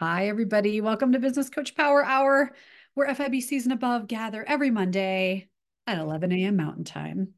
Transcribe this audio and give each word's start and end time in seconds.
Hi, 0.00 0.28
everybody. 0.28 0.80
Welcome 0.80 1.12
to 1.12 1.18
Business 1.18 1.50
Coach 1.50 1.76
Power 1.76 2.02
Hour, 2.02 2.52
where 2.94 3.12
FIBCs 3.14 3.64
and 3.64 3.72
above 3.74 4.06
gather 4.06 4.42
every 4.48 4.70
Monday 4.70 5.50
at 5.86 5.98
11 5.98 6.32
a.m. 6.32 6.56
Mountain 6.56 6.84
Time. 6.84 7.34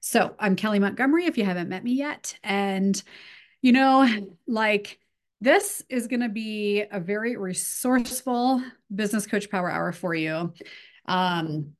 So 0.00 0.34
I'm 0.38 0.54
Kelly 0.54 0.78
Montgomery, 0.78 1.24
if 1.24 1.38
you 1.38 1.46
haven't 1.46 1.70
met 1.70 1.82
me 1.82 1.94
yet. 1.94 2.38
And, 2.44 3.02
you 3.62 3.72
know, 3.72 4.06
like 4.46 4.98
this 5.40 5.82
is 5.88 6.06
going 6.06 6.20
to 6.20 6.28
be 6.28 6.84
a 6.92 7.00
very 7.00 7.38
resourceful 7.38 8.62
Business 8.94 9.26
Coach 9.26 9.48
Power 9.48 9.70
Hour 9.70 9.92
for 9.92 10.14
you. 10.14 10.52
Um, 11.06 11.72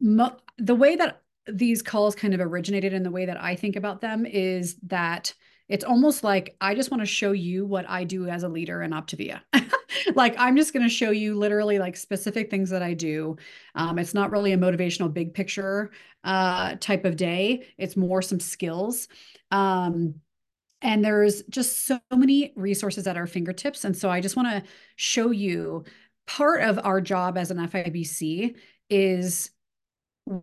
the 0.00 0.74
way 0.74 0.96
that 0.96 1.22
these 1.46 1.80
calls 1.80 2.16
kind 2.16 2.34
of 2.34 2.40
originated 2.40 2.92
and 2.92 3.06
the 3.06 3.12
way 3.12 3.26
that 3.26 3.40
I 3.40 3.54
think 3.54 3.76
about 3.76 4.00
them 4.00 4.26
is 4.26 4.74
that 4.88 5.32
it's 5.68 5.84
almost 5.84 6.22
like 6.22 6.56
I 6.60 6.74
just 6.74 6.90
want 6.90 7.00
to 7.00 7.06
show 7.06 7.32
you 7.32 7.64
what 7.64 7.88
I 7.88 8.04
do 8.04 8.28
as 8.28 8.42
a 8.42 8.48
leader 8.48 8.82
in 8.82 8.90
Optavia. 8.90 9.40
like 10.14 10.34
I'm 10.38 10.56
just 10.56 10.72
going 10.72 10.82
to 10.82 10.94
show 10.94 11.10
you 11.10 11.36
literally 11.36 11.78
like 11.78 11.96
specific 11.96 12.50
things 12.50 12.70
that 12.70 12.82
I 12.82 12.94
do. 12.94 13.36
Um, 13.74 13.98
it's 13.98 14.14
not 14.14 14.30
really 14.30 14.52
a 14.52 14.58
motivational 14.58 15.12
big 15.12 15.32
picture 15.32 15.90
uh, 16.22 16.76
type 16.80 17.04
of 17.04 17.16
day. 17.16 17.66
It's 17.78 17.96
more 17.96 18.20
some 18.20 18.40
skills. 18.40 19.08
Um, 19.50 20.16
and 20.82 21.02
there's 21.02 21.42
just 21.44 21.86
so 21.86 21.98
many 22.14 22.52
resources 22.56 23.06
at 23.06 23.16
our 23.16 23.26
fingertips. 23.26 23.84
And 23.84 23.96
so 23.96 24.10
I 24.10 24.20
just 24.20 24.36
want 24.36 24.48
to 24.48 24.70
show 24.96 25.30
you 25.30 25.84
part 26.26 26.62
of 26.62 26.78
our 26.84 27.00
job 27.00 27.38
as 27.38 27.50
an 27.50 27.58
FIBC 27.58 28.56
is 28.90 29.50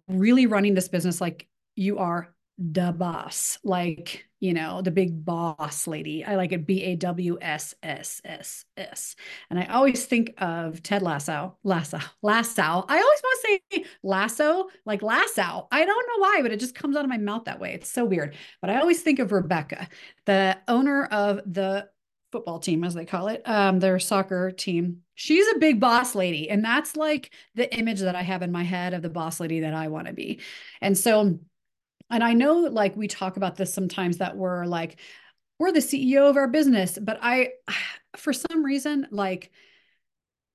really 0.07 0.47
running 0.47 0.73
this 0.73 0.87
business 0.87 1.21
like 1.21 1.47
you 1.75 1.99
are 1.99 2.33
the 2.57 2.91
boss, 2.91 3.59
like, 3.63 4.25
you 4.41 4.53
know, 4.53 4.81
the 4.81 4.91
big 4.91 5.23
boss 5.23 5.87
lady. 5.87 6.25
I 6.25 6.35
like 6.35 6.51
it 6.51 6.65
B 6.65 6.83
A 6.83 6.95
W 6.95 7.37
S 7.39 7.75
S 7.83 8.21
S 8.25 8.65
S. 8.75 9.15
And 9.49 9.59
I 9.59 9.65
always 9.67 10.05
think 10.05 10.33
of 10.39 10.81
Ted 10.81 11.03
Lasso, 11.03 11.55
Lasso, 11.63 11.99
Lasso. 12.23 12.61
I 12.61 12.97
always 12.97 13.21
want 13.23 13.41
to 13.41 13.47
say 13.47 13.85
Lasso, 14.03 14.67
like 14.83 15.03
Lasso. 15.03 15.67
I 15.71 15.85
don't 15.85 16.07
know 16.07 16.21
why, 16.21 16.39
but 16.41 16.51
it 16.51 16.59
just 16.59 16.75
comes 16.75 16.97
out 16.97 17.05
of 17.05 17.09
my 17.09 17.19
mouth 17.19 17.45
that 17.45 17.59
way. 17.59 17.73
It's 17.75 17.89
so 17.89 18.03
weird. 18.03 18.35
But 18.61 18.71
I 18.71 18.81
always 18.81 19.03
think 19.03 19.19
of 19.19 19.31
Rebecca, 19.31 19.87
the 20.25 20.57
owner 20.67 21.05
of 21.05 21.41
the 21.45 21.87
football 22.31 22.59
team, 22.59 22.83
as 22.83 22.95
they 22.95 23.05
call 23.05 23.27
it, 23.27 23.43
um, 23.45 23.79
their 23.79 23.99
soccer 23.99 24.49
team. 24.51 25.01
She's 25.13 25.45
a 25.53 25.59
big 25.59 25.79
boss 25.79 26.15
lady. 26.15 26.49
And 26.49 26.65
that's 26.65 26.95
like 26.95 27.31
the 27.53 27.71
image 27.75 27.99
that 27.99 28.15
I 28.15 28.23
have 28.23 28.41
in 28.41 28.51
my 28.51 28.63
head 28.63 28.95
of 28.95 29.03
the 29.03 29.09
boss 29.09 29.39
lady 29.39 29.59
that 29.59 29.75
I 29.75 29.89
want 29.89 30.07
to 30.07 30.13
be. 30.13 30.39
And 30.81 30.97
so, 30.97 31.39
and 32.11 32.23
I 32.23 32.33
know 32.33 32.59
like 32.59 32.95
we 32.95 33.07
talk 33.07 33.37
about 33.37 33.55
this 33.55 33.73
sometimes 33.73 34.17
that 34.17 34.35
we're 34.37 34.65
like, 34.65 34.99
we're 35.59 35.71
the 35.71 35.79
CEO 35.79 36.29
of 36.29 36.37
our 36.37 36.47
business, 36.47 36.97
but 37.01 37.19
I, 37.21 37.49
for 38.17 38.33
some 38.33 38.63
reason, 38.63 39.07
like, 39.11 39.51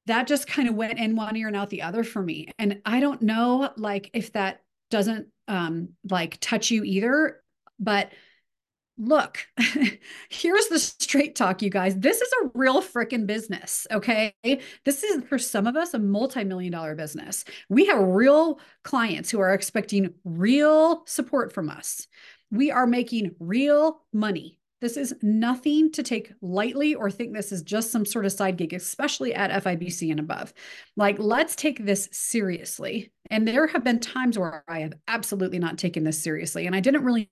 that 0.07 0.27
just 0.27 0.47
kind 0.47 0.69
of 0.69 0.75
went 0.75 0.99
in 0.99 1.17
one 1.17 1.37
ear 1.37 1.49
and 1.49 1.57
out 1.57 1.71
the 1.71 1.83
other 1.83 2.05
for 2.05 2.23
me. 2.23 2.49
And 2.59 2.81
I 2.85 3.01
don't 3.01 3.23
know 3.23 3.73
like 3.77 4.11
if 4.13 4.33
that 4.33 4.63
doesn't 4.89 5.27
um 5.49 5.91
like 6.09 6.39
touch 6.41 6.71
you 6.71 6.85
either, 6.85 7.43
but 7.79 8.13
look, 8.99 9.47
here's 10.29 10.69
the 10.69 10.79
straight 10.79 11.35
talk, 11.35 11.63
you 11.63 11.71
guys. 11.71 11.97
This 11.97 12.21
is 12.21 12.33
a 12.43 12.51
real 12.55 12.83
freaking 12.83 13.27
business. 13.27 13.87
Okay. 13.91 14.35
This 14.85 15.03
is 15.03 15.25
for 15.25 15.39
some 15.39 15.67
of 15.67 15.77
us 15.77 15.95
a 15.95 15.99
multi 15.99 16.45
million 16.45 16.73
dollar 16.73 16.95
business. 16.95 17.45
We 17.69 17.87
have 17.87 18.01
real 18.01 18.61
clients 18.83 19.31
who 19.31 19.41
are 19.41 19.53
expecting 19.53 20.15
real 20.25 21.05
support 21.07 21.53
from 21.53 21.69
us. 21.69 22.07
We 22.51 22.71
are 22.71 22.87
making 22.87 23.35
real 23.39 24.03
money. 24.13 24.59
This 24.81 24.99
is 24.99 25.15
nothing 25.23 25.91
to 25.93 26.03
take 26.03 26.33
lightly 26.43 26.95
or 26.95 27.11
think 27.11 27.33
this 27.33 27.51
is 27.51 27.63
just 27.63 27.91
some 27.91 28.05
sort 28.05 28.27
of 28.27 28.33
side 28.33 28.59
gig, 28.59 28.75
especially 28.75 29.35
at 29.35 29.65
FIBC 29.65 30.11
and 30.11 30.21
above. 30.21 30.53
Like, 30.97 31.19
let's 31.19 31.57
take 31.57 31.85
this 31.85 32.11
seriously. 32.13 33.11
And 33.31 33.49
there 33.49 33.67
have 33.69 33.83
been 33.83 34.01
times 34.01 34.39
where 34.39 34.65
I 34.69 34.81
have 34.81 34.93
absolutely 35.09 35.59
not 35.59 35.79
taken 35.79 36.05
this 36.05 36.23
seriously. 36.23 36.67
And 36.67 36.77
I 36.77 36.81
didn't 36.81 37.05
really 37.05 37.31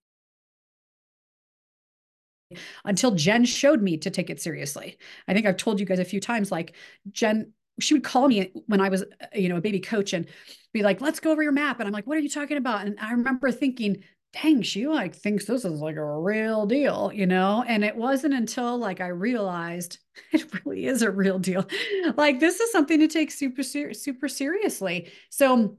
until 2.85 3.13
Jen 3.13 3.45
showed 3.45 3.83
me 3.83 3.97
to 3.99 4.11
take 4.11 4.31
it 4.31 4.41
seriously. 4.41 4.99
I 5.29 5.35
think 5.35 5.47
I've 5.47 5.57
told 5.57 5.81
you 5.81 5.87
guys 5.87 5.99
a 5.99 6.05
few 6.05 6.21
times, 6.21 6.51
like 6.53 6.75
Jen, 7.11 7.53
she 7.81 7.95
would 7.95 8.05
call 8.05 8.29
me 8.29 8.53
when 8.67 8.81
I 8.81 8.89
was, 8.89 9.03
uh, 9.03 9.27
you 9.35 9.49
know, 9.49 9.57
a 9.57 9.61
baby 9.61 9.81
coach 9.81 10.13
and 10.13 10.27
be 10.73 10.83
like, 10.83 11.01
let's 11.01 11.21
go 11.21 11.31
over 11.31 11.43
your 11.43 11.53
map. 11.53 11.81
And 11.81 11.87
I'm 11.87 11.93
like, 11.93 12.07
what 12.07 12.17
are 12.17 12.21
you 12.21 12.29
talking 12.29 12.57
about? 12.57 12.87
And 12.87 12.99
I 13.01 13.13
remember 13.13 13.51
thinking, 13.51 14.03
dang, 14.33 14.63
she 14.63 14.87
like 14.87 15.15
thinks 15.15 15.45
this 15.45 15.65
is 15.65 15.81
like 15.81 15.97
a 15.97 16.19
real 16.19 16.67
deal, 16.67 17.11
you 17.15 17.27
know? 17.27 17.65
And 17.67 17.85
it 17.85 17.97
wasn't 17.97 18.35
until 18.35 18.79
like 18.79 19.01
I 19.01 19.09
realized 19.09 19.99
it 20.33 20.45
really 20.65 20.87
is 20.87 21.03
a 21.03 21.11
real 21.11 21.39
deal. 21.39 21.67
like 22.17 22.41
this 22.41 22.61
is 22.61 22.73
something 22.73 23.01
to 23.01 23.09
take 23.09 23.31
super, 23.31 23.63
super 23.63 24.29
seriously. 24.29 25.11
So 25.31 25.79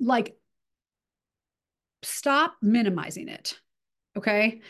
like 0.00 0.36
stop 2.02 2.56
minimizing 2.60 3.28
it. 3.28 3.58
Okay 4.16 4.60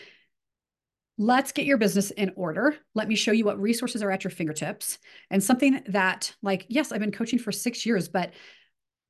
let's 1.16 1.52
get 1.52 1.64
your 1.64 1.78
business 1.78 2.10
in 2.10 2.32
order. 2.36 2.76
Let 2.94 3.08
me 3.08 3.14
show 3.14 3.32
you 3.32 3.44
what 3.44 3.60
resources 3.60 4.02
are 4.02 4.10
at 4.10 4.24
your 4.24 4.30
fingertips. 4.30 4.98
And 5.30 5.42
something 5.42 5.80
that, 5.88 6.34
like, 6.42 6.66
yes, 6.68 6.90
I've 6.90 7.00
been 7.00 7.12
coaching 7.12 7.38
for 7.38 7.52
six 7.52 7.86
years, 7.86 8.08
but 8.08 8.32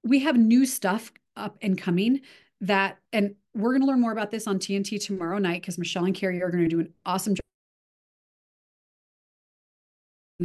we 0.03 0.21
have 0.21 0.37
new 0.37 0.67
stuff 0.67 1.13
up 1.37 1.57
and 1.63 1.79
coming 1.79 2.21
that, 2.61 2.99
and 3.13 3.35
we're 3.55 3.71
going 3.71 3.81
to 3.81 3.87
learn 3.87 4.01
more 4.01 4.13
about 4.13 4.31
this 4.31 4.47
on 4.47 4.59
TNT 4.59 5.03
tomorrow 5.05 5.39
night 5.39 5.63
because 5.63 5.79
Michelle 5.79 6.05
and 6.05 6.15
Carrie 6.15 6.43
are 6.43 6.51
going 6.51 6.65
to 6.65 6.69
do 6.69 6.81
an 6.81 6.93
awesome 7.07 7.35
job. 7.35 7.41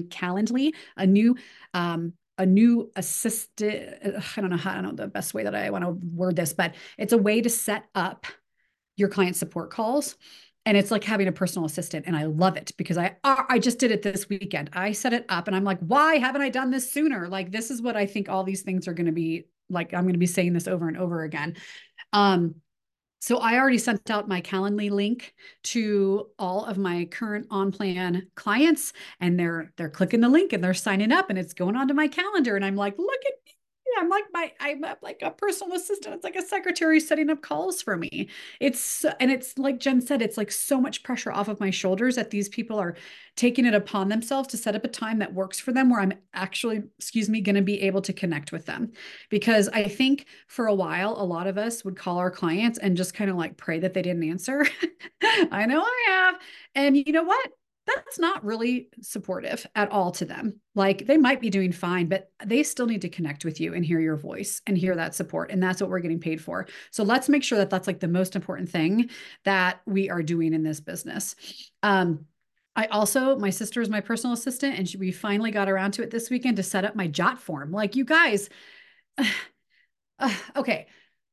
Calendly, 0.09 0.71
a 0.95 1.05
new 1.05 1.35
um, 1.73 2.13
a 2.37 2.45
new 2.45 2.89
assisted 2.95 3.99
i 4.15 4.41
don't 4.41 4.49
know 4.49 4.57
how 4.57 4.71
i 4.71 4.75
don't 4.75 4.83
know 4.83 4.91
the 4.93 5.07
best 5.07 5.33
way 5.33 5.43
that 5.43 5.53
i 5.53 5.69
want 5.69 5.83
to 5.83 5.91
word 6.15 6.35
this 6.35 6.53
but 6.53 6.73
it's 6.97 7.11
a 7.11 7.17
way 7.17 7.41
to 7.41 7.49
set 7.49 7.83
up 7.93 8.25
your 8.95 9.09
client 9.09 9.35
support 9.35 9.69
calls 9.69 10.15
and 10.69 10.77
it's 10.77 10.91
like 10.91 11.03
having 11.03 11.27
a 11.27 11.31
personal 11.31 11.65
assistant 11.65 12.05
and 12.05 12.15
i 12.15 12.25
love 12.25 12.55
it 12.55 12.71
because 12.77 12.95
i 12.95 13.15
i 13.23 13.57
just 13.57 13.79
did 13.79 13.89
it 13.89 14.03
this 14.03 14.29
weekend. 14.29 14.69
I 14.71 14.91
set 14.91 15.13
it 15.13 15.25
up 15.27 15.47
and 15.47 15.55
i'm 15.55 15.63
like 15.63 15.79
why 15.79 16.17
haven't 16.17 16.43
i 16.43 16.49
done 16.49 16.69
this 16.69 16.91
sooner? 16.91 17.27
Like 17.27 17.51
this 17.51 17.71
is 17.71 17.81
what 17.81 17.97
i 17.97 18.05
think 18.05 18.29
all 18.29 18.43
these 18.43 18.61
things 18.61 18.87
are 18.87 18.93
going 18.93 19.07
to 19.07 19.11
be 19.11 19.47
like 19.71 19.95
i'm 19.95 20.03
going 20.03 20.13
to 20.13 20.19
be 20.19 20.27
saying 20.27 20.53
this 20.53 20.67
over 20.67 20.87
and 20.87 20.95
over 20.95 21.23
again. 21.23 21.55
Um 22.13 22.55
so 23.21 23.39
I 23.39 23.57
already 23.57 23.79
sent 23.79 24.09
out 24.09 24.29
my 24.29 24.39
Calendly 24.39 24.89
link 24.89 25.33
to 25.63 26.27
all 26.39 26.63
of 26.63 26.77
my 26.77 27.03
current 27.05 27.47
on 27.51 27.69
plan 27.69 28.27
clients 28.35 28.93
and 29.19 29.37
they're 29.37 29.73
they're 29.75 29.89
clicking 29.89 30.21
the 30.21 30.29
link 30.29 30.53
and 30.53 30.63
they're 30.63 30.73
signing 30.73 31.11
up 31.11 31.29
and 31.29 31.37
it's 31.37 31.53
going 31.53 31.75
onto 31.75 31.93
my 31.93 32.07
calendar. 32.07 32.55
And 32.55 32.63
I'm 32.63 32.77
like, 32.77 32.97
look 32.97 33.21
at 33.27 33.38
me 33.89 34.01
I'm 34.01 34.09
like 34.09 34.25
my 34.33 34.51
I'm 34.59 34.83
like 35.01 35.21
a 35.21 35.31
personal 35.31 35.75
assistant. 35.75 36.15
It's 36.15 36.23
like 36.23 36.35
a 36.35 36.41
secretary 36.41 36.99
setting 36.99 37.29
up 37.29 37.41
calls 37.41 37.81
for 37.81 37.97
me. 37.97 38.29
It's 38.59 39.05
and 39.19 39.31
it's 39.31 39.57
like 39.57 39.79
Jen 39.79 40.01
said, 40.01 40.21
it's 40.21 40.37
like 40.37 40.51
so 40.51 40.79
much 40.79 41.03
pressure 41.03 41.31
off 41.31 41.47
of 41.47 41.59
my 41.59 41.69
shoulders 41.69 42.15
that 42.15 42.29
these 42.31 42.49
people 42.49 42.77
are 42.79 42.95
taking 43.35 43.65
it 43.65 43.73
upon 43.73 44.09
themselves 44.09 44.49
to 44.49 44.57
set 44.57 44.75
up 44.75 44.83
a 44.83 44.87
time 44.89 45.19
that 45.19 45.33
works 45.33 45.59
for 45.59 45.71
them 45.71 45.89
where 45.89 46.01
I'm 46.01 46.13
actually, 46.33 46.83
excuse 46.97 47.29
me, 47.29 47.41
going 47.41 47.55
to 47.55 47.61
be 47.61 47.81
able 47.81 48.01
to 48.01 48.13
connect 48.13 48.51
with 48.51 48.65
them. 48.65 48.91
Because 49.29 49.69
I 49.69 49.85
think 49.87 50.25
for 50.47 50.67
a 50.67 50.73
while, 50.75 51.15
a 51.17 51.23
lot 51.23 51.47
of 51.47 51.57
us 51.57 51.85
would 51.85 51.95
call 51.95 52.17
our 52.17 52.31
clients 52.31 52.77
and 52.79 52.97
just 52.97 53.13
kind 53.13 53.29
of 53.29 53.37
like 53.37 53.57
pray 53.57 53.79
that 53.79 53.93
they 53.93 54.01
didn't 54.01 54.23
answer. 54.29 54.65
I 55.51 55.65
know 55.65 55.81
I 55.81 56.05
have. 56.09 56.35
And 56.75 56.97
you 56.97 57.11
know 57.13 57.23
what? 57.23 57.49
That's 57.95 58.19
not 58.19 58.43
really 58.43 58.89
supportive 59.01 59.65
at 59.75 59.91
all 59.91 60.11
to 60.11 60.25
them. 60.25 60.59
Like 60.75 61.05
they 61.05 61.17
might 61.17 61.41
be 61.41 61.49
doing 61.49 61.71
fine, 61.71 62.07
but 62.07 62.31
they 62.45 62.63
still 62.63 62.85
need 62.85 63.01
to 63.01 63.09
connect 63.09 63.45
with 63.45 63.59
you 63.59 63.73
and 63.73 63.85
hear 63.85 63.99
your 63.99 64.15
voice 64.15 64.61
and 64.67 64.77
hear 64.77 64.95
that 64.95 65.15
support. 65.15 65.51
And 65.51 65.61
that's 65.61 65.81
what 65.81 65.89
we're 65.89 65.99
getting 65.99 66.19
paid 66.19 66.41
for. 66.41 66.67
So 66.91 67.03
let's 67.03 67.29
make 67.29 67.43
sure 67.43 67.57
that 67.57 67.69
that's 67.69 67.87
like 67.87 67.99
the 67.99 68.07
most 68.07 68.35
important 68.35 68.69
thing 68.69 69.09
that 69.45 69.81
we 69.85 70.09
are 70.09 70.23
doing 70.23 70.53
in 70.53 70.63
this 70.63 70.79
business. 70.79 71.35
Um, 71.83 72.25
I 72.75 72.85
also, 72.85 73.35
my 73.37 73.49
sister 73.49 73.81
is 73.81 73.89
my 73.89 73.99
personal 73.99 74.33
assistant, 74.33 74.77
and 74.77 74.87
she, 74.87 74.97
we 74.97 75.11
finally 75.11 75.51
got 75.51 75.67
around 75.67 75.91
to 75.93 76.03
it 76.03 76.11
this 76.11 76.29
weekend 76.29 76.57
to 76.57 76.63
set 76.63 76.85
up 76.85 76.95
my 76.95 77.07
jot 77.07 77.41
form. 77.41 77.71
Like, 77.71 77.95
you 77.95 78.05
guys, 78.05 78.47
uh, 79.17 80.33
okay, 80.55 80.87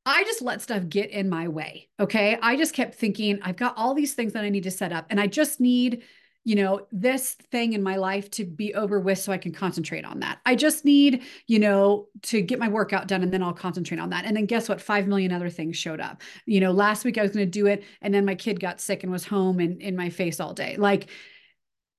I 0.06 0.22
just 0.22 0.40
let 0.40 0.62
stuff 0.62 0.88
get 0.88 1.10
in 1.10 1.28
my 1.28 1.48
way. 1.48 1.88
Okay. 1.98 2.38
I 2.40 2.56
just 2.56 2.75
kept 2.75 2.94
thinking, 2.94 3.40
I've 3.42 3.56
got 3.56 3.76
all 3.76 3.92
these 3.92 4.14
things 4.14 4.34
that 4.34 4.44
I 4.44 4.50
need 4.50 4.62
to 4.62 4.70
set 4.70 4.92
up, 4.92 5.06
and 5.10 5.20
I 5.20 5.26
just 5.26 5.60
need 5.60 6.04
you 6.46 6.54
know, 6.54 6.87
this 6.93 7.34
thing 7.50 7.72
in 7.72 7.82
my 7.82 7.96
life 7.96 8.31
to 8.31 8.44
be 8.44 8.72
over 8.75 9.00
with 9.00 9.19
so 9.19 9.32
I 9.32 9.37
can 9.37 9.50
concentrate 9.50 10.04
on 10.04 10.20
that. 10.20 10.38
I 10.46 10.54
just 10.54 10.84
need, 10.84 11.25
you 11.48 11.58
know, 11.58 12.06
to 12.22 12.40
get 12.40 12.60
my 12.60 12.69
workout 12.69 13.08
done 13.08 13.25
and 13.25 13.32
then 13.32 13.43
I'll 13.43 13.52
concentrate 13.52 13.98
on 13.98 14.10
that. 14.10 14.25
And 14.25 14.37
then 14.37 14.46
guess 14.46 14.69
what? 14.69 14.81
5 14.81 15.08
million 15.08 15.32
other 15.32 15.50
things 15.50 15.76
showed 15.76 16.00
up. 16.00 16.22
You 16.44 16.60
know, 16.60 16.70
last 16.70 17.04
week 17.04 17.19
I 17.19 17.22
was 17.22 17.32
going 17.32 17.44
to 17.44 17.50
do 17.50 17.66
it 17.66 17.82
and 18.00 18.14
then 18.14 18.25
my 18.25 18.37
kid 18.37 18.60
got 18.60 18.81
sick 18.81 19.02
and 19.02 19.10
was 19.10 19.25
home 19.25 19.58
and 19.58 19.82
in 19.82 19.96
my 19.96 20.08
face 20.08 20.38
all 20.38 20.54
day. 20.54 20.76
Like, 20.76 21.10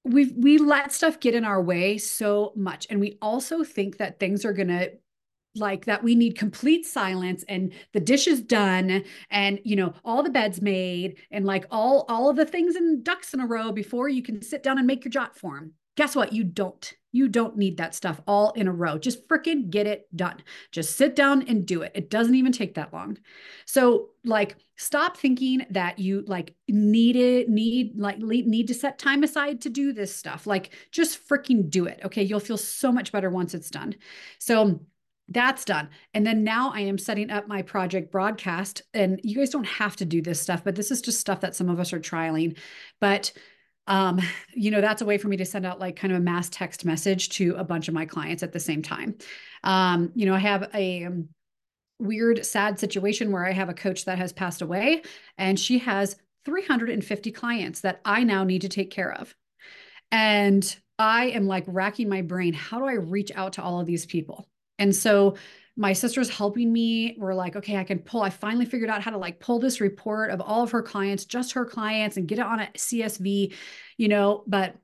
we 0.06 0.32
we 0.38 0.58
let 0.60 0.94
stuff 0.94 1.20
get 1.20 1.36
in 1.36 1.44
our 1.44 1.62
way 1.62 1.98
so 1.98 2.54
much 2.56 2.88
and 2.90 3.02
we 3.02 3.18
also 3.22 3.66
think 3.66 3.98
that 3.98 4.18
things 4.18 4.46
are 4.46 4.54
going 4.54 4.70
to 4.70 4.94
like 5.58 5.86
that 5.86 6.04
we 6.04 6.16
need 6.16 6.38
complete 6.38 6.86
silence 6.86 7.44
and 7.48 7.74
the 7.94 8.00
dishes 8.00 8.42
done 8.42 9.04
and 9.30 9.60
you 9.64 9.76
know 9.76 9.94
all 10.06 10.24
the 10.24 10.30
beds 10.30 10.62
made 10.62 11.18
and 11.32 11.46
like 11.46 11.66
all 11.72 12.06
all 12.10 12.30
of 12.30 12.36
the 12.36 12.46
things 12.46 12.76
and 12.76 13.04
ducks 13.04 13.34
in 13.34 13.40
a 13.40 13.46
row 13.46 13.72
before 13.72 14.10
you 14.10 14.22
can 14.22 14.42
sit 14.42 14.64
down 14.64 14.78
and 14.78 14.88
make 14.88 15.04
your 15.04 15.12
jot 15.12 15.38
form 15.38 15.74
Guess 15.98 16.16
what? 16.16 16.32
You 16.32 16.44
don't. 16.44 16.94
You 17.12 17.28
don't 17.28 17.58
need 17.58 17.78
that 17.78 17.96
stuff 17.96 18.22
all 18.28 18.52
in 18.52 18.68
a 18.68 18.72
row. 18.72 19.00
Just 19.00 19.28
freaking 19.28 19.72
get 19.72 19.88
it 19.88 20.08
done. 20.16 20.44
Just 20.72 20.96
sit 20.96 21.16
down 21.16 21.42
and 21.48 21.66
do 21.66 21.82
it. 21.82 21.92
It 21.96 22.12
doesn't 22.12 22.36
even 22.36 22.52
take 22.52 22.76
that 22.76 22.94
long. 22.94 23.18
So, 23.66 24.10
like, 24.24 24.58
stop 24.76 25.18
thinking 25.18 25.66
that 25.72 25.98
you 25.98 26.24
like 26.28 26.54
need 26.68 27.16
it, 27.16 27.50
need 27.50 27.94
like 27.98 28.20
need 28.20 28.68
to 28.68 28.76
set 28.76 29.00
time 29.00 29.24
aside 29.24 29.62
to 29.62 29.70
do 29.70 29.92
this 29.92 30.16
stuff. 30.16 30.46
Like, 30.46 30.70
just 30.92 31.28
freaking 31.28 31.68
do 31.68 31.88
it. 31.88 32.00
Okay. 32.06 32.22
You'll 32.22 32.40
feel 32.40 32.58
so 32.58 32.92
much 32.92 33.12
better 33.12 33.32
once 33.32 33.56
it's 33.56 33.72
done. 33.72 33.96
So, 34.38 34.82
that's 35.30 35.66
done. 35.66 35.90
And 36.14 36.26
then 36.26 36.44
now 36.44 36.72
I 36.74 36.82
am 36.82 36.98
setting 36.98 37.30
up 37.30 37.48
my 37.48 37.62
project 37.62 38.12
broadcast. 38.12 38.82
And 38.94 39.20
you 39.24 39.36
guys 39.36 39.50
don't 39.50 39.66
have 39.66 39.96
to 39.98 40.06
do 40.06 40.22
this 40.22 40.42
stuff, 40.42 40.64
but 40.64 40.76
this 40.76 40.92
is 40.92 41.02
just 41.02 41.20
stuff 41.20 41.42
that 41.42 41.56
some 41.56 41.70
of 41.70 41.80
us 41.80 41.94
are 41.94 42.00
trialing. 42.00 42.58
But 43.02 43.32
um, 43.88 44.20
you 44.54 44.70
know, 44.70 44.82
that's 44.82 45.02
a 45.02 45.06
way 45.06 45.18
for 45.18 45.30
me 45.30 45.38
to 45.38 45.46
send 45.46 45.66
out 45.66 45.80
like 45.80 45.96
kind 45.96 46.12
of 46.12 46.20
a 46.20 46.24
mass 46.24 46.50
text 46.50 46.84
message 46.84 47.30
to 47.30 47.56
a 47.58 47.64
bunch 47.64 47.88
of 47.88 47.94
my 47.94 48.06
clients 48.06 48.44
at 48.44 48.52
the 48.52 48.60
same 48.60 48.82
time. 48.82 49.16
Um, 49.64 50.12
you 50.14 50.26
know, 50.26 50.34
I 50.34 50.40
have 50.40 50.70
a 50.74 51.06
um, 51.06 51.30
weird, 52.00 52.46
sad 52.46 52.80
situation 52.80 53.32
where 53.32 53.46
I 53.46 53.54
have 53.54 53.70
a 53.70 53.74
coach 53.74 54.06
that 54.06 54.18
has 54.18 54.34
passed 54.34 54.62
away 54.62 55.04
and 55.38 55.58
she 55.60 55.80
has 55.80 56.18
350 56.46 57.32
clients 57.32 57.82
that 57.82 58.02
I 58.04 58.24
now 58.24 58.44
need 58.44 58.62
to 58.62 58.70
take 58.70 58.92
care 58.92 59.14
of. 59.14 59.34
And 60.12 60.78
I 61.00 61.28
am 61.28 61.48
like 61.48 61.66
racking 61.68 62.10
my 62.10 62.22
brain. 62.22 62.54
How 62.54 62.80
do 62.80 62.86
I 62.86 62.94
reach 62.94 63.32
out 63.36 63.54
to 63.54 63.64
all 63.64 63.80
of 63.80 63.88
these 63.88 64.06
people? 64.06 64.48
And 64.80 64.96
so 64.96 65.36
my 65.76 65.94
sister's 65.94 66.30
helping 66.30 66.74
me. 66.74 67.16
We're 67.20 67.36
like, 67.36 67.56
okay, 67.56 67.78
I 67.78 67.84
can 67.84 68.00
pull. 68.00 68.22
I 68.22 68.32
finally 68.32 68.66
figured 68.66 68.90
out 68.90 69.04
how 69.04 69.12
to 69.12 69.18
like 69.18 69.40
pull 69.40 69.60
this 69.60 69.80
report 69.80 70.32
of 70.32 70.42
all 70.42 70.64
of 70.64 70.72
her 70.72 70.82
clients, 70.82 71.26
just 71.26 71.54
her 71.54 71.66
clients, 71.66 72.18
and 72.18 72.28
get 72.28 72.40
it 72.40 72.46
on 72.46 72.62
a 72.62 72.68
CSV, 72.76 73.54
you 73.98 74.08
know. 74.08 74.44
But 74.48 74.76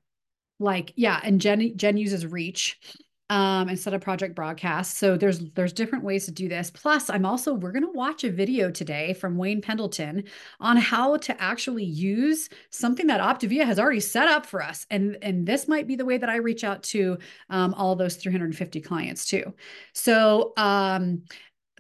like, 0.59 0.93
yeah, 0.95 1.19
and 1.23 1.41
Jen 1.41 1.75
Jen 1.75 1.97
uses 1.97 2.25
Reach 2.25 2.79
um, 3.29 3.69
instead 3.69 3.93
of 3.93 4.01
project 4.01 4.35
broadcast. 4.35 4.97
So 4.97 5.17
there's 5.17 5.39
there's 5.51 5.73
different 5.73 6.03
ways 6.03 6.25
to 6.25 6.31
do 6.31 6.47
this. 6.47 6.69
Plus, 6.69 7.09
I'm 7.09 7.25
also 7.25 7.53
we're 7.53 7.71
going 7.71 7.83
to 7.83 7.91
watch 7.91 8.23
a 8.23 8.31
video 8.31 8.69
today 8.69 9.13
from 9.13 9.37
Wayne 9.37 9.61
Pendleton 9.61 10.25
on 10.59 10.77
how 10.77 11.17
to 11.17 11.41
actually 11.41 11.85
use 11.85 12.49
something 12.69 13.07
that 13.07 13.21
Optavia 13.21 13.65
has 13.65 13.79
already 13.79 14.01
set 14.01 14.27
up 14.27 14.45
for 14.45 14.61
us, 14.61 14.85
and 14.89 15.17
and 15.21 15.47
this 15.47 15.67
might 15.67 15.87
be 15.87 15.95
the 15.95 16.05
way 16.05 16.17
that 16.17 16.29
I 16.29 16.37
reach 16.37 16.63
out 16.63 16.83
to 16.83 17.17
um, 17.49 17.73
all 17.75 17.95
those 17.95 18.17
350 18.17 18.81
clients 18.81 19.25
too. 19.25 19.53
So 19.93 20.53
um, 20.57 21.23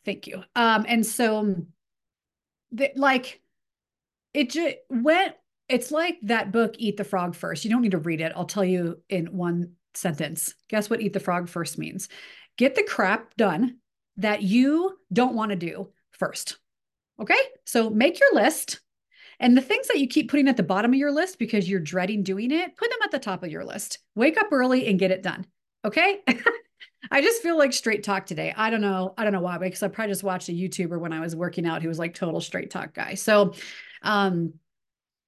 thank 0.05 0.27
you. 0.27 0.43
Um, 0.55 0.85
and 0.87 1.05
so 1.05 1.55
the, 2.71 2.91
like 2.95 3.41
it 4.33 4.49
just 4.49 4.77
went. 4.89 5.35
It's 5.69 5.91
like 5.91 6.17
that 6.23 6.51
book, 6.51 6.75
Eat 6.77 6.97
the 6.97 7.03
Frog 7.03 7.35
First. 7.35 7.63
You 7.63 7.71
don't 7.71 7.81
need 7.81 7.91
to 7.91 7.97
read 7.97 8.21
it. 8.21 8.33
I'll 8.35 8.45
tell 8.45 8.65
you 8.65 9.01
in 9.09 9.27
one 9.27 9.73
sentence. 9.95 10.55
Guess 10.69 10.89
what 10.89 11.01
eat 11.01 11.13
the 11.13 11.19
frog 11.19 11.49
first 11.49 11.77
means? 11.77 12.09
Get 12.57 12.75
the 12.75 12.83
crap 12.83 13.35
done 13.35 13.77
that 14.17 14.43
you 14.43 14.97
don't 15.11 15.35
want 15.35 15.49
to 15.51 15.55
do 15.55 15.89
first. 16.11 16.57
Okay. 17.19 17.39
So 17.65 17.89
make 17.89 18.19
your 18.19 18.33
list. 18.33 18.81
And 19.39 19.57
the 19.57 19.61
things 19.61 19.87
that 19.87 19.99
you 19.99 20.07
keep 20.07 20.29
putting 20.29 20.47
at 20.47 20.57
the 20.57 20.63
bottom 20.63 20.91
of 20.91 20.97
your 20.97 21.11
list 21.11 21.39
because 21.39 21.69
you're 21.69 21.79
dreading 21.79 22.23
doing 22.23 22.51
it, 22.51 22.77
put 22.77 22.89
them 22.89 22.99
at 23.03 23.11
the 23.11 23.19
top 23.19 23.43
of 23.43 23.49
your 23.49 23.65
list. 23.65 23.99
Wake 24.15 24.37
up 24.37 24.47
early 24.51 24.87
and 24.87 24.99
get 24.99 25.11
it 25.11 25.23
done. 25.23 25.45
Okay. 25.83 26.21
I 27.11 27.21
just 27.21 27.41
feel 27.41 27.57
like 27.57 27.73
straight 27.73 28.03
talk 28.03 28.25
today. 28.25 28.53
I 28.55 28.69
don't 28.69 28.81
know. 28.81 29.13
I 29.17 29.23
don't 29.23 29.33
know 29.33 29.41
why, 29.41 29.57
because 29.57 29.83
I 29.83 29.87
probably 29.87 30.11
just 30.11 30.23
watched 30.23 30.49
a 30.49 30.53
YouTuber 30.53 30.99
when 30.99 31.13
I 31.13 31.19
was 31.19 31.35
working 31.35 31.65
out 31.65 31.81
who 31.81 31.89
was 31.89 31.99
like 31.99 32.13
total 32.13 32.41
straight 32.41 32.71
talk 32.71 32.93
guy. 32.93 33.15
So, 33.15 33.53
um, 34.01 34.53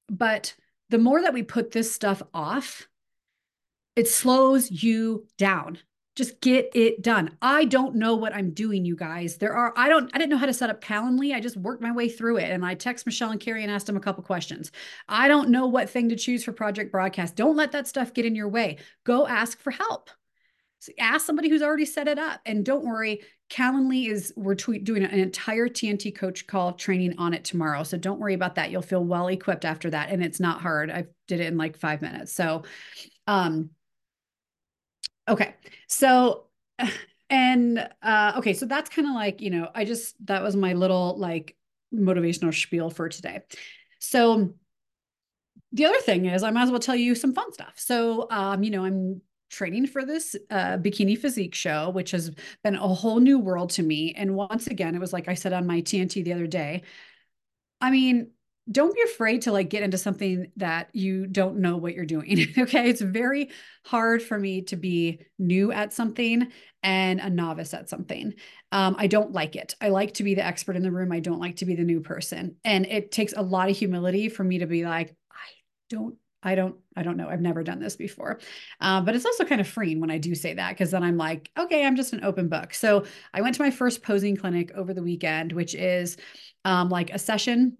but 0.09 0.55
the 0.89 0.97
more 0.97 1.21
that 1.21 1.33
we 1.33 1.43
put 1.43 1.71
this 1.71 1.93
stuff 1.93 2.21
off, 2.33 2.87
it 3.95 4.07
slows 4.07 4.69
you 4.71 5.25
down. 5.37 5.79
Just 6.15 6.39
get 6.39 6.69
it 6.73 7.01
done. 7.01 7.37
I 7.41 7.65
don't 7.65 7.95
know 7.95 8.15
what 8.15 8.33
I'm 8.33 8.51
doing, 8.51 8.85
you 8.85 8.95
guys. 8.95 9.35
There 9.35 9.53
are, 9.53 9.73
I 9.75 9.89
don't, 9.89 10.09
I 10.13 10.17
didn't 10.17 10.29
know 10.29 10.37
how 10.37 10.45
to 10.45 10.53
set 10.53 10.69
up 10.69 10.81
Calendly. 10.81 11.33
I 11.33 11.41
just 11.41 11.57
worked 11.57 11.81
my 11.81 11.91
way 11.91 12.07
through 12.07 12.37
it. 12.37 12.51
And 12.51 12.65
I 12.65 12.73
text 12.73 13.05
Michelle 13.05 13.31
and 13.31 13.39
Carrie 13.39 13.63
and 13.63 13.71
asked 13.71 13.87
them 13.87 13.97
a 13.97 14.01
couple 14.01 14.23
questions. 14.23 14.71
I 15.09 15.27
don't 15.27 15.49
know 15.49 15.67
what 15.67 15.89
thing 15.89 16.07
to 16.09 16.15
choose 16.15 16.45
for 16.45 16.53
project 16.53 16.89
broadcast. 16.91 17.35
Don't 17.35 17.57
let 17.57 17.73
that 17.73 17.87
stuff 17.87 18.13
get 18.13 18.25
in 18.25 18.33
your 18.33 18.47
way. 18.47 18.77
Go 19.03 19.27
ask 19.27 19.59
for 19.59 19.71
help. 19.71 20.09
So 20.79 20.93
ask 20.99 21.25
somebody 21.25 21.49
who's 21.49 21.61
already 21.61 21.85
set 21.85 22.07
it 22.07 22.19
up. 22.19 22.39
And 22.45 22.63
don't 22.63 22.85
worry, 22.85 23.21
Calendly 23.49 24.09
is, 24.09 24.31
we're 24.37 24.55
doing 24.55 25.03
an 25.03 25.19
entire 25.19 25.67
TNT 25.67 26.15
coach 26.15 26.47
call 26.47 26.73
training 26.73 27.15
on 27.17 27.33
it 27.33 27.43
tomorrow. 27.43 27.83
So 27.83 27.97
don't 27.97 28.19
worry 28.19 28.35
about 28.35 28.55
that. 28.55 28.71
You'll 28.71 28.83
feel 28.83 29.03
well 29.03 29.27
equipped 29.27 29.65
after 29.65 29.89
that. 29.89 30.11
And 30.11 30.23
it's 30.23 30.39
not 30.39 30.61
hard. 30.61 30.91
I 30.91 31.05
did 31.27 31.41
it 31.41 31.47
in 31.47 31.57
like 31.57 31.75
five 31.75 32.01
minutes. 32.01 32.31
So, 32.31 32.63
um, 33.27 33.71
Okay. 35.27 35.55
So, 35.87 36.45
and 37.29 37.89
uh, 38.01 38.33
okay, 38.37 38.53
so 38.53 38.65
that's 38.65 38.89
kind 38.89 39.07
of 39.07 39.15
like, 39.15 39.41
you 39.41 39.49
know, 39.49 39.69
I 39.73 39.85
just, 39.85 40.15
that 40.27 40.43
was 40.43 40.55
my 40.55 40.73
little 40.73 41.17
like 41.17 41.55
motivational 41.93 42.53
spiel 42.53 42.89
for 42.89 43.09
today. 43.09 43.41
So, 43.99 44.53
the 45.71 45.85
other 45.85 45.99
thing 45.99 46.25
is, 46.25 46.43
I 46.43 46.51
might 46.51 46.63
as 46.63 46.71
well 46.71 46.79
tell 46.79 46.95
you 46.95 47.15
some 47.15 47.33
fun 47.33 47.51
stuff. 47.51 47.73
So, 47.75 48.27
um, 48.29 48.63
you 48.63 48.71
know, 48.71 48.85
I'm 48.85 49.21
training 49.49 49.87
for 49.87 50.05
this 50.05 50.35
uh, 50.49 50.77
bikini 50.77 51.17
physique 51.17 51.55
show, 51.55 51.89
which 51.89 52.11
has 52.11 52.31
been 52.63 52.75
a 52.75 52.87
whole 52.87 53.19
new 53.19 53.39
world 53.39 53.71
to 53.71 53.83
me. 53.83 54.13
And 54.15 54.35
once 54.35 54.67
again, 54.67 54.95
it 54.95 54.99
was 54.99 55.11
like 55.13 55.27
I 55.27 55.33
said 55.33 55.53
on 55.53 55.67
my 55.67 55.81
TNT 55.81 56.23
the 56.23 56.33
other 56.33 56.47
day. 56.47 56.83
I 57.81 57.91
mean, 57.91 58.31
don't 58.69 58.95
be 58.95 59.01
afraid 59.03 59.43
to 59.43 59.51
like 59.51 59.69
get 59.69 59.83
into 59.83 59.97
something 59.97 60.51
that 60.57 60.89
you 60.93 61.27
don't 61.27 61.57
know 61.57 61.77
what 61.77 61.93
you're 61.93 62.05
doing. 62.05 62.47
okay. 62.57 62.89
It's 62.89 63.01
very 63.01 63.49
hard 63.85 64.23
for 64.23 64.39
me 64.39 64.63
to 64.63 64.75
be 64.75 65.21
new 65.37 65.71
at 65.71 65.93
something 65.93 66.51
and 66.81 67.19
a 67.19 67.29
novice 67.29 67.73
at 67.73 67.89
something. 67.89 68.33
Um, 68.71 68.95
I 68.97 69.07
don't 69.07 69.33
like 69.33 69.55
it. 69.55 69.75
I 69.79 69.89
like 69.89 70.15
to 70.15 70.23
be 70.23 70.33
the 70.33 70.45
expert 70.45 70.75
in 70.75 70.83
the 70.83 70.91
room. 70.91 71.11
I 71.11 71.19
don't 71.19 71.39
like 71.39 71.57
to 71.57 71.65
be 71.65 71.75
the 71.75 71.83
new 71.83 72.01
person. 72.01 72.55
And 72.63 72.85
it 72.87 73.11
takes 73.11 73.33
a 73.33 73.41
lot 73.41 73.69
of 73.69 73.77
humility 73.77 74.29
for 74.29 74.43
me 74.43 74.59
to 74.59 74.67
be 74.67 74.83
like, 74.83 75.15
I 75.31 75.47
don't 75.89 76.15
I 76.45 76.53
don't, 76.53 76.75
I 76.95 77.01
don't 77.01 77.17
know. 77.17 77.27
I've 77.27 77.41
never 77.41 77.63
done 77.63 77.79
this 77.79 77.95
before. 77.95 78.39
Uh, 78.79 79.01
but 79.01 79.15
it's 79.15 79.25
also 79.25 79.45
kind 79.45 79.59
of 79.59 79.67
freeing 79.67 79.99
when 79.99 80.11
I 80.11 80.19
do 80.19 80.35
say 80.35 80.53
that 80.53 80.69
because 80.69 80.91
then 80.91 81.03
I'm 81.03 81.17
like, 81.17 81.49
okay, 81.57 81.83
I'm 81.83 81.95
just 81.95 82.13
an 82.13 82.23
open 82.23 82.49
book. 82.49 82.75
So 82.75 83.05
I 83.33 83.41
went 83.41 83.55
to 83.55 83.63
my 83.63 83.71
first 83.71 84.03
posing 84.03 84.37
clinic 84.37 84.71
over 84.75 84.93
the 84.93 85.01
weekend, 85.01 85.53
which 85.53 85.73
is 85.73 86.17
um, 86.63 86.89
like 86.89 87.09
a 87.09 87.17
session 87.17 87.79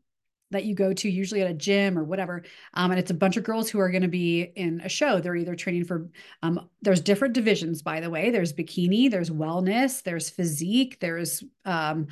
that 0.55 0.65
you 0.65 0.73
go 0.73 0.93
to, 0.93 1.09
usually 1.09 1.41
at 1.41 1.49
a 1.49 1.53
gym 1.53 1.97
or 1.97 2.03
whatever. 2.03 2.43
Um, 2.73 2.91
and 2.91 2.99
it's 2.99 3.11
a 3.11 3.13
bunch 3.15 3.37
of 3.37 3.43
girls 3.43 3.69
who 3.69 3.79
are 3.79 3.91
going 3.91 4.01
to 4.01 4.07
be 4.07 4.41
in 4.55 4.81
a 4.83 4.89
show. 4.89 5.19
They're 5.19 5.35
either 5.35 5.55
training 5.55 5.85
for, 5.85 6.07
um, 6.41 6.69
there's 6.81 7.01
different 7.01 7.33
divisions, 7.33 7.81
by 7.81 7.99
the 7.99 8.09
way. 8.09 8.31
There's 8.31 8.53
bikini, 8.53 9.11
there's 9.11 9.29
wellness, 9.29 10.01
there's 10.03 10.29
physique, 10.29 10.99
there's, 10.99 11.43
um, 11.65 12.07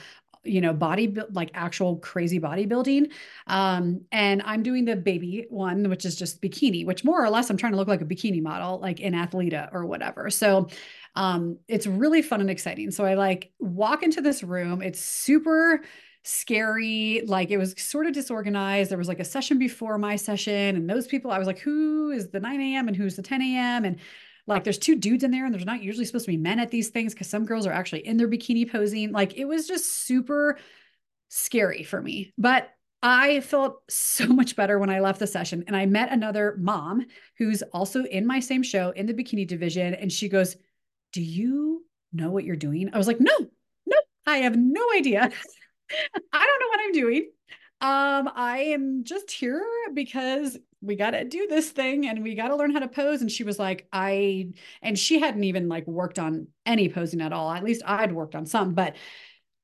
you 0.45 0.59
know, 0.59 0.73
body, 0.73 1.15
like 1.31 1.51
actual 1.53 1.97
crazy 1.97 2.37
bodybuilding. 2.37 3.11
Um, 3.47 4.01
and 4.11 4.41
I'm 4.43 4.61
doing 4.61 4.83
the 4.83 4.97
baby 4.97 5.45
one, 5.49 5.89
which 5.89 6.03
is 6.03 6.17
just 6.17 6.41
bikini, 6.41 6.85
which 6.85 7.05
more 7.05 7.23
or 7.23 7.29
less 7.29 7.49
I'm 7.49 7.55
trying 7.55 7.71
to 7.71 7.77
look 7.77 7.87
like 7.87 8.01
a 8.01 8.05
bikini 8.05 8.41
model, 8.41 8.79
like 8.79 8.99
in 8.99 9.13
Athleta 9.13 9.69
or 9.71 9.85
whatever. 9.85 10.29
So, 10.29 10.67
um, 11.15 11.59
it's 11.67 11.87
really 11.87 12.21
fun 12.21 12.41
and 12.41 12.49
exciting. 12.49 12.91
So 12.91 13.05
I 13.05 13.13
like 13.13 13.51
walk 13.59 14.03
into 14.03 14.19
this 14.19 14.43
room. 14.43 14.81
It's 14.81 14.99
super, 14.99 15.81
scary. 16.23 17.21
Like 17.25 17.51
it 17.51 17.57
was 17.57 17.75
sort 17.77 18.07
of 18.07 18.13
disorganized. 18.13 18.89
There 18.89 18.97
was 18.97 19.07
like 19.07 19.19
a 19.19 19.25
session 19.25 19.59
before 19.59 19.97
my 19.97 20.15
session, 20.15 20.75
and 20.75 20.89
those 20.89 21.07
people, 21.07 21.31
I 21.31 21.37
was 21.37 21.47
like, 21.47 21.59
who 21.59 22.11
is 22.11 22.29
the 22.29 22.39
9 22.39 22.61
a.m. 22.61 22.87
and 22.87 22.97
who's 22.97 23.15
the 23.15 23.21
10 23.21 23.41
a.m. 23.41 23.85
And 23.85 23.99
like 24.47 24.63
there's 24.63 24.77
two 24.77 24.95
dudes 24.95 25.23
in 25.23 25.31
there, 25.31 25.45
and 25.45 25.53
there's 25.53 25.65
not 25.65 25.83
usually 25.83 26.05
supposed 26.05 26.25
to 26.25 26.31
be 26.31 26.37
men 26.37 26.59
at 26.59 26.71
these 26.71 26.89
things 26.89 27.13
because 27.13 27.27
some 27.27 27.45
girls 27.45 27.67
are 27.67 27.73
actually 27.73 28.05
in 28.05 28.17
their 28.17 28.27
bikini 28.27 28.69
posing. 28.69 29.11
Like 29.11 29.37
it 29.37 29.45
was 29.45 29.67
just 29.67 29.91
super 30.05 30.57
scary 31.29 31.83
for 31.83 32.01
me. 32.01 32.33
But 32.37 32.69
I 33.01 33.41
felt 33.41 33.81
so 33.89 34.27
much 34.27 34.55
better 34.55 34.79
when 34.79 34.89
I 34.89 35.01
left 35.01 35.19
the 35.19 35.27
session. 35.27 35.65
And 35.67 35.75
I 35.75 35.85
met 35.85 36.11
another 36.11 36.55
mom 36.59 37.05
who's 37.37 37.61
also 37.73 38.05
in 38.05 38.25
my 38.25 38.39
same 38.39 38.63
show 38.63 38.91
in 38.91 39.05
the 39.05 39.13
bikini 39.13 39.45
division. 39.45 39.93
And 39.93 40.11
she 40.11 40.29
goes, 40.29 40.55
Do 41.11 41.21
you 41.21 41.85
know 42.13 42.31
what 42.31 42.45
you're 42.45 42.55
doing? 42.55 42.89
I 42.93 42.97
was 42.97 43.07
like, 43.07 43.19
No, 43.19 43.33
no, 43.85 43.97
I 44.25 44.37
have 44.37 44.55
no 44.55 44.85
idea. 44.95 45.31
I 46.33 46.45
don't 46.45 46.59
know 46.59 46.67
what 46.67 46.79
I'm 46.81 46.91
doing. 46.91 47.29
Um, 47.81 48.31
I 48.33 48.59
am 48.73 49.03
just 49.03 49.29
here 49.29 49.65
because 49.93 50.57
we 50.81 50.95
got 50.95 51.11
to 51.11 51.23
do 51.23 51.47
this 51.47 51.69
thing 51.69 52.07
and 52.07 52.23
we 52.23 52.35
got 52.35 52.49
to 52.49 52.55
learn 52.55 52.71
how 52.71 52.79
to 52.79 52.87
pose. 52.87 53.21
And 53.21 53.31
she 53.31 53.43
was 53.43 53.59
like, 53.59 53.87
I, 53.91 54.53
and 54.81 54.97
she 54.97 55.19
hadn't 55.19 55.43
even 55.43 55.67
like 55.69 55.87
worked 55.87 56.19
on 56.19 56.47
any 56.65 56.89
posing 56.89 57.21
at 57.21 57.33
all. 57.33 57.51
At 57.51 57.63
least 57.63 57.81
I'd 57.85 58.11
worked 58.11 58.35
on 58.35 58.45
some, 58.45 58.73
but 58.73 58.95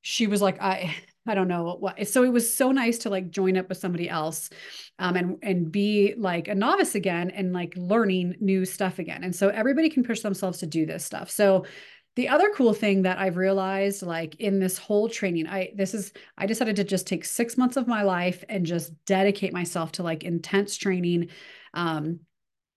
she 0.02 0.26
was 0.26 0.42
like, 0.42 0.60
I, 0.60 0.94
I 1.26 1.34
don't 1.34 1.48
know 1.48 1.76
what. 1.78 2.08
So 2.08 2.24
it 2.24 2.32
was 2.32 2.52
so 2.52 2.72
nice 2.72 2.98
to 2.98 3.10
like 3.10 3.30
join 3.30 3.56
up 3.58 3.68
with 3.68 3.78
somebody 3.78 4.08
else, 4.08 4.48
um, 4.98 5.16
and 5.16 5.36
and 5.42 5.70
be 5.70 6.14
like 6.16 6.48
a 6.48 6.54
novice 6.54 6.94
again 6.94 7.30
and 7.30 7.52
like 7.52 7.74
learning 7.76 8.36
new 8.40 8.64
stuff 8.64 8.98
again. 8.98 9.22
And 9.22 9.36
so 9.36 9.48
everybody 9.48 9.90
can 9.90 10.02
push 10.02 10.20
themselves 10.20 10.58
to 10.58 10.66
do 10.66 10.86
this 10.86 11.04
stuff. 11.04 11.30
So 11.30 11.66
the 12.20 12.28
other 12.28 12.52
cool 12.54 12.74
thing 12.74 13.00
that 13.00 13.18
I've 13.18 13.38
realized, 13.38 14.02
like 14.02 14.34
in 14.40 14.58
this 14.58 14.76
whole 14.76 15.08
training, 15.08 15.46
I 15.46 15.72
this 15.74 15.94
is 15.94 16.12
I 16.36 16.44
decided 16.44 16.76
to 16.76 16.84
just 16.84 17.06
take 17.06 17.24
six 17.24 17.56
months 17.56 17.78
of 17.78 17.88
my 17.88 18.02
life 18.02 18.44
and 18.50 18.66
just 18.66 18.92
dedicate 19.06 19.54
myself 19.54 19.92
to 19.92 20.02
like 20.02 20.22
intense 20.22 20.76
training. 20.76 21.30
Um, 21.72 22.20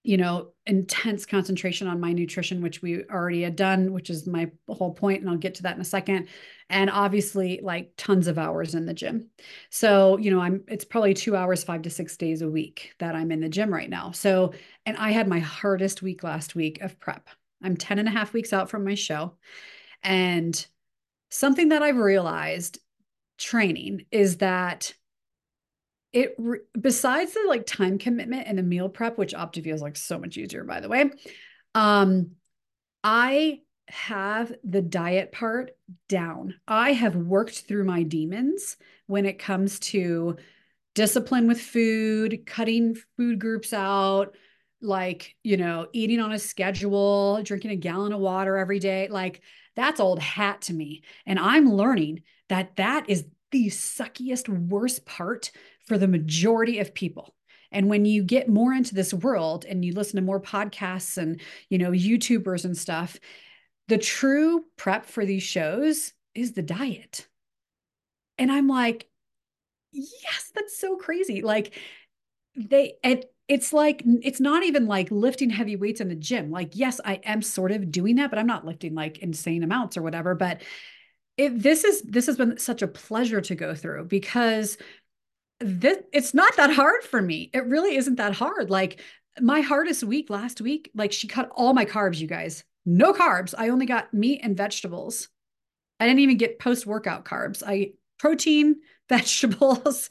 you 0.06 0.16
know, 0.16 0.52
intense 0.66 1.26
concentration 1.26 1.88
on 1.90 2.00
my 2.00 2.14
nutrition, 2.14 2.62
which 2.62 2.82
we 2.82 3.04
already 3.06 3.42
had 3.42 3.58
done, 3.58 3.92
which 3.92 4.10
is 4.10 4.26
my 4.28 4.50
whole 4.70 4.94
point, 4.94 5.20
and 5.20 5.30
I'll 5.30 5.36
get 5.36 5.56
to 5.56 5.64
that 5.64 5.76
in 5.76 5.82
a 5.82 5.86
second. 5.86 6.30
And 6.70 6.90
obviously, 6.90 7.60
like 7.62 7.92
tons 7.98 8.28
of 8.28 8.38
hours 8.38 8.76
in 8.76 8.86
the 8.86 8.94
gym. 8.94 9.30
So, 9.72 10.18
you 10.20 10.32
know, 10.32 10.40
I'm 10.40 10.64
it's 10.70 10.86
probably 10.86 11.14
two 11.14 11.36
hours, 11.36 11.66
five 11.66 11.82
to 11.82 11.90
six 11.90 12.16
days 12.16 12.42
a 12.42 12.50
week 12.50 12.94
that 13.00 13.14
I'm 13.14 13.30
in 13.30 13.42
the 13.42 13.50
gym 13.50 13.74
right 13.74 13.90
now. 13.90 14.12
So, 14.12 14.54
and 14.86 14.96
I 14.96 15.12
had 15.12 15.28
my 15.28 15.40
hardest 15.40 16.02
week 16.02 16.24
last 16.24 16.56
week 16.56 16.80
of 16.82 16.98
prep. 17.02 17.28
I'm 17.64 17.78
10 17.78 18.00
and 18.00 18.08
a 18.08 18.12
half 18.12 18.34
weeks 18.34 18.54
out 18.54 18.70
from 18.70 18.84
my 18.84 18.96
show. 18.96 19.36
And 20.04 20.66
something 21.32 21.70
that 21.70 21.82
I've 21.82 21.98
realized 21.98 22.80
training 23.38 24.06
is 24.12 24.38
that 24.38 24.94
it 26.12 26.38
besides 26.80 27.34
the 27.34 27.46
like 27.48 27.66
time 27.66 27.98
commitment 27.98 28.48
and 28.48 28.58
the 28.58 28.64
meal 28.64 28.90
prep, 28.90 29.18
which 29.18 29.34
Optavia 29.34 29.74
is 29.74 29.82
like 29.82 29.96
so 29.96 30.20
much 30.20 30.38
easier, 30.38 30.64
by 30.64 30.80
the 30.80 30.90
way. 30.90 31.10
Um, 31.74 32.32
I 33.04 33.62
have 33.88 34.54
the 34.64 34.82
diet 34.82 35.32
part 35.32 35.72
down. 36.08 36.56
I 36.68 36.94
have 36.94 37.16
worked 37.16 37.62
through 37.62 37.86
my 37.86 38.04
demons 38.04 38.78
when 39.08 39.26
it 39.26 39.40
comes 39.40 39.80
to 39.80 40.38
discipline 40.96 41.48
with 41.48 41.60
food, 41.60 42.44
cutting 42.46 42.96
food 43.18 43.40
groups 43.40 43.74
out, 43.74 44.36
like, 44.84 45.36
you 45.44 45.58
know, 45.58 45.88
eating 45.94 46.20
on 46.20 46.32
a 46.32 46.40
schedule, 46.40 47.42
drinking 47.44 47.72
a 47.72 47.76
gallon 47.76 48.14
of 48.14 48.20
water 48.20 48.58
every 48.58 48.80
day. 48.80 49.08
Like, 49.10 49.42
that's 49.76 50.00
old 50.00 50.20
hat 50.20 50.62
to 50.64 50.74
me. 50.74 51.04
And 51.26 51.40
I'm 51.40 51.72
learning 51.72 52.24
that 52.50 52.76
that 52.76 53.10
is 53.10 53.26
the 53.52 53.68
suckiest, 53.68 54.50
worst 54.50 55.06
part 55.06 55.52
for 55.88 55.98
the 55.98 56.08
majority 56.08 56.80
of 56.80 56.94
people. 56.94 57.36
And 57.72 57.90
when 57.90 58.06
you 58.06 58.24
get 58.24 58.50
more 58.50 58.72
into 58.72 58.94
this 58.94 59.14
world 59.14 59.66
and 59.66 59.84
you 59.84 59.94
listen 59.94 60.18
to 60.18 60.22
more 60.22 60.40
podcasts 60.40 61.18
and, 61.18 61.42
you 61.70 61.80
know, 61.80 61.92
YouTubers 61.92 62.66
and 62.66 62.78
stuff, 62.78 63.20
the 63.88 63.98
true 63.98 64.66
prep 64.78 65.06
for 65.06 65.26
these 65.26 65.44
shows 65.44 66.14
is 66.36 66.54
the 66.54 66.62
diet. 66.62 67.28
And 68.38 68.52
I'm 68.52 68.68
like, 68.68 69.08
yes, 69.92 70.52
that's 70.54 70.78
so 70.78 70.98
crazy. 70.98 71.42
Like 71.42 71.78
they 72.56 72.94
and 73.04 73.26
it's 73.48 73.74
like 73.74 74.04
it's 74.22 74.40
not 74.40 74.64
even 74.64 74.88
like 74.88 75.12
lifting 75.12 75.50
heavy 75.50 75.76
weights 75.76 76.00
in 76.02 76.08
the 76.08 76.16
gym. 76.16 76.50
Like, 76.50 76.72
yes, 76.74 77.02
I 77.04 77.16
am 77.24 77.42
sort 77.42 77.72
of 77.72 77.92
doing 77.92 78.16
that, 78.16 78.30
but 78.30 78.40
I'm 78.40 78.48
not 78.48 78.66
lifting 78.66 78.96
like 78.96 79.20
insane 79.20 79.64
amounts 79.64 79.98
or 79.98 80.02
whatever. 80.02 80.34
But 80.34 80.62
it, 81.38 81.62
this 81.62 81.84
is 81.84 82.02
this 82.04 82.28
has 82.28 82.38
been 82.38 82.58
such 82.58 82.82
a 82.82 82.88
pleasure 82.88 83.42
to 83.42 83.56
go 83.56 83.76
through 83.76 84.06
because 84.06 84.78
this 85.60 85.98
it's 86.14 86.34
not 86.34 86.56
that 86.56 86.72
hard 86.72 87.04
for 87.04 87.22
me. 87.22 87.50
It 87.54 87.66
really 87.66 87.96
isn't 87.96 88.16
that 88.16 88.34
hard. 88.34 88.70
Like 88.70 89.02
my 89.42 89.62
hardest 89.62 90.04
week 90.04 90.30
last 90.30 90.62
week, 90.62 90.90
like 90.96 91.12
she 91.12 91.28
cut 91.28 91.50
all 91.54 91.74
my 91.74 91.86
carbs, 91.86 92.20
you 92.20 92.28
guys. 92.28 92.64
No 92.86 93.14
carbs. 93.14 93.54
I 93.58 93.70
only 93.70 93.86
got 93.86 94.14
meat 94.14 94.42
and 94.44 94.56
vegetables. 94.56 95.30
I 96.00 96.06
didn't 96.06 96.20
even 96.20 96.38
get 96.38 96.60
post 96.60 96.86
workout 96.86 97.26
carbs. 97.26 97.64
I 97.66 97.94
protein, 98.20 98.76
vegetables, 99.10 100.10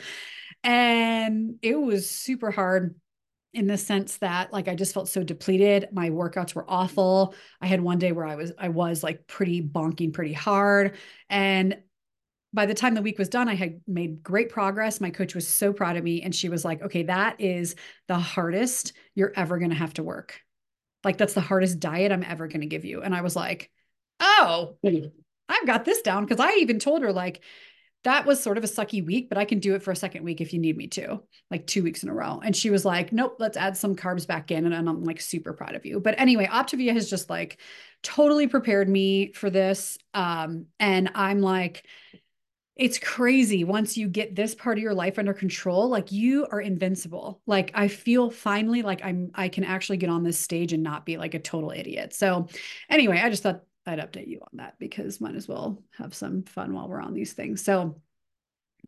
and 0.63 1.57
it 1.63 1.77
was 1.81 2.11
super 2.11 2.51
hard 2.51 2.95
in 3.55 3.67
the 3.67 3.77
sense 3.77 4.17
that 4.19 4.53
like 4.53 4.69
I 4.69 4.75
just 4.75 4.95
felt 4.95 5.09
so 5.09 5.23
depleted. 5.23 5.89
My 5.93 6.11
workouts 6.11 6.55
were 6.55 6.65
awful. 6.69 7.35
I 7.61 7.67
had 7.67 7.81
one 7.81 7.99
day 7.99 8.13
where 8.13 8.27
I 8.27 8.37
was 8.37 8.53
I 8.59 8.69
was 8.69 9.03
like 9.03 9.27
pretty 9.27 9.63
bonking 9.63 10.13
pretty 10.13 10.33
hard 10.33 10.97
and 11.29 11.77
by 12.55 12.67
the 12.67 12.75
time 12.75 12.95
the 12.95 13.03
week 13.03 13.19
was 13.19 13.29
done, 13.29 13.49
I 13.49 13.55
had 13.55 13.81
made 13.87 14.23
great 14.23 14.51
progress. 14.51 15.01
My 15.01 15.11
coach 15.11 15.35
was 15.35 15.49
so 15.49 15.73
proud 15.73 15.97
of 15.97 16.05
me. 16.05 16.23
And 16.23 16.35
she 16.35 16.49
was 16.49 16.65
like, 16.65 16.83
okay, 16.83 17.05
that 17.05 17.41
is 17.41 17.75
the 18.09 18.19
hardest 18.19 18.93
you're 19.15 19.33
ever 19.35 19.59
going 19.59 19.71
to 19.71 19.77
have 19.77 19.95
to 19.95 20.03
work. 20.03 20.39
Like, 21.03 21.17
that's 21.17 21.35
the 21.35 21.41
hardest 21.41 21.81
diet 21.81 22.13
I'm 22.13 22.23
ever 22.23 22.49
going 22.49 22.61
to 22.61 22.67
give 22.67 22.85
you. 22.85 23.03
And 23.03 23.15
I 23.15 23.23
was 23.23 23.35
like, 23.35 23.71
oh, 24.21 24.77
mm. 24.85 25.11
I've 25.49 25.67
got 25.67 25.85
this 25.85 26.03
down. 26.03 26.27
Cause 26.27 26.39
I 26.41 26.57
even 26.57 26.79
told 26.79 27.03
her, 27.03 27.13
like, 27.13 27.43
that 28.05 28.27
was 28.27 28.43
sort 28.43 28.59
of 28.59 28.65
a 28.65 28.69
sucky 28.69 29.05
week, 29.05 29.29
but 29.29 29.39
I 29.39 29.45
can 29.45 29.61
do 29.61 29.75
it 29.75 29.83
for 29.83 29.93
a 29.93 29.97
second 29.97 30.25
week 30.25 30.41
if 30.41 30.53
you 30.53 30.59
need 30.59 30.77
me 30.77 30.89
to, 30.89 31.21
like 31.51 31.67
two 31.67 31.83
weeks 31.83 32.03
in 32.03 32.09
a 32.09 32.15
row. 32.15 32.41
And 32.43 32.55
she 32.55 32.71
was 32.71 32.85
like, 32.85 33.13
nope, 33.13 33.37
let's 33.39 33.57
add 33.57 33.77
some 33.77 33.95
carbs 33.95 34.27
back 34.27 34.51
in. 34.51 34.67
And 34.67 34.75
I'm 34.75 35.05
like 35.05 35.21
super 35.21 35.53
proud 35.53 35.77
of 35.77 35.87
you. 35.87 36.01
But 36.01 36.19
anyway, 36.19 36.47
Optavia 36.47 36.93
has 36.93 37.09
just 37.09 37.31
like 37.31 37.61
totally 38.03 38.49
prepared 38.49 38.89
me 38.89 39.33
for 39.33 39.51
this. 39.51 39.99
Um, 40.15 40.67
and 40.81 41.13
I'm 41.15 41.41
like, 41.41 41.87
it's 42.75 42.99
crazy 42.99 43.65
once 43.65 43.97
you 43.97 44.09
get 44.09 44.35
this 44.35 44.55
part 44.55 44.79
of 44.79 44.83
your 44.83 44.95
life 44.95 45.19
under 45.19 45.35
control 45.35 45.91
like 45.91 46.11
you 46.11 46.47
are 46.51 46.61
invincible 46.61 47.43
like 47.47 47.71
i 47.75 47.87
feel 47.87 48.31
finally 48.31 48.81
like 48.81 49.05
i'm 49.05 49.31
i 49.35 49.49
can 49.49 49.63
actually 49.63 49.99
get 49.99 50.09
on 50.09 50.23
this 50.23 50.39
stage 50.39 50.73
and 50.73 50.83
not 50.83 51.05
be 51.05 51.19
like 51.19 51.35
a 51.35 51.39
total 51.39 51.71
idiot 51.71 52.15
so 52.15 52.49
anyway 52.89 53.21
i 53.23 53.29
just 53.29 53.43
thought 53.43 53.61
I'd 53.87 53.99
update 53.99 54.29
you 54.29 54.41
on 54.41 54.59
that 54.59 54.75
because 54.79 55.21
might 55.21 55.35
as 55.35 55.49
well 55.49 55.83
have 55.99 56.15
some 56.15 56.45
fun 56.45 56.73
while 56.73 56.89
we're 56.89 57.01
on 57.01 57.15
these 57.15 57.33
things. 57.33 57.65
So 57.65 58.01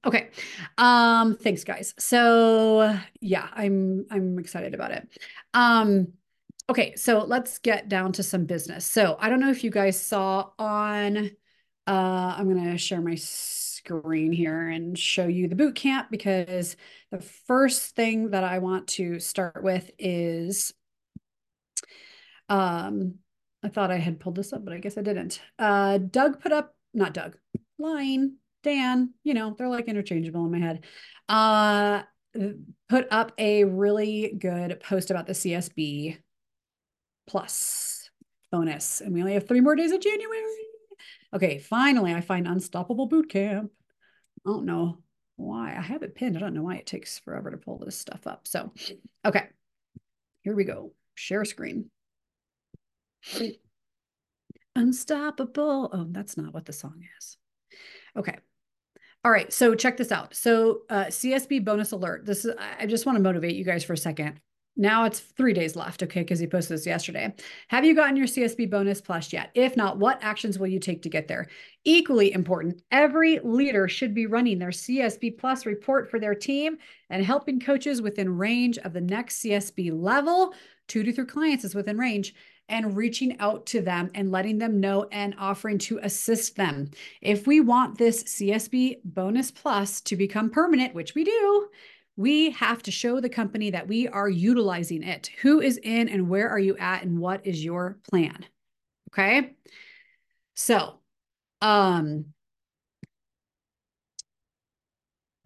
okay. 0.05 0.31
Um 0.79 1.37
thanks 1.37 1.65
guys. 1.65 1.95
So 1.99 2.99
yeah, 3.21 3.49
I'm 3.53 4.07
I'm 4.11 4.39
excited 4.39 4.75
about 4.75 4.93
it. 4.93 5.09
Um 5.53 6.13
okay, 6.69 6.95
so 6.97 7.25
let's 7.25 7.59
get 7.59 7.89
down 7.89 8.13
to 8.13 8.23
some 8.23 8.47
business. 8.47 8.87
So 8.87 9.17
I 9.19 9.29
don't 9.29 9.41
know 9.41 9.51
if 9.51 9.65
you 9.65 9.71
guys 9.71 10.01
saw 10.01 10.51
on 10.59 11.31
uh 11.87 12.35
I'm 12.39 12.51
going 12.51 12.65
to 12.73 12.79
share 12.79 13.01
my 13.01 13.17
screen 13.17 14.33
here 14.33 14.69
and 14.69 14.99
show 14.99 15.27
you 15.27 15.49
the 15.49 15.57
boot 15.57 15.75
camp 15.75 16.09
because 16.11 16.77
the 17.11 17.21
first 17.21 17.95
thing 17.95 18.31
that 18.31 18.45
I 18.45 18.59
want 18.59 18.89
to 18.89 19.21
start 19.21 19.63
with 19.63 19.91
is 19.99 20.73
um 22.49 23.19
I 23.65 23.69
thought 23.69 23.91
I 23.91 23.97
had 23.97 24.21
pulled 24.21 24.37
this 24.37 24.53
up, 24.53 24.63
but 24.63 24.75
I 24.75 24.79
guess 24.79 24.99
I 24.99 25.03
didn't. 25.03 25.41
Uh, 25.59 25.97
Doug 25.97 26.41
put 26.41 26.53
up, 26.53 26.77
not 26.93 27.15
Doug, 27.15 27.37
Line, 27.79 28.37
Dan, 28.63 29.15
you 29.25 29.33
know, 29.33 29.55
they're 29.57 29.69
like 29.69 29.87
interchangeable 29.87 30.45
in 30.45 30.53
my 30.53 30.59
head. 30.59 30.85
Uh, 31.29 32.03
put 32.91 33.09
up 33.11 33.33
a 33.39 33.65
really 33.65 34.37
good 34.39 34.81
post 34.81 35.11
about 35.11 35.27
the 35.27 35.33
CSB 35.33 36.19
plus 37.27 38.11
bonus. 38.53 39.01
And 39.01 39.15
we 39.15 39.21
only 39.21 39.35
have 39.35 39.49
three 39.49 39.63
more 39.63 39.77
days 39.77 39.93
of 39.93 40.01
January. 40.01 40.43
Okay, 41.35 41.59
finally, 41.59 42.13
I 42.13 42.21
find 42.21 42.47
Unstoppable 42.47 43.07
Boot 43.07 43.31
Camp. 43.31 43.71
I 44.47 44.51
don't 44.51 44.67
know 44.67 44.99
why. 45.37 45.75
I 45.77 45.81
have 45.81 46.03
it 46.03 46.15
pinned. 46.15 46.37
I 46.37 46.41
don't 46.41 46.55
know 46.55 46.63
why 46.63 46.77
it 46.77 46.87
takes 46.87 47.19
forever 47.19 47.51
to 47.51 47.57
pull 47.57 47.79
this 47.79 47.99
stuff 47.99 48.27
up. 48.27 48.47
So, 48.47 48.73
okay, 49.25 49.47
here 50.43 50.55
we 50.55 50.65
go. 50.65 50.93
Share 51.15 51.45
screen. 51.45 51.91
Unstoppable. 54.77 55.91
Oh, 55.93 56.07
that's 56.11 56.37
not 56.37 56.53
what 56.53 56.67
the 56.67 56.73
song 56.73 57.03
is. 57.19 57.37
Okay. 58.17 58.37
All 59.25 59.31
right. 59.31 59.53
So 59.53 59.75
check 59.75 59.97
this 59.97 60.13
out. 60.13 60.35
So 60.35 60.81
uh, 60.91 61.05
CSB 61.05 61.65
bonus 61.65 61.93
alert. 61.93 62.27
This 62.27 62.45
is, 62.45 62.55
I 62.79 62.87
just 62.87 63.07
want 63.07 63.17
to 63.17 63.23
motivate 63.23 63.57
you 63.57 63.65
guys 63.65 63.85
for 63.85 63.95
a 63.95 63.99
second. 63.99 64.41
Now 64.77 65.05
it's 65.05 65.21
three 65.21 65.53
days 65.53 65.77
left, 65.77 66.03
okay, 66.03 66.23
because 66.23 66.41
he 66.41 66.49
posted 66.49 66.77
this 66.77 66.87
yesterday. 66.87 67.33
Have 67.69 67.85
you 67.85 67.95
gotten 67.95 68.17
your 68.17 68.27
CSB 68.27 68.69
bonus 68.69 69.01
plus 69.01 69.33
yet? 69.33 69.51
If 69.55 69.77
not, 69.77 69.99
what 69.99 70.19
actions 70.21 70.59
will 70.59 70.67
you 70.67 70.81
take 70.81 71.03
to 71.03 71.09
get 71.09 71.29
there? 71.29 71.47
Equally 71.85 72.33
important, 72.33 72.83
every 72.91 73.39
leader 73.39 73.87
should 73.87 74.15
be 74.15 74.27
running 74.27 74.59
their 74.59 74.71
CSB 74.71 75.39
plus 75.39 75.65
report 75.65 76.11
for 76.11 76.19
their 76.19 76.35
team 76.35 76.79
and 77.09 77.25
helping 77.25 77.61
coaches 77.61 78.03
within 78.03 78.37
range 78.37 78.79
of 78.79 78.93
the 78.93 79.01
next 79.01 79.45
CSB 79.45 79.93
level. 79.95 80.53
Two 80.89 81.05
to 81.05 81.13
three 81.13 81.25
clients 81.25 81.65
is 81.65 81.77
within 81.77 81.97
range 81.97 82.35
and 82.69 82.97
reaching 82.97 83.39
out 83.41 83.67
to 83.67 83.81
them 83.81 84.11
and 84.15 84.31
letting 84.31 84.59
them 84.59 84.81
know 84.81 85.07
and 85.13 85.35
offering 85.39 85.79
to 85.79 85.99
assist 86.03 86.57
them. 86.57 86.91
If 87.21 87.47
we 87.47 87.61
want 87.61 87.99
this 87.99 88.25
CSB 88.25 89.01
bonus 89.05 89.51
plus 89.51 90.01
to 90.03 90.17
become 90.17 90.51
permanent, 90.51 90.95
which 90.95 91.15
we 91.15 91.25
do, 91.25 91.69
we 92.17 92.51
have 92.51 92.83
to 92.85 92.91
show 92.91 93.21
the 93.21 93.29
company 93.29 93.71
that 93.71 93.89
we 93.89 94.09
are 94.09 94.29
utilizing 94.29 95.03
it. 95.03 95.31
Who 95.43 95.61
is 95.61 95.79
in 95.83 96.09
and 96.09 96.29
where 96.29 96.49
are 96.49 96.59
you 96.59 96.77
at 96.79 97.03
and 97.03 97.19
what 97.19 97.47
is 97.47 97.65
your 97.65 97.99
plan? 98.09 98.47
Okay. 99.11 99.55
So, 100.55 101.01
um, 101.61 102.27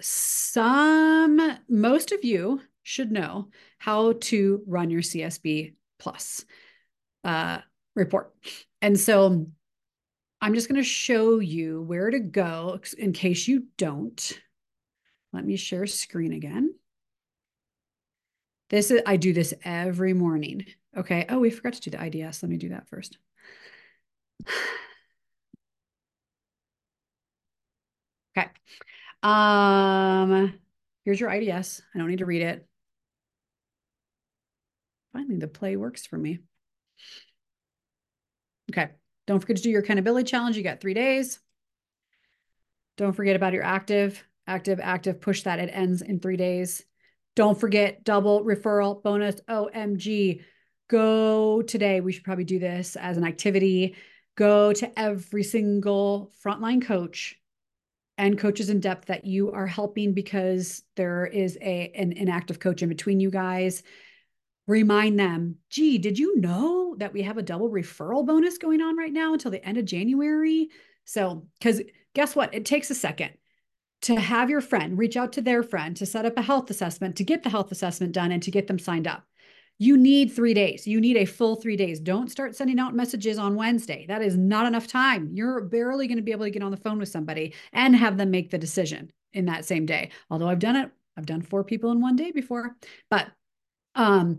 some, 0.01 1.59
most 1.69 2.13
of 2.13 2.25
you 2.25 2.61
should 2.83 3.11
know 3.11 3.49
how 3.79 4.13
to 4.13 4.63
run 4.67 4.91
your 4.91 5.03
CSB 5.03 5.75
plus 5.99 6.45
uh, 7.29 7.61
report. 7.95 8.33
And 8.81 8.99
so 8.99 9.47
I'm 10.41 10.55
just 10.55 10.69
going 10.69 10.81
to 10.81 10.89
show 10.89 11.41
you 11.41 11.83
where 11.83 12.11
to 12.11 12.21
go 12.21 12.81
in 12.97 13.13
case 13.13 13.47
you 13.47 13.65
don't. 13.77 14.41
Let 15.35 15.45
me 15.45 15.57
share 15.57 15.87
screen 15.87 16.33
again. 16.33 16.75
This 18.71 18.91
is, 18.91 19.03
I 19.05 19.17
do 19.17 19.35
this 19.35 19.53
every 19.63 20.15
morning. 20.15 20.65
Okay. 20.97 21.27
Oh, 21.29 21.39
we 21.39 21.51
forgot 21.51 21.75
to 21.75 21.91
do 21.91 21.91
the 21.91 22.03
IDS. 22.03 22.43
Let 22.43 22.49
me 22.49 22.57
do 22.57 22.71
that 22.71 22.89
first. 22.89 23.19
Okay. 28.37 28.51
Um, 29.25 30.55
here's 31.05 31.19
your 31.19 31.29
IDS. 31.29 31.83
I 31.93 31.99
don't 31.99 32.07
need 32.07 32.19
to 32.19 32.25
read 32.25 32.43
it. 32.43 32.69
finally 35.13 35.39
the 35.39 35.49
play 35.49 35.77
works 35.77 36.07
for 36.07 36.17
me. 36.17 36.39
Okay. 38.71 38.91
Don't 39.27 39.41
forget 39.41 39.57
to 39.57 39.63
do 39.63 39.71
your 39.71 39.83
accountability 39.83 40.29
challenge. 40.29 40.57
You 40.57 40.63
got 40.63 40.81
three 40.81 40.95
days. 40.95 41.39
Don't 42.97 43.13
forget 43.13 43.37
about 43.37 43.53
your 43.53 43.63
active, 43.63 44.25
active, 44.47 44.81
active. 44.81 45.21
Push 45.21 45.43
that. 45.43 45.59
It 45.59 45.71
ends 45.73 46.03
in 46.03 46.19
three 46.19 46.37
days. 46.37 46.85
Don't 47.37 47.59
forget 47.59 48.05
double 48.05 48.45
referral 48.45 49.03
bonus. 49.03 49.41
OMG. 49.49 50.43
Go 50.89 51.63
today. 51.63 52.01
We 52.01 52.13
should 52.13 52.25
probably 52.25 52.45
do 52.45 52.59
this 52.59 52.97
as 52.97 53.17
an 53.17 53.25
activity. 53.25 53.97
Go 54.37 54.73
to 54.73 54.99
every 54.99 55.43
single 55.43 56.33
frontline 56.45 56.83
coach 56.83 57.37
and 58.17 58.39
coaches 58.39 58.71
in 58.71 58.81
depth 58.81 59.07
that 59.07 59.25
you 59.25 59.53
are 59.53 59.67
helping 59.67 60.13
because 60.13 60.83
there 60.97 61.27
is 61.27 61.57
a 61.61 61.93
an, 61.95 62.13
an 62.15 62.29
active 62.29 62.59
coach 62.59 62.83
in 62.83 62.89
between 62.89 63.21
you 63.21 63.31
guys 63.31 63.83
remind 64.69 65.19
them, 65.19 65.57
gee, 65.71 65.99
did 65.99 66.19
you 66.19 66.39
know 66.39 66.95
that 66.99 67.13
we 67.13 67.23
have 67.23 67.39
a 67.39 67.43
double 67.43 67.71
referral 67.71 68.25
bonus 68.25 68.59
going 68.59 68.81
on 68.81 68.97
right 68.97 69.13
now 69.13 69.33
until 69.33 69.51
the 69.51 69.65
end 69.67 69.79
of 69.79 69.87
January? 69.87 70.69
So, 71.05 71.47
because 71.59 71.81
guess 72.15 72.37
what? 72.37 72.55
It 72.55 72.67
takes 72.67 72.91
a 72.91 72.95
second 72.95 73.31
to 74.03 74.15
have 74.15 74.51
your 74.51 74.61
friend 74.61 74.97
reach 74.97 75.17
out 75.17 75.33
to 75.33 75.43
their 75.43 75.63
friend 75.63 75.97
to 75.97 76.07
set 76.07 76.27
up 76.27 76.37
a 76.37 76.43
health 76.43 76.71
assessment, 76.71 77.17
to 77.17 77.25
get 77.25 77.43
the 77.43 77.51
health 77.51 77.73
assessment 77.73 78.13
done, 78.13 78.31
and 78.31 78.43
to 78.43 78.51
get 78.51 78.69
them 78.69 78.79
signed 78.79 79.09
up. 79.09 79.25
You 79.79 79.97
need 79.97 80.33
three 80.33 80.55
days. 80.55 80.87
You 80.87 81.01
need 81.01 81.17
a 81.17 81.25
full 81.25 81.57
three 81.57 81.77
days. 81.77 81.99
Don't 81.99 82.31
start 82.31 82.55
sending 82.55 82.79
out 82.79 82.95
messages 82.95 83.39
on 83.39 83.55
Wednesday. 83.55 84.05
That 84.09 84.23
is 84.23 84.37
not 84.37 84.67
enough 84.67 84.87
time. 84.87 85.31
You're 85.33 85.63
barely 85.63 86.09
going 86.09 86.19
to 86.19 86.23
be 86.23 86.33
able 86.33 86.45
to 86.45 86.51
get 86.51 86.63
on 86.63 86.73
the 86.73 86.77
phone 86.77 86.99
with 86.99 87.09
somebody 87.09 87.55
and 87.73 87.97
have 87.97 88.17
them 88.17 88.31
make 88.31 88.51
the 88.51 88.59
decision 88.59 89.11
in 89.33 89.47
that 89.47 89.65
same 89.65 89.87
day. 89.87 90.11
Although 90.31 90.49
I've 90.49 90.59
done 90.59 90.77
it, 90.77 90.91
I've 91.17 91.27
done 91.27 91.43
four 91.43 91.65
people 91.65 91.93
in 91.93 92.01
one 92.01 92.17
day 92.17 92.33
before, 92.33 92.77
but 93.09 93.29
um, 93.99 94.39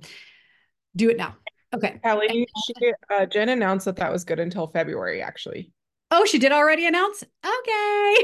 do 0.95 1.09
it 1.09 1.17
now. 1.17 1.35
Okay. 1.73 1.99
Kelly, 2.03 2.47
she, 2.65 2.93
uh, 3.11 3.27
Jen 3.27 3.49
announced 3.49 3.85
that 3.85 3.97
that 3.97 4.11
was 4.11 4.23
good 4.23 4.39
until 4.39 4.67
February, 4.67 5.21
actually. 5.21 5.71
Oh, 6.09 6.25
she 6.25 6.39
did 6.39 6.51
already 6.51 6.87
announce? 6.87 7.23
Okay. 7.23 8.23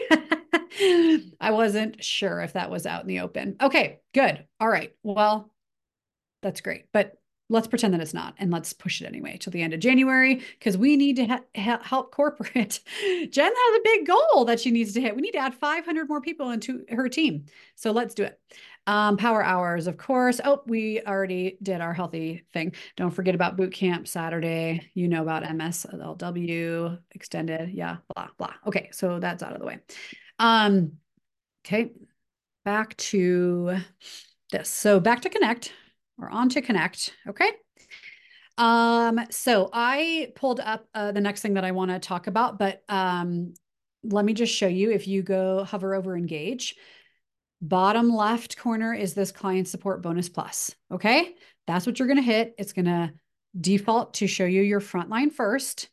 I 1.40 1.52
wasn't 1.52 2.04
sure 2.04 2.42
if 2.42 2.54
that 2.54 2.72
was 2.72 2.88
out 2.88 3.02
in 3.02 3.08
the 3.08 3.20
open. 3.20 3.58
Okay, 3.62 4.00
good. 4.14 4.44
All 4.60 4.68
right. 4.68 4.96
Well, 5.04 5.52
that's 6.42 6.62
great. 6.62 6.86
But 6.92 7.14
let's 7.50 7.68
pretend 7.68 7.94
that 7.94 8.02
it's 8.02 8.14
not 8.14 8.34
and 8.40 8.52
let's 8.52 8.74
push 8.74 9.02
it 9.02 9.06
anyway 9.06 9.38
till 9.40 9.52
the 9.52 9.62
end 9.62 9.74
of 9.74 9.80
January 9.80 10.42
because 10.58 10.78
we 10.78 10.96
need 10.96 11.18
to 11.18 11.28
ha- 11.28 11.80
help 11.84 12.12
corporate. 12.12 12.80
Jen 13.30 13.54
has 13.54 13.78
a 13.78 13.84
big 13.84 14.08
goal 14.08 14.46
that 14.46 14.60
she 14.60 14.72
needs 14.72 14.94
to 14.94 15.02
hit. 15.02 15.16
We 15.16 15.22
need 15.22 15.34
to 15.34 15.40
add 15.40 15.54
500 15.54 16.10
more 16.10 16.22
people 16.22 16.50
into 16.50 16.84
her 16.90 17.08
team. 17.08 17.46
So 17.76 17.92
let's 17.92 18.16
do 18.16 18.24
it. 18.24 18.40
Um, 18.88 19.18
power 19.18 19.44
hours, 19.44 19.88
of 19.88 19.98
course. 19.98 20.40
Oh, 20.44 20.62
we 20.68 21.02
already 21.02 21.58
did 21.64 21.82
our 21.82 21.94
healthy 21.94 22.46
thing. 22.54 22.74
Don't 22.96 23.12
forget 23.12 23.34
about 23.34 23.58
boot 23.58 23.74
camp 23.74 24.08
Saturday. 24.08 24.92
You 24.94 25.08
know 25.08 25.24
about 25.24 25.44
MSLW 25.44 27.00
extended. 27.12 27.72
Yeah, 27.72 27.98
blah, 28.14 28.28
blah. 28.38 28.54
Okay, 28.68 28.90
so 28.92 29.20
that's 29.20 29.42
out 29.42 29.54
of 29.54 29.60
the 29.60 29.66
way. 29.66 29.80
Um, 30.38 30.94
okay, 31.66 31.94
back 32.64 32.96
to 32.98 33.78
this. 34.52 34.70
So 34.70 35.00
back 35.00 35.22
to 35.22 35.30
Connect 35.30 35.74
or 36.20 36.30
on 36.30 36.50
to 36.50 36.62
Connect. 36.62 37.12
Okay. 37.28 37.52
Um, 38.58 39.20
so 39.32 39.70
I 39.74 40.32
pulled 40.36 40.60
up 40.60 40.88
uh, 40.94 41.12
the 41.12 41.22
next 41.22 41.42
thing 41.42 41.56
that 41.56 41.66
I 41.66 41.72
want 41.72 41.92
to 41.92 42.00
talk 42.00 42.28
about, 42.28 42.58
but 42.58 42.84
um, 42.88 43.54
let 44.04 44.24
me 44.24 44.34
just 44.34 44.54
show 44.54 44.68
you 44.68 44.92
if 44.92 45.08
you 45.08 45.24
go 45.24 45.64
hover 45.64 45.94
over 45.96 46.16
engage, 46.16 46.76
bottom 47.68 48.10
left 48.10 48.58
corner 48.58 48.94
is 48.94 49.14
this 49.14 49.32
client 49.32 49.68
support 49.68 50.02
bonus 50.02 50.30
plus. 50.30 50.76
Okay. 50.92 51.36
That's 51.68 51.86
what 51.86 51.98
you're 51.98 52.08
going 52.08 52.18
to 52.18 52.24
hit. 52.24 52.54
It's 52.58 52.74
going 52.74 52.86
to 52.86 53.14
default 53.60 54.16
to 54.16 54.28
show 54.28 54.46
you 54.46 54.62
your 54.62 54.82
frontline 54.82 55.32
first. 55.32 55.90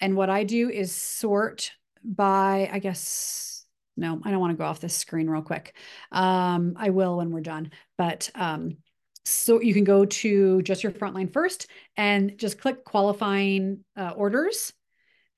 And 0.00 0.16
what 0.16 0.30
I 0.30 0.44
do 0.44 0.70
is 0.70 0.92
sort 0.92 1.72
by, 2.02 2.68
I 2.72 2.78
guess, 2.78 3.64
no, 3.96 4.20
I 4.24 4.30
don't 4.30 4.40
want 4.40 4.52
to 4.52 4.56
go 4.56 4.64
off 4.64 4.80
this 4.80 4.96
screen 4.96 5.28
real 5.28 5.42
quick. 5.42 5.74
Um, 6.10 6.74
I 6.76 6.90
will 6.90 7.18
when 7.18 7.30
we're 7.30 7.42
done, 7.42 7.70
but 7.98 8.30
um, 8.34 8.78
so 9.24 9.60
you 9.60 9.74
can 9.74 9.84
go 9.84 10.04
to 10.06 10.62
just 10.62 10.82
your 10.82 10.92
frontline 10.92 11.32
first 11.32 11.66
and 11.96 12.38
just 12.38 12.60
click 12.60 12.84
qualifying 12.84 13.84
uh, 13.96 14.10
orders 14.16 14.72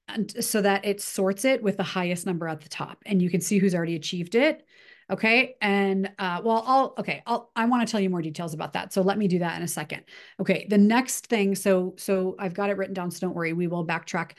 and 0.09 0.45
so 0.45 0.63
that 0.63 0.85
it 0.85 1.01
sorts 1.01 1.45
it 1.45 1.63
with 1.63 1.77
the 1.77 1.83
highest 1.83 2.27
number 2.27 2.49
at 2.49 2.61
the 2.61 2.69
top 2.69 2.99
and 3.07 3.21
you 3.21 3.31
can 3.31 3.41
see 3.41 3.59
who's 3.59 3.75
already 3.75 3.97
achieved 3.97 4.35
it 4.35 4.65
okay 5.13 5.55
and 5.61 6.11
uh, 6.19 6.41
well 6.43 6.65
i'll 6.67 6.95
okay 6.99 7.23
i'll 7.27 7.51
i 7.55 7.65
want 7.65 7.87
to 7.87 7.91
tell 7.91 8.01
you 8.01 8.11
more 8.11 8.23
details 8.23 8.55
about 8.55 8.73
that 8.73 8.93
so 8.93 9.03
let 9.03 9.19
me 9.19 9.29
do 9.29 9.39
that 9.39 9.57
in 9.57 9.63
a 9.63 9.69
second 9.69 10.03
okay 10.41 10.67
the 10.69 10.79
next 10.79 11.27
thing 11.27 11.55
so 11.55 11.95
so 11.97 12.35
i've 12.39 12.55
got 12.55 12.71
it 12.71 12.77
written 12.77 12.95
down 12.95 13.11
so 13.11 13.21
don't 13.21 13.35
worry 13.35 13.53
we 13.53 13.67
will 13.67 13.87
backtrack 13.87 14.33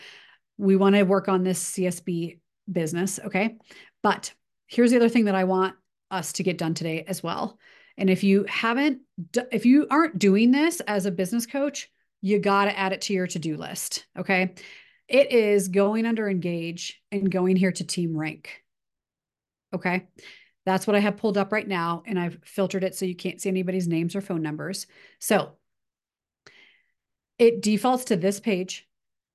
we 0.58 0.76
want 0.76 0.96
to 0.96 1.04
work 1.04 1.30
on 1.30 1.44
this 1.44 1.74
csb 1.74 2.40
business 2.72 3.20
okay 3.24 3.56
but 4.02 4.34
here's 4.68 4.92
the 4.92 4.98
other 4.98 5.10
thing 5.10 5.26
that 5.26 5.36
i 5.36 5.44
want 5.44 5.76
us 6.12 6.34
to 6.34 6.44
get 6.44 6.58
done 6.58 6.74
today 6.74 7.04
as 7.08 7.24
well 7.24 7.58
and 7.98 8.10
if 8.10 8.24
you 8.24 8.46
haven't, 8.48 9.02
if 9.52 9.66
you 9.66 9.88
aren't 9.90 10.18
doing 10.18 10.52
this 10.52 10.80
as 10.82 11.06
a 11.06 11.12
business 11.12 11.46
coach, 11.46 11.90
you 12.22 12.40
got 12.40 12.66
to 12.66 12.78
add 12.78 12.94
it 12.94 13.02
to 13.02 13.14
your 13.14 13.28
to 13.28 13.40
do 13.40 13.58
list. 13.58 14.06
Okay. 14.18 14.56
It 15.08 15.32
is 15.32 15.68
going 15.68 16.06
under 16.06 16.30
engage 16.30 17.02
and 17.12 17.30
going 17.30 17.56
here 17.56 17.72
to 17.72 17.84
team 17.84 18.18
rank. 18.18 18.64
Okay. 19.74 20.08
That's 20.65 20.88
what 20.88 20.95
I 20.95 20.99
have 20.99 21.17
pulled 21.17 21.38
up 21.38 21.52
right 21.52 21.67
now. 21.67 22.04
And 22.06 22.19
I've 22.19 22.39
filtered 22.45 22.84
it 22.84 22.95
so 22.95 23.06
you 23.06 23.15
can't 23.15 23.41
see 23.41 23.49
anybody's 23.49 23.88
names 23.88 24.15
or 24.15 24.21
phone 24.21 24.41
numbers. 24.41 24.88
So 25.19 25.54
it 27.38 27.62
defaults 27.62 28.06
to 28.06 28.15
this 28.15 28.39
page 28.39 28.88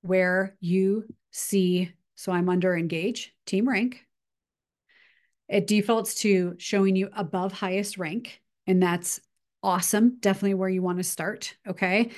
where 0.02 0.56
you 0.60 1.04
see. 1.30 1.92
So 2.14 2.32
I'm 2.32 2.48
under 2.48 2.76
engage, 2.76 3.34
team 3.46 3.68
rank. 3.68 4.04
It 5.48 5.66
defaults 5.66 6.14
to 6.22 6.56
showing 6.58 6.96
you 6.96 7.08
above 7.12 7.52
highest 7.52 7.98
rank 7.98 8.42
and 8.66 8.82
that's 8.82 9.20
awesome. 9.62 10.18
Definitely 10.20 10.54
where 10.54 10.68
you 10.68 10.82
want 10.82 10.98
to 10.98 11.04
start. 11.04 11.56
Okay. 11.66 12.10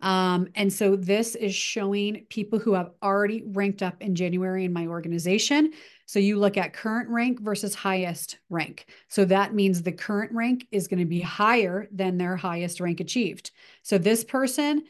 Um, 0.00 0.48
and 0.54 0.72
so 0.72 0.96
this 0.96 1.34
is 1.34 1.54
showing 1.54 2.26
people 2.30 2.58
who 2.58 2.74
have 2.74 2.90
already 3.02 3.42
ranked 3.46 3.82
up 3.82 4.00
in 4.00 4.14
January 4.14 4.64
in 4.64 4.72
my 4.72 4.86
organization. 4.86 5.72
So 6.08 6.18
you 6.18 6.38
look 6.38 6.56
at 6.56 6.72
current 6.72 7.08
rank 7.08 7.40
versus 7.40 7.74
highest 7.74 8.38
rank. 8.50 8.86
So 9.08 9.24
that 9.26 9.54
means 9.54 9.82
the 9.82 9.92
current 9.92 10.32
rank 10.32 10.66
is 10.72 10.88
going 10.88 10.98
to 10.98 11.04
be 11.04 11.20
higher 11.20 11.86
than 11.92 12.18
their 12.18 12.34
highest 12.34 12.80
rank 12.80 12.98
achieved. 12.98 13.52
So 13.82 13.98
this 13.98 14.24
person 14.24 14.84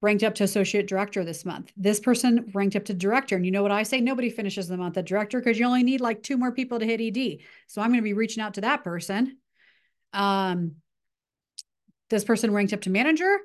ranked 0.00 0.22
up 0.22 0.34
to 0.36 0.44
associate 0.44 0.86
director 0.86 1.24
this 1.24 1.44
month. 1.44 1.72
This 1.76 2.00
person 2.00 2.50
ranked 2.54 2.76
up 2.76 2.84
to 2.84 2.94
director. 2.94 3.34
And 3.34 3.44
you 3.44 3.50
know 3.50 3.62
what 3.62 3.72
I 3.72 3.82
say? 3.82 4.00
Nobody 4.00 4.30
finishes 4.30 4.68
the 4.68 4.76
month 4.76 4.96
at 4.98 5.06
director 5.06 5.40
because 5.40 5.58
you 5.58 5.66
only 5.66 5.82
need 5.82 6.00
like 6.00 6.22
two 6.22 6.36
more 6.36 6.52
people 6.52 6.78
to 6.78 6.86
hit 6.86 7.00
ED. 7.00 7.38
So 7.66 7.80
I'm 7.80 7.88
going 7.88 8.00
to 8.00 8.02
be 8.02 8.12
reaching 8.12 8.42
out 8.42 8.54
to 8.54 8.60
that 8.60 8.84
person 8.84 9.38
um, 10.12 10.76
this 12.10 12.24
person 12.24 12.52
ranked 12.52 12.72
up 12.72 12.82
to 12.82 12.90
manager. 12.90 13.38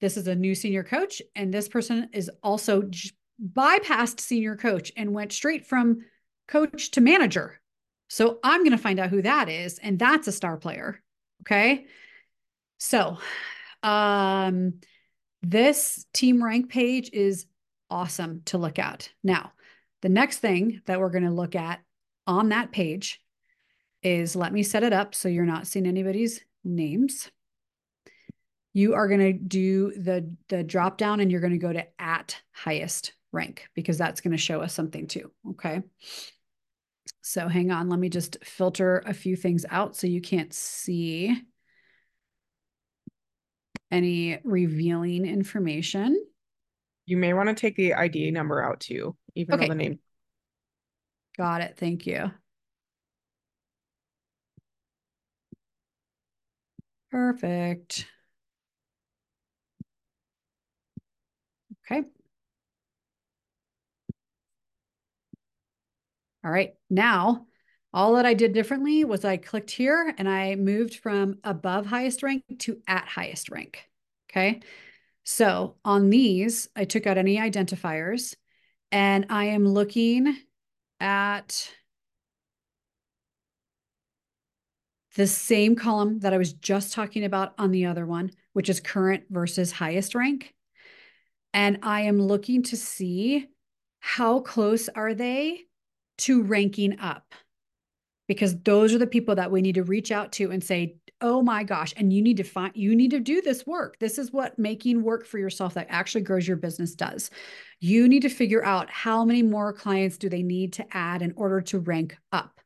This 0.00 0.16
is 0.16 0.26
a 0.26 0.34
new 0.34 0.54
senior 0.54 0.82
coach. 0.82 1.20
And 1.34 1.52
this 1.52 1.68
person 1.68 2.08
is 2.12 2.30
also 2.42 2.90
bypassed 3.52 4.20
senior 4.20 4.56
coach 4.56 4.92
and 4.96 5.12
went 5.12 5.32
straight 5.32 5.66
from 5.66 6.04
coach 6.46 6.90
to 6.92 7.00
manager. 7.00 7.60
So 8.08 8.38
I'm 8.42 8.60
going 8.60 8.72
to 8.72 8.78
find 8.78 9.00
out 9.00 9.10
who 9.10 9.22
that 9.22 9.48
is. 9.48 9.78
And 9.78 9.98
that's 9.98 10.28
a 10.28 10.32
star 10.32 10.56
player. 10.56 11.02
Okay. 11.42 11.86
So, 12.78 13.18
um, 13.82 14.74
this 15.42 16.06
team 16.12 16.42
rank 16.42 16.70
page 16.70 17.10
is 17.12 17.46
awesome 17.90 18.42
to 18.46 18.58
look 18.58 18.78
at. 18.78 19.10
Now, 19.22 19.52
the 20.02 20.08
next 20.08 20.38
thing 20.38 20.80
that 20.86 21.00
we're 21.00 21.10
going 21.10 21.24
to 21.24 21.30
look 21.30 21.54
at 21.54 21.80
on 22.26 22.48
that 22.48 22.72
page 22.72 23.20
is 24.02 24.36
let 24.36 24.52
me 24.52 24.62
set 24.62 24.82
it 24.82 24.92
up 24.92 25.14
so 25.14 25.28
you're 25.28 25.44
not 25.44 25.66
seeing 25.66 25.86
anybody's 25.86 26.40
names. 26.62 27.30
You 28.72 28.94
are 28.94 29.08
going 29.08 29.20
to 29.20 29.32
do 29.32 29.92
the, 29.92 30.34
the 30.48 30.64
drop 30.64 30.98
down 30.98 31.20
and 31.20 31.30
you're 31.30 31.40
going 31.40 31.52
to 31.52 31.58
go 31.58 31.72
to 31.72 31.86
at 31.98 32.40
highest 32.52 33.12
rank 33.32 33.66
because 33.74 33.98
that's 33.98 34.20
going 34.20 34.32
to 34.32 34.38
show 34.38 34.60
us 34.60 34.74
something 34.74 35.06
too. 35.06 35.30
Okay. 35.50 35.82
So 37.26 37.48
hang 37.48 37.70
on, 37.70 37.88
let 37.88 37.98
me 37.98 38.10
just 38.10 38.36
filter 38.44 39.02
a 39.06 39.14
few 39.14 39.34
things 39.34 39.64
out 39.70 39.96
so 39.96 40.06
you 40.06 40.20
can't 40.20 40.52
see 40.52 41.34
any 43.90 44.38
revealing 44.44 45.24
information. 45.24 46.22
You 47.06 47.16
may 47.16 47.32
want 47.32 47.48
to 47.48 47.54
take 47.54 47.76
the 47.76 47.94
ID 47.94 48.30
number 48.30 48.62
out 48.62 48.80
too, 48.80 49.16
even 49.34 49.54
okay. 49.54 49.64
though 49.64 49.72
the 49.72 49.74
name. 49.74 49.98
Got 51.38 51.62
it. 51.62 51.78
Thank 51.78 52.06
you. 52.06 52.30
Perfect. 57.10 58.06
Okay. 61.90 62.02
All 66.44 66.50
right. 66.50 66.74
Now, 66.90 67.46
all 67.92 68.14
that 68.14 68.26
I 68.26 68.34
did 68.34 68.52
differently 68.52 69.04
was 69.04 69.24
I 69.24 69.36
clicked 69.38 69.70
here 69.70 70.14
and 70.18 70.28
I 70.28 70.56
moved 70.56 70.96
from 70.96 71.38
above 71.42 71.86
highest 71.86 72.22
rank 72.22 72.42
to 72.60 72.80
at 72.86 73.06
highest 73.06 73.50
rank. 73.50 73.88
Okay. 74.30 74.60
So 75.24 75.76
on 75.84 76.10
these, 76.10 76.68
I 76.76 76.84
took 76.84 77.06
out 77.06 77.16
any 77.16 77.38
identifiers 77.38 78.34
and 78.92 79.26
I 79.30 79.46
am 79.46 79.66
looking 79.66 80.36
at 81.00 81.70
the 85.16 85.26
same 85.26 85.76
column 85.76 86.18
that 86.20 86.34
I 86.34 86.38
was 86.38 86.52
just 86.52 86.92
talking 86.92 87.24
about 87.24 87.54
on 87.58 87.70
the 87.70 87.86
other 87.86 88.04
one, 88.04 88.32
which 88.52 88.68
is 88.68 88.80
current 88.80 89.24
versus 89.30 89.72
highest 89.72 90.14
rank. 90.14 90.52
And 91.52 91.78
I 91.82 92.02
am 92.02 92.20
looking 92.20 92.64
to 92.64 92.76
see 92.76 93.46
how 94.00 94.40
close 94.40 94.88
are 94.88 95.14
they 95.14 95.62
to 96.18 96.42
ranking 96.42 96.98
up? 96.98 97.34
Because 98.26 98.58
those 98.62 98.94
are 98.94 98.98
the 98.98 99.06
people 99.06 99.34
that 99.34 99.50
we 99.50 99.60
need 99.60 99.74
to 99.74 99.82
reach 99.82 100.10
out 100.10 100.32
to 100.32 100.50
and 100.50 100.64
say, 100.64 100.96
oh 101.20 101.42
my 101.42 101.62
gosh, 101.62 101.92
and 101.96 102.12
you 102.12 102.22
need 102.22 102.38
to 102.38 102.42
find, 102.42 102.72
you 102.74 102.96
need 102.96 103.10
to 103.10 103.20
do 103.20 103.40
this 103.40 103.66
work. 103.66 103.98
This 103.98 104.18
is 104.18 104.32
what 104.32 104.58
making 104.58 105.02
work 105.02 105.26
for 105.26 105.38
yourself 105.38 105.74
that 105.74 105.86
actually 105.90 106.22
grows 106.22 106.46
your 106.46 106.56
business 106.56 106.94
does. 106.94 107.30
You 107.80 108.08
need 108.08 108.22
to 108.22 108.28
figure 108.28 108.64
out 108.64 108.90
how 108.90 109.24
many 109.24 109.42
more 109.42 109.72
clients 109.72 110.18
do 110.18 110.28
they 110.28 110.42
need 110.42 110.74
to 110.74 110.86
add 110.90 111.22
in 111.22 111.32
order 111.36 111.60
to 111.62 111.78
rank 111.78 112.16
up. 112.32 112.60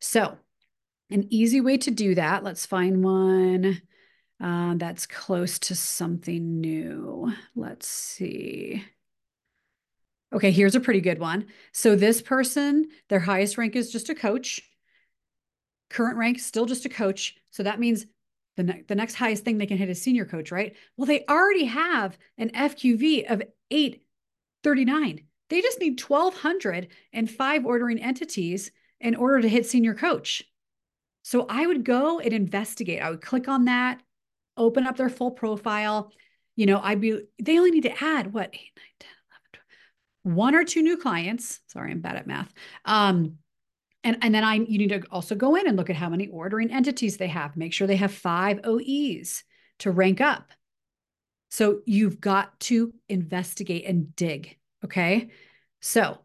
So 0.00 0.36
an 1.10 1.26
easy 1.30 1.60
way 1.60 1.76
to 1.78 1.90
do 1.90 2.14
that, 2.14 2.42
let's 2.44 2.66
find 2.66 3.04
one 3.04 3.80
uh, 4.42 4.74
that's 4.76 5.06
close 5.06 5.58
to 5.60 5.74
something 5.74 6.60
new. 6.60 7.32
Let's 7.54 7.86
see. 7.86 8.84
Okay, 10.34 10.50
here's 10.50 10.74
a 10.74 10.80
pretty 10.80 11.00
good 11.00 11.20
one. 11.20 11.46
So 11.72 11.94
this 11.94 12.20
person, 12.20 12.88
their 13.08 13.20
highest 13.20 13.56
rank 13.56 13.76
is 13.76 13.92
just 13.92 14.08
a 14.08 14.16
coach. 14.16 14.60
Current 15.90 16.18
rank, 16.18 16.40
still 16.40 16.66
just 16.66 16.84
a 16.84 16.88
coach. 16.88 17.36
So 17.50 17.62
that 17.62 17.78
means 17.78 18.06
the, 18.56 18.64
ne- 18.64 18.82
the 18.88 18.96
next 18.96 19.14
highest 19.14 19.44
thing 19.44 19.58
they 19.58 19.66
can 19.66 19.78
hit 19.78 19.88
is 19.88 20.02
senior 20.02 20.24
coach, 20.24 20.50
right? 20.50 20.74
Well, 20.96 21.06
they 21.06 21.24
already 21.28 21.66
have 21.66 22.18
an 22.36 22.50
FQV 22.50 23.30
of 23.30 23.42
839. 23.70 25.20
They 25.50 25.62
just 25.62 25.78
need 25.78 26.00
1,205 26.00 27.66
ordering 27.66 28.02
entities 28.02 28.72
in 29.00 29.14
order 29.14 29.40
to 29.40 29.48
hit 29.48 29.66
senior 29.66 29.94
coach. 29.94 30.42
So 31.22 31.46
I 31.48 31.66
would 31.66 31.84
go 31.84 32.18
and 32.18 32.32
investigate. 32.32 33.00
I 33.02 33.10
would 33.10 33.22
click 33.22 33.46
on 33.46 33.66
that, 33.66 34.02
open 34.56 34.84
up 34.84 34.96
their 34.96 35.08
full 35.08 35.30
profile. 35.30 36.10
You 36.56 36.66
know, 36.66 36.80
I'd 36.80 37.00
be, 37.00 37.20
they 37.40 37.56
only 37.56 37.70
need 37.70 37.84
to 37.84 38.04
add 38.04 38.32
what, 38.32 38.50
8, 38.52 38.60
9, 38.76 38.84
10, 38.98 39.08
11, 39.08 39.12
12, 39.12 39.13
one 40.24 40.54
or 40.54 40.64
two 40.64 40.82
new 40.82 40.96
clients. 40.96 41.60
Sorry, 41.68 41.92
I'm 41.92 42.00
bad 42.00 42.16
at 42.16 42.26
math. 42.26 42.52
Um, 42.84 43.38
and, 44.02 44.18
and 44.20 44.34
then 44.34 44.44
I 44.44 44.54
you 44.54 44.78
need 44.78 44.88
to 44.88 45.02
also 45.10 45.34
go 45.34 45.54
in 45.54 45.68
and 45.68 45.76
look 45.76 45.88
at 45.90 45.96
how 45.96 46.08
many 46.08 46.26
ordering 46.26 46.72
entities 46.72 47.16
they 47.16 47.28
have. 47.28 47.56
Make 47.56 47.72
sure 47.72 47.86
they 47.86 47.96
have 47.96 48.12
five 48.12 48.60
OEs 48.64 49.44
to 49.80 49.90
rank 49.90 50.20
up. 50.20 50.50
So 51.50 51.80
you've 51.86 52.20
got 52.20 52.58
to 52.60 52.92
investigate 53.08 53.84
and 53.86 54.14
dig. 54.16 54.58
Okay. 54.84 55.30
So 55.80 56.18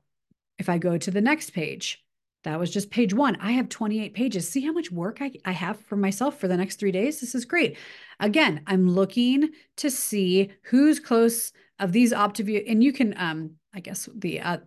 if 0.57 0.69
I 0.69 0.77
go 0.77 0.97
to 0.97 1.11
the 1.11 1.21
next 1.21 1.51
page, 1.51 2.03
that 2.43 2.59
was 2.59 2.71
just 2.71 2.89
page 2.89 3.13
one. 3.13 3.35
I 3.41 3.51
have 3.51 3.69
28 3.69 4.13
pages. 4.13 4.49
See 4.49 4.65
how 4.65 4.71
much 4.71 4.91
work 4.91 5.21
I, 5.21 5.31
I 5.43 5.51
have 5.51 5.79
for 5.81 5.97
myself 5.97 6.39
for 6.39 6.47
the 6.47 6.57
next 6.57 6.79
three 6.79 6.91
days? 6.91 7.19
This 7.19 7.35
is 7.35 7.45
great. 7.45 7.77
Again, 8.19 8.61
I'm 8.65 8.89
looking 8.89 9.49
to 9.77 9.91
see 9.91 10.51
who's 10.63 10.99
close 10.99 11.51
of 11.79 11.91
these 11.91 12.13
Optavia, 12.13 12.63
and 12.69 12.83
you 12.83 12.93
can, 12.93 13.13
um, 13.17 13.51
I 13.73 13.79
guess 13.79 14.09
the 14.13 14.41
uh, 14.41 14.57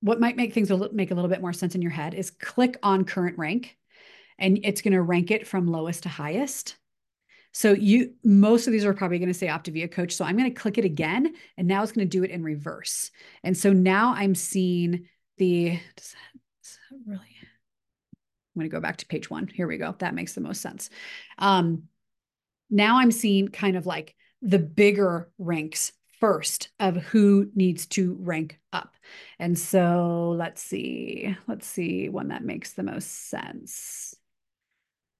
what 0.00 0.20
might 0.20 0.36
make 0.36 0.52
things 0.52 0.70
a 0.70 0.76
little, 0.76 0.94
make 0.94 1.10
a 1.10 1.14
little 1.14 1.30
bit 1.30 1.40
more 1.40 1.52
sense 1.52 1.74
in 1.74 1.82
your 1.82 1.90
head 1.90 2.14
is 2.14 2.30
click 2.30 2.76
on 2.82 3.04
current 3.04 3.38
rank, 3.38 3.76
and 4.38 4.58
it's 4.64 4.82
going 4.82 4.92
to 4.92 5.02
rank 5.02 5.30
it 5.30 5.46
from 5.46 5.66
lowest 5.66 6.04
to 6.04 6.08
highest. 6.08 6.76
So 7.52 7.72
you 7.72 8.14
most 8.24 8.66
of 8.66 8.72
these 8.72 8.84
are 8.84 8.94
probably 8.94 9.18
going 9.18 9.28
to 9.28 9.34
say 9.34 9.46
Optavia 9.46 9.90
coach. 9.90 10.12
So 10.12 10.24
I'm 10.24 10.36
going 10.36 10.52
to 10.52 10.60
click 10.60 10.78
it 10.78 10.84
again, 10.84 11.34
and 11.56 11.68
now 11.68 11.82
it's 11.82 11.92
going 11.92 12.06
to 12.06 12.18
do 12.18 12.24
it 12.24 12.30
in 12.30 12.42
reverse. 12.42 13.10
And 13.42 13.56
so 13.56 13.72
now 13.72 14.14
I'm 14.14 14.34
seeing 14.34 15.06
the 15.38 15.78
does 15.96 16.14
that 16.90 16.98
really 17.06 17.26
I'm 18.54 18.60
going 18.60 18.70
to 18.70 18.74
go 18.76 18.80
back 18.80 18.98
to 18.98 19.06
page 19.06 19.30
one. 19.30 19.48
Here 19.48 19.66
we 19.66 19.78
go. 19.78 19.94
That 19.98 20.14
makes 20.14 20.34
the 20.34 20.40
most 20.40 20.60
sense. 20.60 20.90
Um, 21.38 21.84
now 22.70 22.98
I'm 22.98 23.10
seeing 23.10 23.48
kind 23.48 23.76
of 23.76 23.86
like 23.86 24.14
the 24.42 24.58
bigger 24.58 25.30
ranks 25.38 25.92
first 26.22 26.68
of 26.78 26.94
who 26.94 27.50
needs 27.56 27.84
to 27.86 28.16
rank 28.20 28.60
up. 28.72 28.94
And 29.40 29.58
so 29.58 30.36
let's 30.38 30.62
see. 30.62 31.36
Let's 31.48 31.66
see 31.66 32.08
one 32.08 32.28
that 32.28 32.44
makes 32.44 32.74
the 32.74 32.84
most 32.84 33.28
sense. 33.28 34.14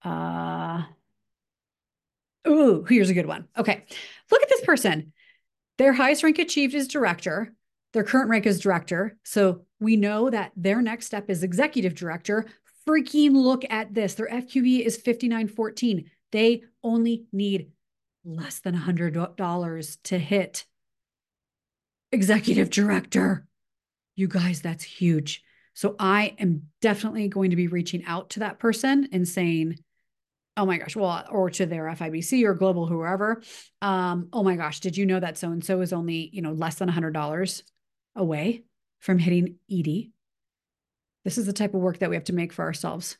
Uh, 0.01 0.83
ooh, 2.47 2.85
here's 2.87 3.09
a 3.09 3.13
good 3.13 3.25
one. 3.25 3.49
Okay. 3.57 3.83
Look 4.31 4.41
at 4.41 4.47
this 4.47 4.61
person. 4.61 5.11
Their 5.77 5.91
highest 5.91 6.23
rank 6.23 6.39
achieved 6.39 6.73
is 6.73 6.87
director. 6.87 7.53
Their 7.91 8.05
current 8.05 8.29
rank 8.29 8.45
is 8.45 8.61
director. 8.61 9.17
So 9.23 9.65
we 9.81 9.97
know 9.97 10.29
that 10.29 10.53
their 10.55 10.81
next 10.81 11.07
step 11.07 11.29
is 11.29 11.43
executive 11.43 11.95
director. 11.95 12.45
Freaking 12.87 13.33
look 13.33 13.65
at 13.69 13.93
this. 13.93 14.13
Their 14.13 14.29
FQV 14.29 14.85
is 14.85 14.95
5914. 14.95 16.09
They 16.31 16.63
only 16.81 17.25
need 17.33 17.71
less 18.23 18.59
than 18.59 18.73
$100 18.73 19.97
to 20.03 20.17
hit 20.17 20.65
executive 22.13 22.69
director. 22.69 23.45
You 24.15 24.27
guys, 24.27 24.61
that's 24.61 24.83
huge. 24.83 25.43
So 25.73 25.95
I 25.97 26.35
am 26.37 26.67
definitely 26.81 27.27
going 27.27 27.49
to 27.49 27.55
be 27.55 27.67
reaching 27.67 28.05
out 28.05 28.29
to 28.31 28.41
that 28.41 28.59
person 28.59 29.09
and 29.11 29.27
saying, 29.27 29.79
oh 30.55 30.67
my 30.67 30.77
gosh, 30.77 30.95
well, 30.95 31.25
or 31.31 31.49
to 31.49 31.65
their 31.65 31.85
FIBC 31.85 32.43
or 32.45 32.53
global, 32.53 32.85
whoever. 32.85 33.41
Um, 33.81 34.29
oh 34.31 34.43
my 34.43 34.55
gosh, 34.55 34.79
did 34.79 34.95
you 34.95 35.05
know 35.07 35.19
that 35.19 35.37
so 35.37 35.51
and 35.51 35.65
so 35.65 35.81
is 35.81 35.91
only, 35.91 36.29
you 36.31 36.43
know, 36.43 36.51
less 36.51 36.75
than 36.75 36.89
$100 36.89 37.63
away 38.15 38.63
from 38.99 39.17
hitting 39.17 39.55
ED. 39.71 40.11
This 41.25 41.39
is 41.39 41.47
the 41.47 41.53
type 41.53 41.73
of 41.73 41.81
work 41.81 41.99
that 41.99 42.09
we 42.09 42.15
have 42.15 42.25
to 42.25 42.33
make 42.33 42.53
for 42.53 42.63
ourselves. 42.63 43.17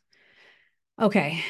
Okay, 1.01 1.43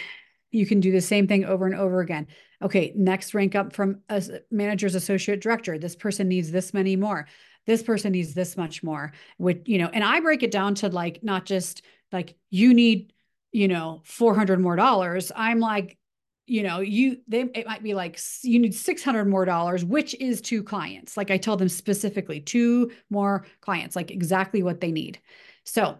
you 0.54 0.66
can 0.66 0.80
do 0.80 0.92
the 0.92 1.02
same 1.02 1.28
thing 1.28 1.44
over 1.46 1.66
and 1.66 1.76
over 1.76 2.00
again. 2.00 2.28
Okay, 2.62 2.94
next 2.96 3.34
rank 3.34 3.56
up 3.56 3.74
from 3.74 4.02
a 4.10 4.24
manager's 4.52 4.96
associate 4.96 5.42
director. 5.42 5.78
This 5.78 5.96
person 5.96 6.28
needs 6.28 6.52
this 6.52 6.74
many 6.74 6.96
more. 6.96 7.28
This 7.66 7.82
person 7.82 8.12
needs 8.12 8.34
this 8.34 8.56
much 8.56 8.84
more. 8.84 9.12
Which, 9.38 9.64
you 9.66 9.80
know, 9.80 9.90
and 9.92 10.04
I 10.04 10.20
break 10.20 10.44
it 10.44 10.52
down 10.52 10.76
to 10.76 10.90
like 10.90 11.24
not 11.24 11.46
just 11.46 11.82
like 12.12 12.36
you 12.52 12.74
need, 12.74 13.12
you 13.52 13.68
know, 13.68 14.02
400 14.06 14.60
more 14.60 14.76
dollars. 14.76 15.32
I'm 15.36 15.60
like, 15.60 15.98
you 16.46 16.62
know 16.62 16.82
you 16.82 17.18
they 17.28 17.42
it 17.56 17.66
might 17.66 17.82
be 17.82 17.94
like 17.94 18.20
you 18.42 18.60
need 18.60 18.76
600 18.76 19.26
more 19.26 19.46
dollars 19.46 19.86
which 19.86 20.14
is 20.16 20.42
two 20.42 20.62
clients 20.62 21.16
like 21.16 21.32
i 21.32 21.38
tell 21.38 21.56
them 21.56 21.70
specifically 21.70 22.42
two 22.42 22.92
more 23.10 23.46
clients 23.62 23.96
like 23.96 24.12
exactly 24.12 24.62
what 24.62 24.82
they 24.82 24.92
need 24.92 25.22
so 25.64 25.98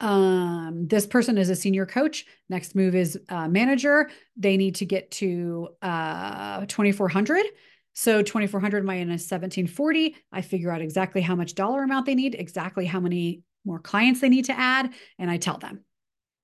um 0.00 0.86
this 0.88 1.06
person 1.06 1.38
is 1.38 1.48
a 1.48 1.56
senior 1.56 1.86
coach 1.86 2.26
next 2.48 2.74
move 2.74 2.94
is 2.94 3.18
uh, 3.30 3.48
manager 3.48 4.10
they 4.36 4.56
need 4.56 4.74
to 4.74 4.84
get 4.84 5.10
to 5.10 5.68
uh 5.80 6.66
2400 6.66 7.46
so 7.94 8.20
2400 8.20 8.84
minus 8.84 9.22
1740 9.22 10.14
i 10.32 10.42
figure 10.42 10.70
out 10.70 10.82
exactly 10.82 11.22
how 11.22 11.34
much 11.34 11.54
dollar 11.54 11.82
amount 11.82 12.04
they 12.04 12.14
need 12.14 12.34
exactly 12.34 12.84
how 12.84 13.00
many 13.00 13.42
more 13.64 13.78
clients 13.78 14.20
they 14.20 14.28
need 14.28 14.44
to 14.44 14.58
add 14.58 14.92
and 15.18 15.30
i 15.30 15.38
tell 15.38 15.56
them 15.56 15.82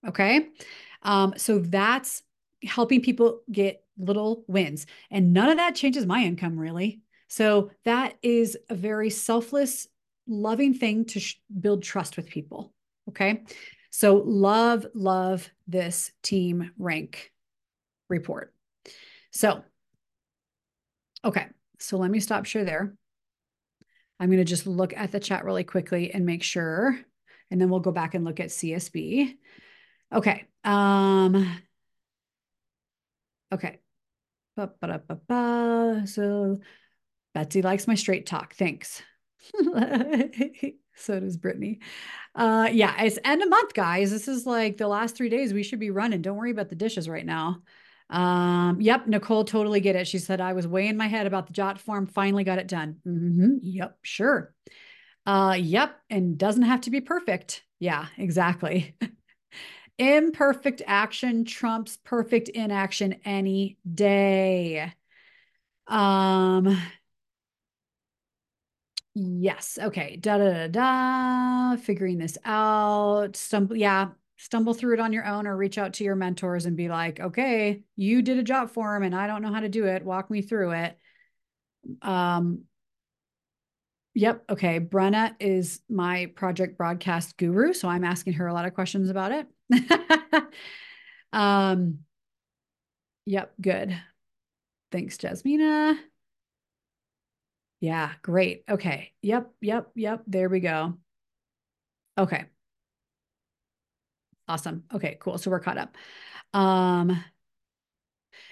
okay 0.07 0.49
um 1.03 1.35
so 1.37 1.59
that's 1.59 2.23
helping 2.65 3.01
people 3.03 3.41
get 3.51 3.83
little 3.99 4.45
wins. 4.47 4.87
And 5.11 5.33
none 5.33 5.49
of 5.49 5.57
that 5.59 5.75
changes 5.75 6.07
my 6.07 6.23
income 6.23 6.59
really. 6.59 7.01
So 7.29 7.71
that 7.85 8.15
is 8.23 8.57
a 8.69 8.75
very 8.75 9.11
selfless, 9.11 9.89
loving 10.27 10.75
thing 10.75 11.07
to 11.07 11.21
sh- 11.21 11.41
build 11.61 11.83
trust 11.83 12.17
with 12.17 12.29
people. 12.29 12.73
Okay. 13.09 13.43
So 13.91 14.23
love, 14.25 14.87
love 14.95 15.49
this 15.67 16.13
team 16.23 16.71
rank 16.79 17.31
report. 18.09 18.55
So, 19.31 19.63
okay. 21.25 21.47
So 21.79 21.99
let 21.99 22.11
me 22.11 22.21
stop 22.21 22.47
share 22.47 22.65
there. 22.65 22.95
I'm 24.21 24.29
going 24.29 24.39
to 24.39 24.45
just 24.45 24.67
look 24.67 24.97
at 24.97 25.11
the 25.13 25.21
chat 25.21 25.45
really 25.45 25.65
quickly 25.65 26.13
and 26.13 26.25
make 26.25 26.43
sure, 26.43 26.99
and 27.51 27.61
then 27.61 27.69
we'll 27.69 27.81
go 27.81 27.91
back 27.91 28.15
and 28.15 28.25
look 28.25 28.41
at 28.41 28.49
CSB. 28.49 29.35
Okay. 30.13 30.45
Um, 30.65 31.47
Okay. 33.53 33.81
So 36.07 36.61
Betsy 37.35 37.63
likes 37.63 37.87
my 37.87 37.95
straight 37.95 38.27
talk. 38.27 38.55
Thanks. 38.55 39.03
so 40.95 41.19
does 41.21 41.37
Brittany. 41.37 41.81
Uh, 42.35 42.69
yeah, 42.73 43.03
it's 43.03 43.19
end 43.25 43.43
of 43.43 43.51
month, 43.51 43.75
guys. 43.75 44.11
This 44.11 44.29
is 44.29 44.47
like 44.47 44.77
the 44.77 44.89
last 44.89 45.17
three 45.17 45.29
days. 45.29 45.53
We 45.53 45.63
should 45.63 45.81
be 45.81 45.91
running. 45.91 46.23
Don't 46.23 46.37
worry 46.37 46.51
about 46.51 46.69
the 46.69 46.75
dishes 46.75 47.09
right 47.09 47.27
now. 47.27 47.63
Um, 48.11 48.81
yep, 48.81 49.07
Nicole 49.07 49.45
totally 49.45 49.81
get 49.81 49.97
it. 49.97 50.07
She 50.07 50.19
said 50.19 50.41
I 50.41 50.53
was 50.53 50.67
way 50.67 50.87
in 50.87 50.97
my 50.97 51.07
head 51.07 51.27
about 51.27 51.47
the 51.47 51.53
jot 51.55 51.81
form. 51.81 52.07
Finally 52.07 52.45
got 52.45 52.59
it 52.59 52.69
done. 52.69 52.97
Mm-hmm. 53.07 53.57
Yep, 53.63 53.99
sure. 54.03 54.55
Uh, 55.25 55.57
yep, 55.59 55.99
and 56.11 56.37
doesn't 56.37 56.63
have 56.63 56.83
to 56.83 56.91
be 56.91 57.01
perfect. 57.01 57.63
Yeah, 57.79 58.07
exactly. 58.19 58.97
Imperfect 59.99 60.83
action 60.87 61.45
trumps 61.45 61.99
perfect 62.03 62.49
inaction 62.49 63.17
any 63.25 63.79
day. 63.95 64.93
Um, 65.87 66.77
yes. 69.15 69.79
Okay. 69.81 70.17
Da 70.17 70.39
da 70.39 70.67
da 70.67 70.67
da. 70.69 71.77
Figuring 71.77 72.19
this 72.19 72.39
out. 72.45 73.37
Stumble. 73.37 73.77
Yeah. 73.77 74.09
Stumble 74.39 74.75
through 74.75 74.95
it 74.95 75.01
on 75.01 75.13
your 75.13 75.25
own 75.25 75.47
or 75.47 75.57
reach 75.57 75.79
out 75.79 75.95
to 75.95 76.05
your 76.05 76.17
mentors 76.17 76.67
and 76.67 76.77
be 76.77 76.89
like, 76.89 77.21
okay, 77.21 77.83
you 77.95 78.23
did 78.23 78.39
a 78.39 78.43
job 78.43 78.71
for 78.71 78.97
him 78.97 79.05
and 79.05 79.15
I 79.15 79.29
don't 79.29 79.41
know 79.41 79.53
how 79.53 79.61
to 79.61 79.69
do 79.69 79.87
it. 79.87 80.05
Walk 80.05 80.31
me 80.31 80.43
through 80.43 80.73
it. 80.73 80.99
Um, 82.03 82.65
Yep. 84.15 84.45
Okay. 84.51 84.79
Brenna 84.81 85.35
is 85.41 85.81
my 85.89 86.27
project 86.35 86.77
broadcast 86.77 87.37
guru. 87.39 87.73
So 87.73 87.89
I'm 87.89 88.05
asking 88.05 88.35
her 88.35 88.47
a 88.47 88.53
lot 88.53 88.67
of 88.67 88.75
questions 88.75 89.09
about 89.09 89.33
it. 89.33 89.47
um, 91.33 92.01
yep. 93.25 93.55
Good. 93.61 93.97
Thanks, 94.91 95.17
Jasmina. 95.17 95.97
Yeah. 97.83 98.13
Great. 98.23 98.63
Okay. 98.71 99.11
Yep. 99.23 99.51
Yep. 99.61 99.91
Yep. 99.97 100.23
There 100.29 100.49
we 100.49 100.61
go. 100.61 100.99
Okay. 102.17 102.45
Awesome. 104.47 104.85
Okay. 104.95 105.17
Cool. 105.21 105.37
So 105.37 105.51
we're 105.51 105.59
caught 105.59 105.79
up. 105.79 105.97
Um, 106.55 107.23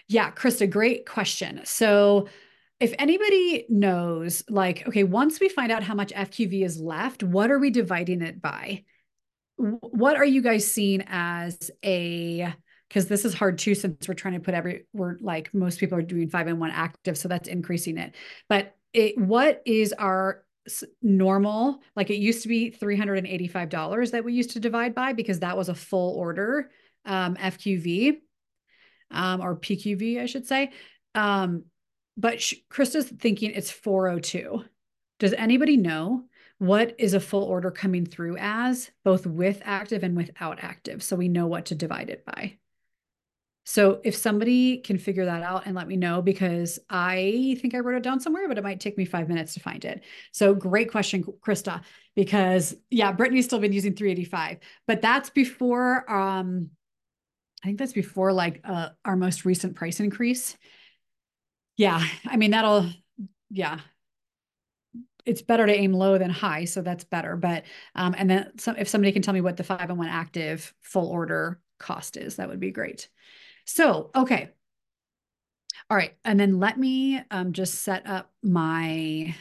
yeah. 0.09 0.33
Krista, 0.33 0.69
great 0.69 1.07
question. 1.07 1.61
So, 1.65 2.29
if 2.81 2.93
anybody 2.99 3.67
knows, 3.69 4.43
like, 4.49 4.89
okay, 4.89 5.05
once 5.05 5.39
we 5.39 5.49
find 5.49 5.71
out 5.71 5.83
how 5.85 5.95
much 5.95 6.13
FQV 6.13 6.65
is 6.65 6.81
left, 6.81 7.23
what 7.23 7.51
are 7.51 7.59
we 7.59 7.71
dividing 7.71 8.23
it 8.23 8.41
by? 8.41 8.85
What 9.59 10.17
are 10.17 10.25
you 10.25 10.41
guys 10.43 10.73
seeing 10.73 11.05
as 11.07 11.71
a 11.85 12.53
because 12.89 13.07
this 13.07 13.25
is 13.25 13.35
hard 13.35 13.59
too 13.59 13.77
since 13.77 14.09
we're 14.09 14.15
trying 14.15 14.35
to 14.35 14.41
put 14.41 14.55
every 14.55 14.87
we're 14.93 15.19
like 15.21 15.53
most 15.55 15.79
people 15.79 15.97
are 15.99 16.03
doing 16.03 16.29
five 16.29 16.49
and 16.49 16.59
one 16.59 16.71
active 16.71 17.17
so 17.17 17.29
that's 17.29 17.47
increasing 17.49 17.99
it 17.99 18.17
but 18.49 18.75
it 18.93 19.17
what 19.19 19.63
is 19.67 19.93
our 19.93 20.45
normal 21.03 21.81
like 21.97 22.11
it 22.11 22.17
used 22.17 22.43
to 22.43 22.49
be 22.49 22.71
$385 22.71 24.11
that 24.11 24.25
we 24.25 24.33
used 24.33 24.51
to 24.51 24.61
divide 24.61 24.95
by 24.95 25.13
because 25.13 25.41
that 25.41 25.57
was 25.57 25.69
a 25.69 25.75
full 25.75 26.15
order 26.17 26.71
um, 27.07 27.35
fqv 27.37 28.19
um, 29.11 29.41
or 29.41 29.57
pqv 29.57 30.21
i 30.21 30.27
should 30.27 30.47
say 30.47 30.71
um, 31.15 31.65
but 32.17 32.41
she, 32.41 32.65
Krista's 32.71 33.09
thinking 33.09 33.53
it's 33.53 33.71
402. 33.71 34.65
Does 35.19 35.33
anybody 35.33 35.77
know 35.77 36.25
what 36.59 36.95
is 36.99 37.15
a 37.15 37.21
full 37.21 37.45
order 37.45 37.71
coming 37.71 38.05
through 38.05 38.37
as, 38.39 38.91
both 39.05 39.27
with 39.27 39.63
active 39.65 40.03
and 40.03 40.17
without 40.17 40.63
active? 40.63 41.03
So 41.03 41.17
we 41.17 41.29
know 41.29 41.47
what 41.47 41.67
to 41.67 41.75
divide 41.75 42.11
it 42.11 42.25
by. 42.25 42.59
So 43.65 44.01
if 44.05 44.17
somebody 44.17 44.79
can 44.79 44.99
figure 44.99 45.27
that 45.27 45.43
out 45.43 45.67
and 45.67 45.75
let 45.75 45.87
me 45.87 45.97
know, 45.97 46.23
because 46.23 46.79
I 46.89 47.57
think 47.61 47.75
I 47.75 47.79
wrote 47.79 47.97
it 47.97 48.03
down 48.03 48.19
somewhere, 48.19 48.49
but 48.49 48.59
it 48.59 48.65
might 48.65 48.81
take 48.81 48.97
me 48.97 49.05
five 49.05 49.29
minutes 49.29 49.55
to 49.55 49.61
find 49.61 49.85
it. 49.85 50.03
So 50.33 50.55
great 50.55 50.91
question, 50.91 51.23
Krista, 51.23 51.83
because 52.17 52.75
yeah, 52.91 53.13
Brittany's 53.13 53.45
still 53.45 53.59
been 53.59 53.73
using 53.73 53.95
385, 53.95 54.59
but 54.87 55.03
that's 55.03 55.31
before, 55.31 56.11
um, 56.11 56.71
I 57.63 57.67
think 57.67 57.79
that's 57.79 57.93
before 57.93 58.33
like 58.33 58.61
uh, 58.65 58.89
our 59.05 59.17
most 59.17 59.45
recent 59.45 59.77
price 59.77 60.01
increase. 60.01 60.57
Yeah, 61.77 62.03
I 62.27 62.37
mean, 62.37 62.53
that'll, 62.53 62.89
yeah. 63.51 63.81
It's 65.27 65.43
better 65.43 65.67
to 65.67 65.73
aim 65.73 65.93
low 65.93 66.17
than 66.17 66.31
high, 66.31 66.65
so 66.65 66.81
that's 66.81 67.05
better. 67.05 67.37
But 67.37 67.65
um, 67.95 68.15
and 68.17 68.29
then 68.31 68.59
some, 68.59 68.77
if 68.77 68.89
somebody 68.89 69.13
can 69.13 69.21
tell 69.21 69.35
me 69.35 69.43
what 69.43 69.59
the 69.59 69.63
five 69.63 69.91
and 69.91 69.99
one 69.99 70.09
active 70.09 70.75
full 70.81 71.09
order 71.09 71.61
cost 71.79 72.17
is, 72.17 72.37
that 72.37 72.49
would 72.49 72.59
be 72.59 72.71
great. 72.71 73.09
So, 73.73 74.11
okay. 74.17 74.51
All 75.89 75.97
right. 75.97 76.17
And 76.25 76.41
then 76.41 76.59
let 76.59 76.77
me 76.77 77.23
um, 77.31 77.53
just 77.53 77.83
set 77.83 78.05
up 78.05 78.33
my 78.43 79.35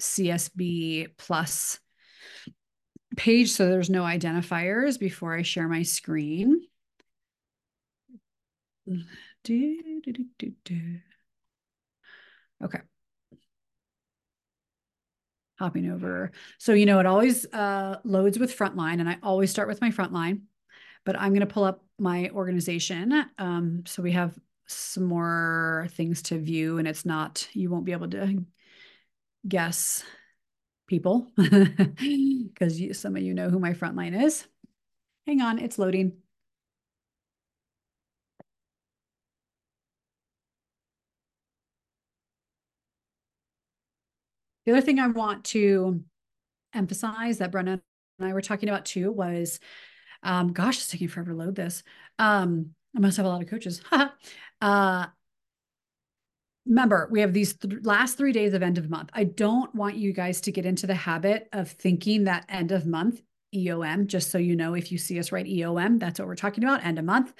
CSB 0.00 1.08
plus 1.16 1.80
page 3.16 3.50
so 3.50 3.68
there's 3.68 3.90
no 3.90 4.02
identifiers 4.02 5.00
before 5.00 5.36
I 5.36 5.42
share 5.42 5.68
my 5.68 5.82
screen. 5.82 6.62
Do, 8.86 10.00
do, 10.02 10.24
do, 10.38 10.98
Okay. 12.62 12.78
Hopping 15.58 15.90
over. 15.90 16.30
So, 16.58 16.72
you 16.72 16.86
know, 16.86 17.00
it 17.00 17.06
always 17.06 17.46
uh, 17.46 17.98
loads 18.04 18.38
with 18.38 18.56
frontline, 18.56 19.00
and 19.00 19.08
I 19.08 19.18
always 19.24 19.50
start 19.50 19.66
with 19.66 19.80
my 19.80 19.90
frontline, 19.90 20.42
but 21.04 21.18
I'm 21.18 21.30
going 21.30 21.40
to 21.40 21.46
pull 21.46 21.64
up 21.64 21.84
my 21.98 22.30
organization. 22.30 23.24
Um, 23.38 23.84
so 23.86 24.02
we 24.02 24.12
have 24.12 24.38
some 24.66 25.04
more 25.04 25.88
things 25.92 26.22
to 26.22 26.38
view, 26.38 26.78
and 26.78 26.86
it's 26.88 27.04
not, 27.04 27.48
you 27.52 27.70
won't 27.70 27.84
be 27.84 27.92
able 27.92 28.08
to 28.10 28.44
guess 29.46 30.04
people 30.86 31.26
because 31.36 32.80
some 32.98 33.16
of 33.16 33.22
you 33.22 33.34
know 33.34 33.50
who 33.50 33.58
my 33.58 33.72
frontline 33.72 34.20
is. 34.24 34.46
Hang 35.26 35.40
on, 35.40 35.58
it's 35.58 35.78
loading. 35.78 36.12
The 44.64 44.72
other 44.72 44.80
thing 44.80 44.98
I 44.98 45.08
want 45.08 45.44
to 45.46 46.02
emphasize 46.74 47.38
that 47.38 47.52
Brenna 47.52 47.80
and 48.18 48.28
I 48.28 48.32
were 48.32 48.40
talking 48.42 48.68
about 48.68 48.84
too 48.86 49.12
was, 49.12 49.60
um, 50.22 50.52
gosh, 50.52 50.78
it's 50.78 50.88
taking 50.88 51.08
forever 51.08 51.32
to 51.32 51.36
load 51.36 51.54
this. 51.56 51.82
Um, 52.18 52.70
I 52.96 53.00
must 53.00 53.16
have 53.16 53.26
a 53.26 53.28
lot 53.28 53.42
of 53.42 53.48
coaches. 53.48 53.82
uh, 54.60 55.06
remember, 56.66 57.08
we 57.10 57.20
have 57.20 57.32
these 57.32 57.54
th 57.54 57.74
last 57.82 58.16
three 58.16 58.32
days 58.32 58.54
of 58.54 58.62
end 58.62 58.78
of 58.78 58.90
month. 58.90 59.10
I 59.12 59.24
don't 59.24 59.74
want 59.74 59.96
you 59.96 60.12
guys 60.12 60.40
to 60.42 60.52
get 60.52 60.66
into 60.66 60.86
the 60.86 60.94
habit 60.94 61.48
of 61.52 61.70
thinking 61.70 62.24
that 62.24 62.44
end 62.48 62.72
of 62.72 62.86
month 62.86 63.22
EOM, 63.54 64.06
just 64.06 64.30
so 64.30 64.38
you 64.38 64.56
know, 64.56 64.74
if 64.74 64.90
you 64.90 64.98
see 64.98 65.18
us 65.18 65.32
write 65.32 65.46
EOM, 65.46 65.98
that's 65.98 66.18
what 66.18 66.28
we're 66.28 66.36
talking 66.36 66.64
about, 66.64 66.84
end 66.84 66.98
of 66.98 67.04
month. 67.04 67.34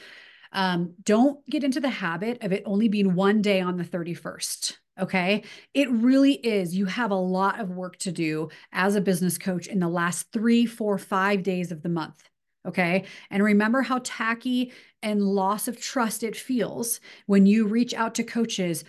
Um, 0.53 0.95
don't 1.03 1.45
get 1.49 1.65
into 1.65 1.81
the 1.81 1.89
habit 1.89 2.43
of 2.43 2.53
it 2.53 2.63
only 2.67 2.89
being 2.89 3.15
one 3.15 3.41
day 3.41 3.61
on 3.61 3.77
the 3.77 3.85
31st. 3.85 4.77
Okay. 5.01 5.45
It 5.73 5.91
really 5.91 6.35
is. 6.35 6.75
You 6.75 6.85
have 6.85 7.11
a 7.11 7.17
lot 7.17 7.61
of 7.61 7.71
work 7.71 7.97
to 8.01 8.13
do 8.13 8.51
as 8.73 8.95
a 8.95 9.01
business 9.01 9.39
coach 9.39 9.67
in 9.67 9.79
the 9.79 9.89
last 9.89 10.31
three, 10.33 10.67
four, 10.67 10.99
five 10.99 11.43
days 11.43 11.73
of 11.73 11.83
the 11.83 11.89
month. 11.89 12.23
Okay. 12.67 13.05
And 13.31 13.43
remember 13.43 13.83
how 13.83 14.01
tacky 14.05 14.73
and 15.03 15.21
loss 15.23 15.67
of 15.67 15.81
trust 15.81 16.23
it 16.23 16.37
feels 16.37 17.01
when 17.27 17.45
you 17.45 17.67
reach 17.67 17.93
out 17.93 18.15
to 18.17 18.25
coaches 18.25 18.85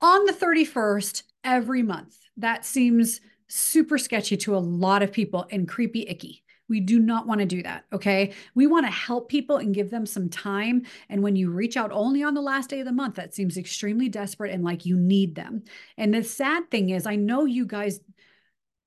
on 0.00 0.24
the 0.26 0.32
31st 0.32 1.22
every 1.42 1.82
month. 1.82 2.16
That 2.36 2.64
seems 2.64 3.20
super 3.48 3.98
sketchy 3.98 4.36
to 4.36 4.56
a 4.56 4.58
lot 4.58 5.02
of 5.02 5.12
people 5.12 5.46
and 5.50 5.68
creepy 5.68 6.06
icky. 6.08 6.44
We 6.68 6.80
do 6.80 6.98
not 6.98 7.26
want 7.26 7.40
to 7.40 7.46
do 7.46 7.62
that. 7.62 7.84
Okay. 7.92 8.32
We 8.54 8.66
want 8.66 8.86
to 8.86 8.92
help 8.92 9.28
people 9.28 9.58
and 9.58 9.74
give 9.74 9.90
them 9.90 10.04
some 10.04 10.28
time. 10.28 10.84
And 11.08 11.22
when 11.22 11.36
you 11.36 11.50
reach 11.50 11.76
out 11.76 11.92
only 11.92 12.22
on 12.22 12.34
the 12.34 12.40
last 12.40 12.70
day 12.70 12.80
of 12.80 12.86
the 12.86 12.92
month, 12.92 13.16
that 13.16 13.34
seems 13.34 13.56
extremely 13.56 14.08
desperate 14.08 14.52
and 14.52 14.64
like 14.64 14.84
you 14.84 14.96
need 14.96 15.34
them. 15.34 15.62
And 15.96 16.12
the 16.12 16.24
sad 16.24 16.70
thing 16.70 16.90
is, 16.90 17.06
I 17.06 17.16
know 17.16 17.44
you 17.44 17.66
guys 17.66 18.00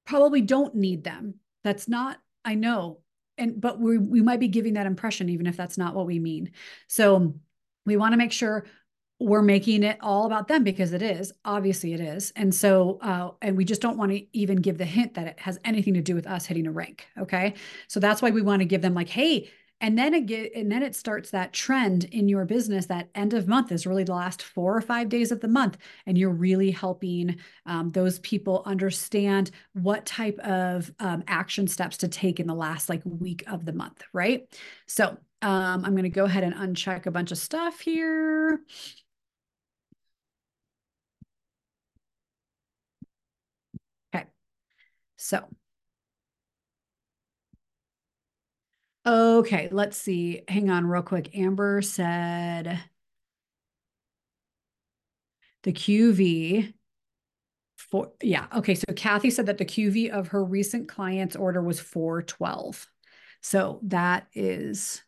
probably 0.05 0.41
don't 0.41 0.75
need 0.75 1.03
them. 1.03 1.35
That's 1.63 1.87
not, 1.87 2.17
I 2.43 2.55
know. 2.55 2.99
And, 3.39 3.59
but 3.59 3.79
we, 3.79 3.97
we 3.97 4.21
might 4.21 4.39
be 4.39 4.47
giving 4.47 4.73
that 4.73 4.85
impression, 4.85 5.29
even 5.29 5.47
if 5.47 5.57
that's 5.57 5.77
not 5.77 5.95
what 5.95 6.05
we 6.05 6.19
mean. 6.19 6.51
So 6.87 7.33
we 7.85 7.97
want 7.97 8.13
to 8.13 8.17
make 8.17 8.31
sure 8.31 8.65
we're 9.19 9.41
making 9.41 9.83
it 9.83 9.97
all 10.01 10.25
about 10.25 10.47
them 10.47 10.63
because 10.63 10.93
it 10.93 11.01
is 11.01 11.33
obviously 11.43 11.93
it 11.93 11.99
is 11.99 12.31
and 12.37 12.55
so 12.55 12.97
uh, 13.01 13.31
and 13.41 13.57
we 13.57 13.65
just 13.65 13.81
don't 13.81 13.97
want 13.97 14.11
to 14.11 14.37
even 14.37 14.57
give 14.57 14.77
the 14.77 14.85
hint 14.85 15.13
that 15.15 15.27
it 15.27 15.39
has 15.39 15.59
anything 15.65 15.93
to 15.93 16.01
do 16.01 16.15
with 16.15 16.25
us 16.25 16.45
hitting 16.45 16.65
a 16.65 16.71
rank 16.71 17.05
okay 17.17 17.53
so 17.87 17.99
that's 17.99 18.21
why 18.21 18.29
we 18.29 18.41
want 18.41 18.61
to 18.61 18.65
give 18.65 18.81
them 18.81 18.93
like 18.93 19.09
hey 19.09 19.49
and 19.81 19.97
then 19.97 20.25
get, 20.25 20.53
and 20.55 20.71
then 20.71 20.83
it 20.83 20.95
starts 20.95 21.31
that 21.31 21.53
trend 21.53 22.05
in 22.05 22.27
your 22.27 22.45
business 22.45 22.85
that 22.87 23.09
end 23.15 23.33
of 23.33 23.47
month 23.47 23.71
is 23.71 23.87
really 23.87 24.03
the 24.03 24.13
last 24.13 24.41
four 24.41 24.75
or 24.75 24.81
five 24.81 25.09
days 25.09 25.31
of 25.31 25.39
the 25.39 25.47
month 25.47 25.77
and 26.05 26.17
you're 26.17 26.29
really 26.29 26.71
helping 26.71 27.37
um, 27.65 27.89
those 27.89 28.19
people 28.19 28.63
understand 28.65 29.51
what 29.73 30.05
type 30.05 30.37
of 30.39 30.91
um, 30.99 31.23
action 31.27 31.67
steps 31.67 31.97
to 31.97 32.07
take 32.07 32.39
in 32.39 32.47
the 32.47 32.53
last 32.53 32.89
like 32.89 33.01
week 33.05 33.43
of 33.47 33.65
the 33.65 33.73
month 33.73 34.03
right 34.13 34.47
so 34.85 35.17
um, 35.41 35.85
i'm 35.85 35.91
going 35.91 36.03
to 36.03 36.09
go 36.09 36.25
ahead 36.25 36.43
and 36.43 36.55
uncheck 36.55 37.05
a 37.05 37.11
bunch 37.11 37.31
of 37.31 37.37
stuff 37.37 37.79
here 37.79 38.61
Okay. 44.13 44.25
So, 45.17 45.47
okay, 49.39 49.69
let's 49.71 49.97
see. 49.97 50.43
Hang 50.47 50.69
on 50.69 50.85
real 50.85 51.01
quick. 51.01 51.37
Amber 51.37 51.81
said 51.81 52.79
the 55.63 55.73
QV 55.73 56.73
for, 57.77 58.11
yeah. 58.21 58.47
Okay. 58.55 58.75
So 58.75 58.85
Kathy 58.95 59.29
said 59.29 59.47
that 59.47 59.57
the 59.57 59.65
QV 59.65 60.09
of 60.09 60.29
her 60.29 60.43
recent 60.43 60.87
client's 60.87 61.35
order 61.35 61.61
was 61.61 61.79
412. 61.79 62.87
So 63.41 63.79
that 63.83 64.27
is 64.33 65.01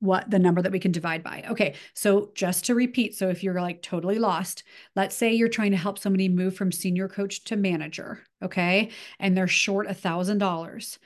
what 0.00 0.30
the 0.30 0.38
number 0.38 0.62
that 0.62 0.72
we 0.72 0.80
can 0.80 0.92
divide 0.92 1.22
by. 1.22 1.44
Okay, 1.50 1.74
so 1.94 2.30
just 2.34 2.64
to 2.64 2.74
repeat, 2.74 3.14
so 3.14 3.28
if 3.28 3.44
you're 3.44 3.60
like 3.60 3.82
totally 3.82 4.18
lost, 4.18 4.64
let's 4.96 5.14
say 5.14 5.32
you're 5.32 5.48
trying 5.48 5.70
to 5.72 5.76
help 5.76 5.98
somebody 5.98 6.28
move 6.28 6.56
from 6.56 6.72
senior 6.72 7.06
coach 7.06 7.44
to 7.44 7.56
manager, 7.56 8.22
okay, 8.42 8.90
and 9.18 9.36
they're 9.36 9.46
short 9.46 9.86
a 9.86 9.94
thousand 9.94 10.38
dollars. 10.38 10.98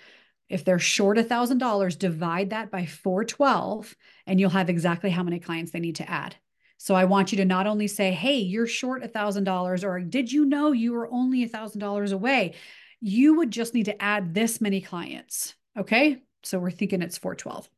If 0.48 0.64
they're 0.64 0.78
short 0.78 1.18
a 1.18 1.24
thousand 1.24 1.58
dollars, 1.58 1.96
divide 1.96 2.50
that 2.50 2.70
by 2.70 2.86
412, 2.86 3.94
and 4.26 4.38
you'll 4.38 4.50
have 4.50 4.68
exactly 4.68 5.10
how 5.10 5.22
many 5.22 5.40
clients 5.40 5.72
they 5.72 5.80
need 5.80 5.96
to 5.96 6.10
add. 6.10 6.36
So 6.76 6.94
I 6.94 7.04
want 7.04 7.32
you 7.32 7.38
to 7.38 7.44
not 7.44 7.66
only 7.66 7.86
say, 7.86 8.12
hey, 8.12 8.36
you're 8.38 8.66
short 8.66 9.02
a 9.02 9.08
thousand 9.08 9.44
dollars, 9.44 9.84
or 9.84 10.00
did 10.00 10.30
you 10.30 10.44
know 10.44 10.72
you 10.72 10.92
were 10.92 11.10
only 11.10 11.42
a 11.44 11.48
thousand 11.48 11.80
dollars 11.80 12.12
away? 12.12 12.54
You 13.00 13.36
would 13.36 13.50
just 13.50 13.74
need 13.74 13.86
to 13.86 14.02
add 14.02 14.34
this 14.34 14.60
many 14.60 14.80
clients. 14.80 15.54
Okay. 15.78 16.22
So 16.42 16.58
we're 16.58 16.70
thinking 16.70 17.00
it's 17.00 17.18
412. 17.18 17.68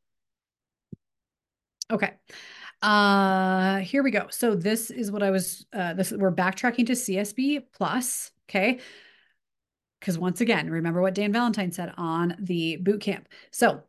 Okay. 1.92 2.14
Uh, 2.83 3.79
here 3.79 4.02
we 4.02 4.11
go. 4.11 4.26
So 4.31 4.55
this 4.55 4.90
is 4.90 5.11
what 5.12 5.22
I 5.22 5.31
was, 5.31 5.66
uh, 5.72 5.94
this 5.94 6.12
we're 6.12 6.33
backtracking 6.33 6.87
to 6.87 6.92
CSB 6.92 7.62
plus. 7.72 8.33
Okay. 8.48 8.81
Because 10.00 10.18
once 10.18 10.40
again, 10.40 10.70
remember 10.70 11.00
what 11.00 11.14
Dan 11.14 11.32
Valentine 11.32 11.72
said 11.72 11.92
on 11.96 12.37
the 12.38 12.76
boot 12.76 13.00
camp. 13.00 13.28
So, 13.50 13.82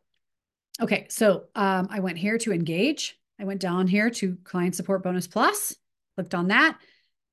okay. 0.80 1.06
So 1.10 1.44
um, 1.54 1.88
I 1.90 2.00
went 2.00 2.18
here 2.18 2.38
to 2.38 2.52
engage. 2.52 3.18
I 3.40 3.44
went 3.44 3.60
down 3.60 3.86
here 3.86 4.10
to 4.10 4.36
client 4.44 4.74
support 4.74 5.02
bonus 5.02 5.26
plus, 5.26 5.76
clicked 6.16 6.34
on 6.34 6.48
that. 6.48 6.78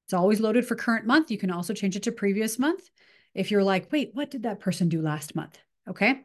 It's 0.06 0.14
always 0.14 0.40
loaded 0.40 0.68
for 0.68 0.76
current 0.76 1.06
month. 1.06 1.32
You 1.32 1.38
can 1.38 1.52
also 1.52 1.74
change 1.74 1.96
it 1.96 2.04
to 2.04 2.12
previous 2.12 2.60
month. 2.60 2.90
If 3.34 3.50
you're 3.50 3.64
like, 3.64 3.92
wait, 3.92 4.12
what 4.14 4.30
did 4.30 4.44
that 4.44 4.60
person 4.60 4.88
do 4.88 5.02
last 5.02 5.36
month? 5.36 5.58
Okay. 5.90 6.22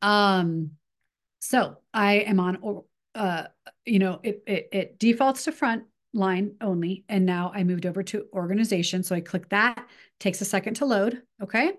Um, 0.00 0.72
so 1.40 1.78
I 1.92 2.14
am 2.20 2.40
on 2.40 2.82
uh, 3.14 3.44
you 3.84 3.98
know, 3.98 4.20
it, 4.22 4.42
it, 4.46 4.68
it 4.72 4.98
defaults 4.98 5.44
to 5.44 5.52
front 5.52 5.84
line 6.12 6.54
only. 6.60 7.04
And 7.08 7.24
now 7.24 7.52
I 7.54 7.64
moved 7.64 7.86
over 7.86 8.02
to 8.04 8.26
organization. 8.32 9.02
So 9.02 9.14
I 9.14 9.20
click 9.20 9.48
that, 9.50 9.86
takes 10.18 10.40
a 10.40 10.44
second 10.44 10.74
to 10.74 10.84
load. 10.84 11.22
Okay. 11.42 11.72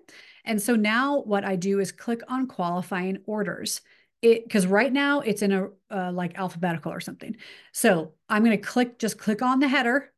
And 0.44 0.60
so 0.60 0.74
now 0.74 1.20
what 1.20 1.44
I 1.44 1.56
do 1.56 1.80
is 1.80 1.92
click 1.92 2.20
on 2.28 2.46
qualifying 2.46 3.18
orders. 3.26 3.80
It 4.22 4.44
because 4.44 4.66
right 4.66 4.92
now 4.92 5.20
it's 5.20 5.42
in 5.42 5.52
a 5.52 5.68
uh, 5.90 6.12
like 6.12 6.38
alphabetical 6.38 6.92
or 6.92 7.00
something. 7.00 7.36
So 7.72 8.12
I'm 8.28 8.44
going 8.44 8.56
to 8.56 8.66
click, 8.66 8.98
just 8.98 9.18
click 9.18 9.42
on 9.42 9.58
the 9.58 9.68
header 9.68 10.12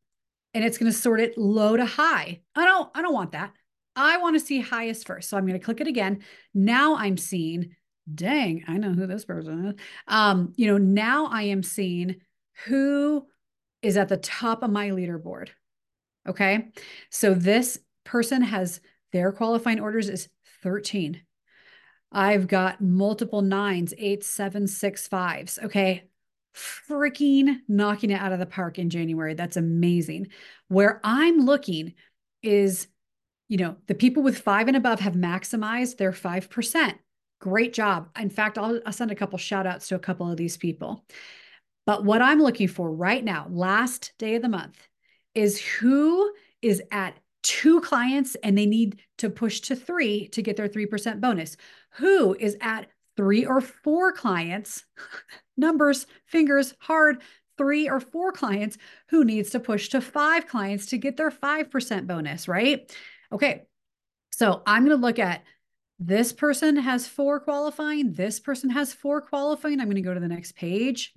and 0.53 0.63
it's 0.63 0.79
going 0.79 0.93
to 0.93 0.97
sort 0.97 1.21
it 1.21 1.39
low 1.39 1.77
to 1.77 1.87
high. 1.87 2.41
I 2.55 2.65
don't, 2.65 2.91
I 2.95 3.03
don't 3.03 3.15
want 3.15 3.33
that. 3.33 3.53
I 3.97 4.19
want 4.19 4.37
to 4.37 4.45
see 4.45 4.61
highest 4.61 5.07
first. 5.07 5.31
So 5.31 5.37
I'm 5.37 5.47
going 5.47 5.59
to 5.59 5.65
click 5.65 5.81
it 5.81 5.87
again. 5.87 6.23
Now 6.53 6.97
I'm 6.97 7.17
seeing 7.17 7.75
dang, 8.13 8.65
I 8.69 8.77
know 8.77 8.93
who 8.93 9.07
this 9.07 9.25
person 9.25 9.67
is. 9.67 9.75
Um, 10.09 10.53
you 10.57 10.67
know, 10.67 10.79
now 10.79 11.27
I 11.27 11.45
am 11.45 11.63
seeing 11.63 12.17
who 12.67 13.27
is 13.85 13.97
at 13.97 14.09
the 14.09 14.17
top 14.17 14.63
of 14.63 14.71
my 14.71 14.91
leaderboard. 14.91 15.51
Okay. 16.27 16.71
So 17.11 17.35
this 17.35 17.79
person 18.05 18.43
has 18.43 18.81
their 19.13 19.31
qualifying 19.31 19.81
orders 19.81 20.09
is 20.09 20.29
13. 20.63 21.21
I've 22.11 22.49
got 22.49 22.81
multiple 22.81 23.43
nines, 23.43 23.93
eights, 23.99 24.27
sevens, 24.27 24.77
six, 24.77 25.07
fives. 25.07 25.59
Okay. 25.63 26.05
Freaking 26.55 27.57
knocking 27.69 28.11
it 28.11 28.21
out 28.21 28.33
of 28.33 28.39
the 28.39 28.47
park 28.47 28.79
in 28.79 28.89
January. 28.89 29.35
That's 29.35 29.57
amazing. 29.57 30.29
Where 30.69 31.01
I'm 31.03 31.41
looking 31.41 31.95
is, 32.43 32.87
you 33.49 33.57
know, 33.59 33.77
the 33.87 33.95
people 33.95 34.23
with 34.23 34.39
five 34.39 34.69
and 34.69 34.77
above 34.77 35.01
have 35.01 35.15
maximized 35.15 35.97
their 35.97 36.13
5%. 36.13 36.95
Great 37.41 37.75
job. 37.75 38.09
In 38.19 38.31
fact, 38.31 38.57
I'll, 38.57 38.81
I'll 38.87 38.93
send 38.93 39.11
a 39.11 39.17
couple 39.17 39.37
shout 39.39 39.67
outs 39.67 39.89
to 39.89 39.97
a 39.97 39.99
couple 39.99 40.31
of 40.31 40.37
these 40.37 40.57
people. 40.57 41.05
But 41.87 42.05
what 42.05 42.23
I'm 42.23 42.41
looking 42.41 42.69
for 42.69 42.91
right 42.91 43.23
now, 43.23 43.47
last 43.51 44.13
day 44.19 44.37
of 44.37 44.43
the 44.43 44.49
month, 44.49 44.79
is 45.35 45.61
who 45.61 46.33
is 46.63 46.83
at 46.91 47.19
two 47.43 47.81
clients 47.83 48.37
and 48.37 48.57
they 48.57 48.67
need 48.67 49.03
to 49.19 49.29
push 49.29 49.61
to 49.61 49.77
three 49.77 50.29
to 50.29 50.43
get 50.43 50.57
their 50.57 50.69
3% 50.69 51.21
bonus. 51.21 51.57
Who 51.97 52.35
is 52.35 52.57
at 52.61 52.89
three 53.17 53.45
or 53.45 53.61
four 53.61 54.13
clients, 54.13 54.85
numbers, 55.57 56.07
fingers, 56.27 56.75
hard, 56.81 57.23
three 57.57 57.89
or 57.89 58.01
four 58.01 58.33
clients 58.33 58.79
who 59.09 59.25
needs 59.25 59.51
to 59.51 59.61
push 59.61 59.89
to 59.91 60.01
five 60.01 60.47
clients 60.47 60.87
to 60.87 60.99
get 60.99 61.17
their 61.17 61.31
5% 61.31 62.07
bonus, 62.07 62.49
right? 62.49 62.91
Okay. 63.31 63.63
So 64.33 64.63
I'm 64.67 64.85
going 64.85 64.99
to 64.99 65.07
look 65.07 65.21
at 65.21 65.45
this 66.01 66.33
person 66.33 66.77
has 66.77 67.07
four 67.07 67.39
qualifying. 67.39 68.13
This 68.13 68.41
person 68.41 68.71
has 68.71 68.93
four 68.93 69.21
qualifying. 69.21 69.79
I'm 69.79 69.87
going 69.87 69.95
to 69.97 70.03
go 70.03 70.13
to 70.13 70.19
the 70.19 70.27
next 70.27 70.57
page. 70.57 71.15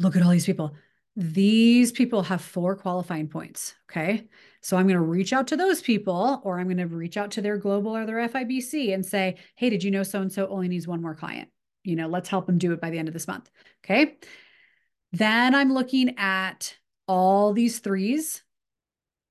Look 0.00 0.16
at 0.16 0.22
all 0.22 0.30
these 0.30 0.46
people. 0.46 0.74
These 1.16 1.92
people 1.92 2.22
have 2.24 2.40
four 2.40 2.74
qualifying 2.74 3.28
points. 3.28 3.74
Okay. 3.90 4.26
So 4.60 4.76
I'm 4.76 4.86
going 4.86 4.96
to 4.96 5.00
reach 5.00 5.32
out 5.32 5.46
to 5.48 5.56
those 5.56 5.80
people, 5.80 6.40
or 6.42 6.58
I'm 6.58 6.66
going 6.66 6.78
to 6.78 6.86
reach 6.86 7.16
out 7.16 7.30
to 7.32 7.42
their 7.42 7.58
global 7.58 7.96
or 7.96 8.06
their 8.06 8.26
FIBC 8.28 8.92
and 8.94 9.04
say, 9.04 9.36
Hey, 9.54 9.70
did 9.70 9.84
you 9.84 9.90
know 9.90 10.02
so 10.02 10.20
and 10.20 10.32
so 10.32 10.48
only 10.48 10.68
needs 10.68 10.88
one 10.88 11.02
more 11.02 11.14
client? 11.14 11.48
You 11.84 11.96
know, 11.96 12.08
let's 12.08 12.28
help 12.28 12.46
them 12.46 12.58
do 12.58 12.72
it 12.72 12.80
by 12.80 12.90
the 12.90 12.98
end 12.98 13.08
of 13.08 13.14
this 13.14 13.28
month. 13.28 13.50
Okay. 13.84 14.16
Then 15.12 15.54
I'm 15.54 15.72
looking 15.72 16.18
at 16.18 16.76
all 17.06 17.52
these 17.52 17.78
threes 17.78 18.42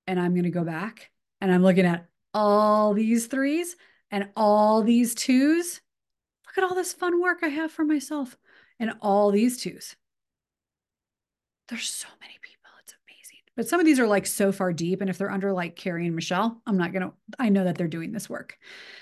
and 0.08 0.20
I'm 0.20 0.34
going 0.34 0.44
to 0.44 0.50
go 0.50 0.64
back 0.64 1.10
and 1.42 1.52
I'm 1.52 1.64
looking 1.64 1.86
at 1.86 2.08
all 2.34 2.94
these 2.94 3.28
threes 3.28 3.76
and 4.12 4.30
all 4.36 4.84
these 4.84 5.16
twos. 5.16 5.82
Look 6.46 6.58
at 6.58 6.64
all 6.64 6.76
this 6.76 6.94
fun 6.94 7.22
work 7.22 7.40
I 7.42 7.48
have 7.48 7.72
for 7.72 7.84
myself 7.84 8.38
and 8.80 8.94
all 9.02 9.32
these 9.32 9.58
twos. 9.58 9.96
There's 11.70 11.90
so 11.90 12.08
many 12.20 12.34
people. 12.42 12.70
It's 12.82 12.94
amazing. 13.08 13.40
But 13.56 13.68
some 13.68 13.80
of 13.80 13.86
these 13.86 14.00
are 14.00 14.08
like 14.08 14.26
so 14.26 14.52
far 14.52 14.74
deep. 14.74 15.02
And 15.02 15.10
if 15.10 15.18
they're 15.18 15.32
under 15.32 15.54
like 15.54 15.76
Carrie 15.76 16.06
and 16.06 16.16
Michelle, 16.16 16.62
I'm 16.66 16.78
not 16.78 16.92
going 16.92 17.04
to, 17.04 17.14
I 17.40 17.50
know 17.50 17.64
that 17.64 17.78
they're 17.78 17.88
doing 17.88 18.12
this 18.12 18.30
work. 18.30 18.58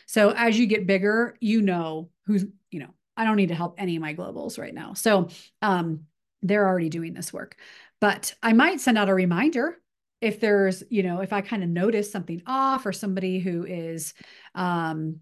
So 0.05 0.31
as 0.31 0.57
you 0.57 0.67
get 0.67 0.87
bigger, 0.87 1.35
you 1.39 1.61
know 1.61 2.09
who's, 2.25 2.45
you 2.69 2.79
know, 2.79 2.93
I 3.17 3.25
don't 3.25 3.37
need 3.37 3.49
to 3.49 3.55
help 3.55 3.75
any 3.77 3.95
of 3.95 4.01
my 4.01 4.13
globals 4.13 4.59
right 4.59 4.73
now. 4.73 4.93
So 4.93 5.29
um, 5.61 6.01
they're 6.41 6.67
already 6.67 6.89
doing 6.89 7.13
this 7.13 7.33
work. 7.33 7.55
But 7.99 8.33
I 8.41 8.53
might 8.53 8.81
send 8.81 8.97
out 8.97 9.09
a 9.09 9.13
reminder 9.13 9.77
if 10.21 10.39
there's 10.39 10.83
you 10.89 11.03
know 11.03 11.19
if 11.21 11.33
i 11.33 11.41
kind 11.41 11.63
of 11.63 11.69
notice 11.69 12.11
something 12.11 12.41
off 12.45 12.85
or 12.85 12.93
somebody 12.93 13.39
who 13.39 13.65
is 13.65 14.13
um 14.53 15.19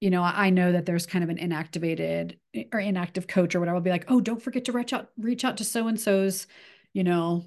you 0.00 0.10
know 0.10 0.22
i 0.22 0.50
know 0.50 0.72
that 0.72 0.86
there's 0.86 1.06
kind 1.06 1.24
of 1.24 1.30
an 1.30 1.38
inactivated 1.38 2.38
eh, 2.54 2.64
or 2.72 2.80
inactive 2.80 3.26
coach 3.26 3.54
or 3.54 3.60
whatever 3.60 3.76
i'll 3.76 3.82
be 3.82 3.90
like 3.90 4.10
oh 4.10 4.20
don't 4.20 4.42
forget 4.42 4.64
to 4.64 4.72
reach 4.72 4.92
out 4.92 5.10
reach 5.18 5.44
out 5.44 5.56
to 5.56 5.64
so 5.64 5.88
and 5.88 6.00
so's 6.00 6.46
you 6.92 7.04
know 7.04 7.44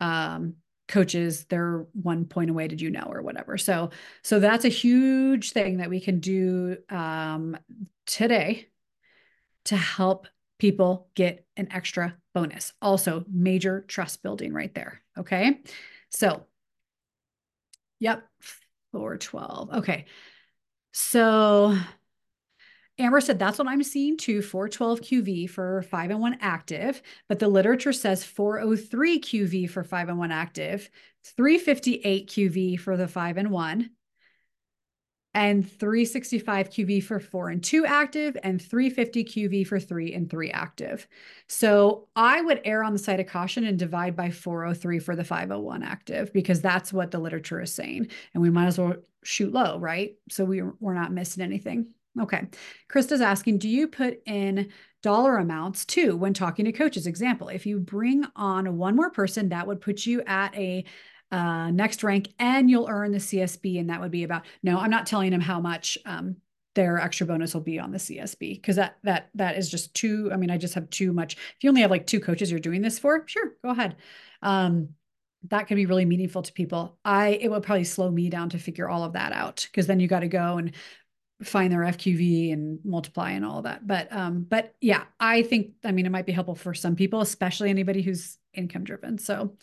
um 0.00 0.54
coaches. 0.88 1.44
They're 1.46 1.86
one 2.00 2.24
point 2.26 2.50
away. 2.50 2.68
Did 2.68 2.80
you 2.80 2.90
know? 2.90 3.08
or 3.08 3.22
whatever. 3.22 3.58
So 3.58 3.90
so 4.22 4.38
that's 4.40 4.64
a 4.64 4.68
huge 4.68 5.52
thing 5.52 5.78
that 5.78 5.90
we 5.90 6.00
can 6.00 6.20
do 6.20 6.76
um 6.90 7.56
today 8.06 8.68
to 9.64 9.76
help 9.76 10.28
people 10.58 11.08
get 11.14 11.44
an 11.56 11.68
extra 11.70 12.16
bonus. 12.34 12.72
Also 12.80 13.24
major 13.30 13.84
trust 13.88 14.22
building 14.22 14.52
right 14.52 14.74
there. 14.74 15.02
Okay? 15.18 15.60
So, 16.08 16.46
yep, 17.98 18.26
412. 18.92 19.70
Okay. 19.74 20.06
So, 20.98 21.76
Amber 22.98 23.20
said 23.20 23.38
that's 23.38 23.58
what 23.58 23.68
I'm 23.68 23.82
seeing 23.82 24.16
too 24.16 24.40
412 24.40 25.02
QV 25.02 25.50
for 25.50 25.82
5 25.82 26.10
and 26.10 26.20
1 26.20 26.38
active, 26.40 27.02
but 27.28 27.38
the 27.38 27.48
literature 27.48 27.92
says 27.92 28.24
403 28.24 29.20
QV 29.20 29.68
for 29.68 29.84
5 29.84 30.08
and 30.08 30.18
1 30.18 30.32
active, 30.32 30.88
358 31.36 32.30
QV 32.30 32.80
for 32.80 32.96
the 32.96 33.06
5 33.06 33.36
and 33.36 33.50
1, 33.50 33.90
and 35.36 35.70
365 35.70 36.70
QV 36.70 37.04
for 37.04 37.20
four 37.20 37.50
and 37.50 37.62
two 37.62 37.84
active, 37.84 38.38
and 38.42 38.60
350 38.60 39.22
QV 39.22 39.66
for 39.66 39.78
three 39.78 40.14
and 40.14 40.30
three 40.30 40.50
active. 40.50 41.06
So 41.46 42.08
I 42.16 42.40
would 42.40 42.62
err 42.64 42.82
on 42.82 42.94
the 42.94 42.98
side 42.98 43.20
of 43.20 43.26
caution 43.26 43.66
and 43.66 43.78
divide 43.78 44.16
by 44.16 44.30
403 44.30 44.98
for 44.98 45.14
the 45.14 45.24
501 45.24 45.82
active 45.82 46.32
because 46.32 46.62
that's 46.62 46.90
what 46.90 47.10
the 47.10 47.18
literature 47.18 47.60
is 47.60 47.70
saying. 47.70 48.08
And 48.32 48.42
we 48.42 48.48
might 48.48 48.64
as 48.64 48.78
well 48.78 48.94
shoot 49.24 49.52
low, 49.52 49.78
right? 49.78 50.16
So 50.30 50.46
we, 50.46 50.62
we're 50.62 50.94
not 50.94 51.12
missing 51.12 51.44
anything. 51.44 51.88
Okay. 52.18 52.46
Krista's 52.88 53.20
asking, 53.20 53.58
do 53.58 53.68
you 53.68 53.88
put 53.88 54.22
in 54.24 54.70
dollar 55.02 55.36
amounts 55.36 55.84
too 55.84 56.16
when 56.16 56.32
talking 56.32 56.64
to 56.64 56.72
coaches? 56.72 57.06
Example, 57.06 57.48
if 57.48 57.66
you 57.66 57.78
bring 57.78 58.24
on 58.36 58.78
one 58.78 58.96
more 58.96 59.10
person, 59.10 59.50
that 59.50 59.66
would 59.66 59.82
put 59.82 60.06
you 60.06 60.22
at 60.22 60.56
a 60.56 60.86
uh, 61.30 61.70
next 61.70 62.02
rank, 62.02 62.28
and 62.38 62.70
you'll 62.70 62.88
earn 62.88 63.12
the 63.12 63.18
CSB. 63.18 63.80
And 63.80 63.90
that 63.90 64.00
would 64.00 64.10
be 64.10 64.24
about, 64.24 64.44
no, 64.62 64.78
I'm 64.78 64.90
not 64.90 65.06
telling 65.06 65.30
them 65.30 65.40
how 65.40 65.60
much 65.60 65.98
um, 66.06 66.36
their 66.74 66.98
extra 66.98 67.26
bonus 67.26 67.54
will 67.54 67.62
be 67.62 67.80
on 67.80 67.90
the 67.90 67.98
CSB 67.98 68.54
because 68.54 68.76
that 68.76 68.98
that 69.02 69.30
that 69.34 69.56
is 69.56 69.68
just 69.68 69.94
too. 69.94 70.30
I 70.32 70.36
mean, 70.36 70.50
I 70.50 70.58
just 70.58 70.74
have 70.74 70.88
too 70.90 71.12
much. 71.12 71.34
If 71.34 71.56
you 71.62 71.70
only 71.70 71.80
have 71.80 71.90
like 71.90 72.06
two 72.06 72.20
coaches 72.20 72.50
you're 72.50 72.60
doing 72.60 72.82
this 72.82 72.98
for, 72.98 73.24
sure, 73.26 73.54
go 73.62 73.70
ahead. 73.70 73.96
Um, 74.42 74.90
that 75.48 75.68
could 75.68 75.76
be 75.76 75.86
really 75.86 76.04
meaningful 76.04 76.42
to 76.42 76.52
people. 76.52 76.98
I 77.04 77.30
it 77.40 77.50
would 77.50 77.62
probably 77.62 77.84
slow 77.84 78.10
me 78.10 78.30
down 78.30 78.50
to 78.50 78.58
figure 78.58 78.88
all 78.88 79.04
of 79.04 79.14
that 79.14 79.32
out 79.32 79.66
because 79.70 79.86
then 79.86 80.00
you 80.00 80.06
got 80.06 80.20
to 80.20 80.28
go 80.28 80.58
and 80.58 80.72
find 81.42 81.70
their 81.72 81.80
FQV 81.80 82.52
and 82.52 82.78
multiply 82.84 83.32
and 83.32 83.44
all 83.44 83.62
that. 83.62 83.86
But 83.86 84.12
um, 84.12 84.46
but 84.48 84.74
yeah, 84.80 85.04
I 85.18 85.42
think 85.42 85.72
I 85.84 85.92
mean 85.92 86.06
it 86.06 86.12
might 86.12 86.26
be 86.26 86.32
helpful 86.32 86.54
for 86.54 86.74
some 86.74 86.96
people, 86.96 87.20
especially 87.20 87.70
anybody 87.70 88.02
who's 88.02 88.38
income 88.54 88.84
driven. 88.84 89.18
So 89.18 89.56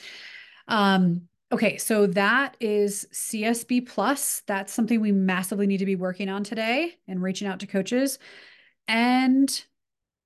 um 0.68 1.28
okay, 1.54 1.78
so 1.78 2.08
that 2.08 2.58
is 2.60 3.08
CSB 3.14 3.88
plus. 3.88 4.41
That's 4.47 4.74
something 4.74 4.99
we 4.99 5.12
massively 5.12 5.68
need 5.68 5.78
to 5.78 5.86
be 5.86 5.95
working 5.95 6.28
on 6.28 6.43
today 6.43 6.95
and 7.08 7.22
reaching 7.22 7.47
out 7.47 7.60
to 7.60 7.68
coaches. 7.68 8.18
And 8.88 9.64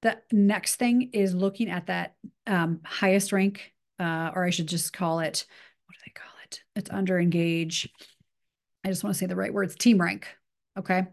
the 0.04 0.18
next 0.32 0.78
thing 0.78 1.10
is 1.12 1.36
looking 1.36 1.70
at 1.70 1.88
that 1.88 2.16
um, 2.48 2.80
highest 2.86 3.34
rank, 3.34 3.74
uh, 4.00 4.32
or 4.34 4.46
I 4.46 4.52
should 4.52 4.68
just 4.68 4.94
call 4.94 5.20
it, 5.20 5.46
what 5.86 5.96
do 5.96 6.00
they 6.06 6.14
call 6.14 6.32
it? 6.46 6.62
It's 6.78 6.92
under 6.92 7.20
engage. 7.20 7.90
I 8.86 8.88
just 8.88 9.04
want 9.04 9.14
to 9.14 9.20
say 9.20 9.26
the 9.26 9.36
right 9.36 9.54
words, 9.54 9.76
team 9.76 10.00
rank. 10.00 10.28
Okay. 10.80 11.08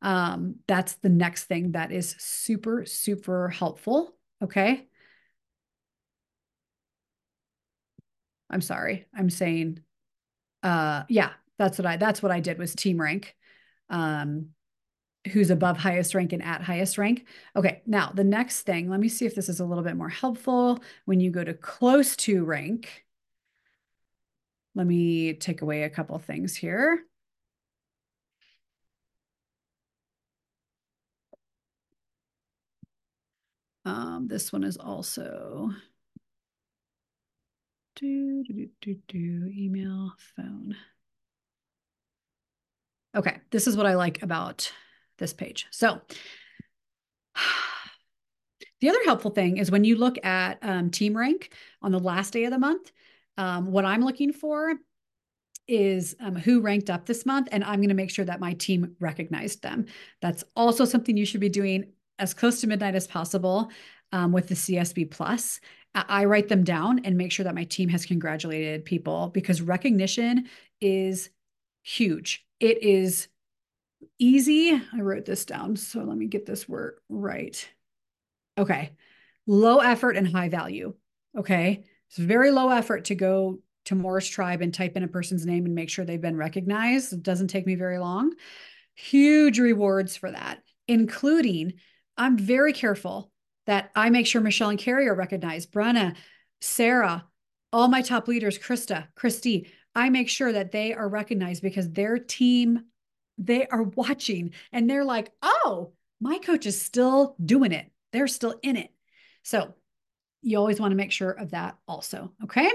Um, 0.00 0.56
that's 0.66 0.94
the 0.94 1.10
next 1.10 1.44
thing 1.44 1.72
that 1.72 1.92
is 1.92 2.16
super, 2.18 2.86
super 2.86 3.50
helpful. 3.50 4.16
Okay. 4.42 4.86
I'm 8.52 8.60
sorry. 8.60 9.06
I'm 9.16 9.30
saying, 9.30 9.80
uh, 10.62 11.04
yeah, 11.08 11.30
that's 11.58 11.78
what 11.78 11.86
I, 11.86 11.96
that's 11.96 12.22
what 12.22 12.32
I 12.32 12.40
did 12.40 12.58
was 12.58 12.74
team 12.74 13.00
rank. 13.00 13.34
Um, 13.90 14.50
who's 15.32 15.50
above 15.50 15.76
highest 15.76 16.14
rank 16.14 16.32
and 16.32 16.42
at 16.42 16.62
highest 16.62 16.98
rank. 16.98 17.26
Okay, 17.54 17.82
now 17.86 18.10
the 18.12 18.24
next 18.24 18.62
thing, 18.62 18.90
let 18.90 19.00
me 19.00 19.08
see 19.08 19.26
if 19.26 19.34
this 19.34 19.48
is 19.48 19.60
a 19.60 19.64
little 19.64 19.84
bit 19.84 19.96
more 19.96 20.08
helpful. 20.08 20.82
When 21.04 21.20
you 21.20 21.30
go 21.30 21.44
to 21.44 21.54
close 21.54 22.16
to 22.16 22.44
rank, 22.44 23.04
let 24.74 24.86
me 24.86 25.34
take 25.34 25.62
away 25.62 25.84
a 25.84 25.90
couple 25.90 26.18
things 26.18 26.56
here. 26.56 27.04
Um, 33.84 34.28
this 34.28 34.52
one 34.52 34.64
is 34.64 34.76
also 34.76 35.70
do, 37.96 38.44
do, 38.44 38.68
do, 38.80 38.96
do, 39.08 39.50
email, 39.54 40.12
phone. 40.36 40.76
Okay, 43.14 43.38
this 43.50 43.66
is 43.66 43.76
what 43.76 43.86
I 43.86 43.94
like 43.94 44.22
about 44.22 44.72
this 45.18 45.32
page. 45.32 45.66
So 45.70 46.00
the 48.80 48.88
other 48.88 49.04
helpful 49.04 49.30
thing 49.30 49.58
is 49.58 49.70
when 49.70 49.84
you 49.84 49.96
look 49.96 50.24
at 50.24 50.58
um, 50.62 50.90
team 50.90 51.16
rank 51.16 51.52
on 51.82 51.92
the 51.92 52.00
last 52.00 52.32
day 52.32 52.44
of 52.44 52.50
the 52.50 52.58
month, 52.58 52.90
um, 53.36 53.70
what 53.72 53.84
I'm 53.84 54.04
looking 54.04 54.32
for 54.32 54.74
is 55.68 56.16
um, 56.20 56.34
who 56.34 56.60
ranked 56.60 56.90
up 56.90 57.06
this 57.06 57.24
month, 57.24 57.48
and 57.52 57.62
I'm 57.62 57.78
going 57.78 57.88
to 57.88 57.94
make 57.94 58.10
sure 58.10 58.24
that 58.24 58.40
my 58.40 58.54
team 58.54 58.96
recognized 58.98 59.62
them. 59.62 59.86
That's 60.20 60.44
also 60.56 60.84
something 60.84 61.16
you 61.16 61.24
should 61.24 61.40
be 61.40 61.48
doing 61.48 61.92
as 62.18 62.34
close 62.34 62.60
to 62.60 62.66
midnight 62.66 62.94
as 62.94 63.06
possible 63.06 63.70
um, 64.12 64.32
with 64.32 64.48
the 64.48 64.54
CSB 64.54 65.10
Plus. 65.10 65.60
I 65.94 66.24
write 66.24 66.48
them 66.48 66.64
down 66.64 67.00
and 67.04 67.18
make 67.18 67.32
sure 67.32 67.44
that 67.44 67.54
my 67.54 67.64
team 67.64 67.88
has 67.90 68.06
congratulated 68.06 68.84
people 68.84 69.28
because 69.28 69.60
recognition 69.60 70.48
is 70.80 71.28
huge. 71.82 72.46
It 72.60 72.82
is 72.82 73.28
easy. 74.18 74.72
I 74.72 75.00
wrote 75.00 75.26
this 75.26 75.44
down. 75.44 75.76
So 75.76 76.00
let 76.00 76.16
me 76.16 76.26
get 76.26 76.46
this 76.46 76.68
word 76.68 76.98
right. 77.08 77.68
Okay. 78.56 78.92
Low 79.46 79.78
effort 79.78 80.16
and 80.16 80.26
high 80.26 80.48
value. 80.48 80.94
Okay. 81.36 81.84
It's 82.08 82.18
very 82.18 82.50
low 82.50 82.70
effort 82.70 83.06
to 83.06 83.14
go 83.14 83.58
to 83.86 83.94
Morris 83.94 84.28
Tribe 84.28 84.62
and 84.62 84.72
type 84.72 84.96
in 84.96 85.02
a 85.02 85.08
person's 85.08 85.44
name 85.44 85.66
and 85.66 85.74
make 85.74 85.90
sure 85.90 86.04
they've 86.04 86.20
been 86.20 86.36
recognized. 86.36 87.12
It 87.12 87.22
doesn't 87.22 87.48
take 87.48 87.66
me 87.66 87.74
very 87.74 87.98
long. 87.98 88.32
Huge 88.94 89.58
rewards 89.58 90.16
for 90.16 90.30
that, 90.30 90.62
including 90.86 91.74
I'm 92.16 92.38
very 92.38 92.72
careful 92.72 93.31
that 93.66 93.90
I 93.94 94.10
make 94.10 94.26
sure 94.26 94.40
Michelle 94.40 94.70
and 94.70 94.78
Carrie 94.78 95.08
are 95.08 95.14
recognized, 95.14 95.72
Brenna, 95.72 96.16
Sarah, 96.60 97.26
all 97.72 97.88
my 97.88 98.02
top 98.02 98.28
leaders, 98.28 98.58
Krista, 98.58 99.06
Christy, 99.14 99.70
I 99.94 100.08
make 100.10 100.28
sure 100.28 100.52
that 100.52 100.72
they 100.72 100.94
are 100.94 101.08
recognized 101.08 101.62
because 101.62 101.90
their 101.90 102.18
team 102.18 102.84
they 103.38 103.66
are 103.66 103.82
watching 103.82 104.52
and 104.72 104.88
they're 104.88 105.04
like, 105.04 105.32
oh, 105.42 105.92
my 106.20 106.38
coach 106.38 106.66
is 106.66 106.80
still 106.80 107.34
doing 107.44 107.72
it. 107.72 107.90
They're 108.12 108.28
still 108.28 108.58
in 108.62 108.76
it. 108.76 108.90
So 109.42 109.74
you 110.42 110.58
always 110.58 110.80
want 110.80 110.92
to 110.92 110.96
make 110.96 111.12
sure 111.12 111.30
of 111.30 111.50
that 111.50 111.76
also. 111.88 112.32
Okay. 112.44 112.70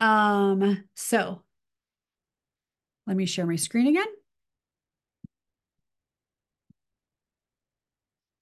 Um, 0.00 0.84
so 0.94 1.42
let 3.06 3.16
me 3.16 3.26
share 3.26 3.46
my 3.46 3.56
screen 3.56 3.88
again. 3.88 4.06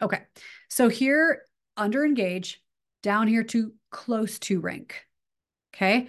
Okay. 0.01 0.21
So 0.69 0.89
here 0.89 1.43
under 1.79 2.05
engage, 2.05 2.63
down 3.03 3.29
here 3.29 3.45
to 3.45 3.73
close 3.91 4.39
to 4.41 4.61
rank. 4.61 5.05
Okay. 5.75 6.09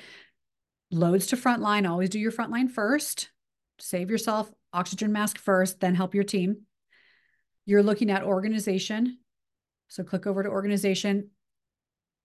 Loads 0.92 1.28
to 1.28 1.38
frontline. 1.38 1.90
Always 1.90 2.10
do 2.10 2.20
your 2.20 2.32
frontline 2.32 2.70
first. 2.70 3.30
Save 3.80 4.10
yourself 4.10 4.52
oxygen 4.74 5.12
mask 5.12 5.38
first, 5.38 5.80
then 5.80 5.96
help 5.96 6.14
your 6.14 6.24
team. 6.24 6.64
You're 7.66 7.84
looking 7.84 8.12
at 8.12 8.24
organization. 8.24 9.20
So 9.88 10.04
click 10.04 10.28
over 10.28 10.44
to 10.44 10.50
organization. 10.50 11.30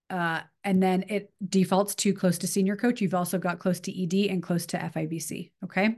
Uh, 0.09 0.41
and 0.63 0.81
then 0.81 1.05
it 1.09 1.33
defaults 1.47 1.95
to 1.95 2.13
close 2.13 2.37
to 2.39 2.47
senior 2.47 2.75
coach. 2.75 3.01
You've 3.01 3.15
also 3.15 3.39
got 3.39 3.59
close 3.59 3.79
to 3.81 4.03
ED 4.03 4.29
and 4.29 4.43
close 4.43 4.65
to 4.67 4.77
FIBC. 4.77 5.51
Okay. 5.63 5.95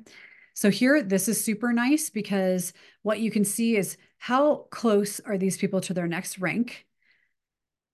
So 0.54 0.72
here, 0.72 1.04
this 1.04 1.28
is 1.28 1.44
super 1.44 1.72
nice 1.72 2.10
because 2.10 2.74
what 3.04 3.20
you 3.20 3.30
can 3.30 3.46
see 3.46 3.76
is 3.76 3.98
how 4.18 4.68
close 4.72 5.20
are 5.20 5.38
these 5.38 5.58
people 5.58 5.82
to 5.82 5.94
their 5.94 6.08
next 6.08 6.40
rank. 6.40 6.87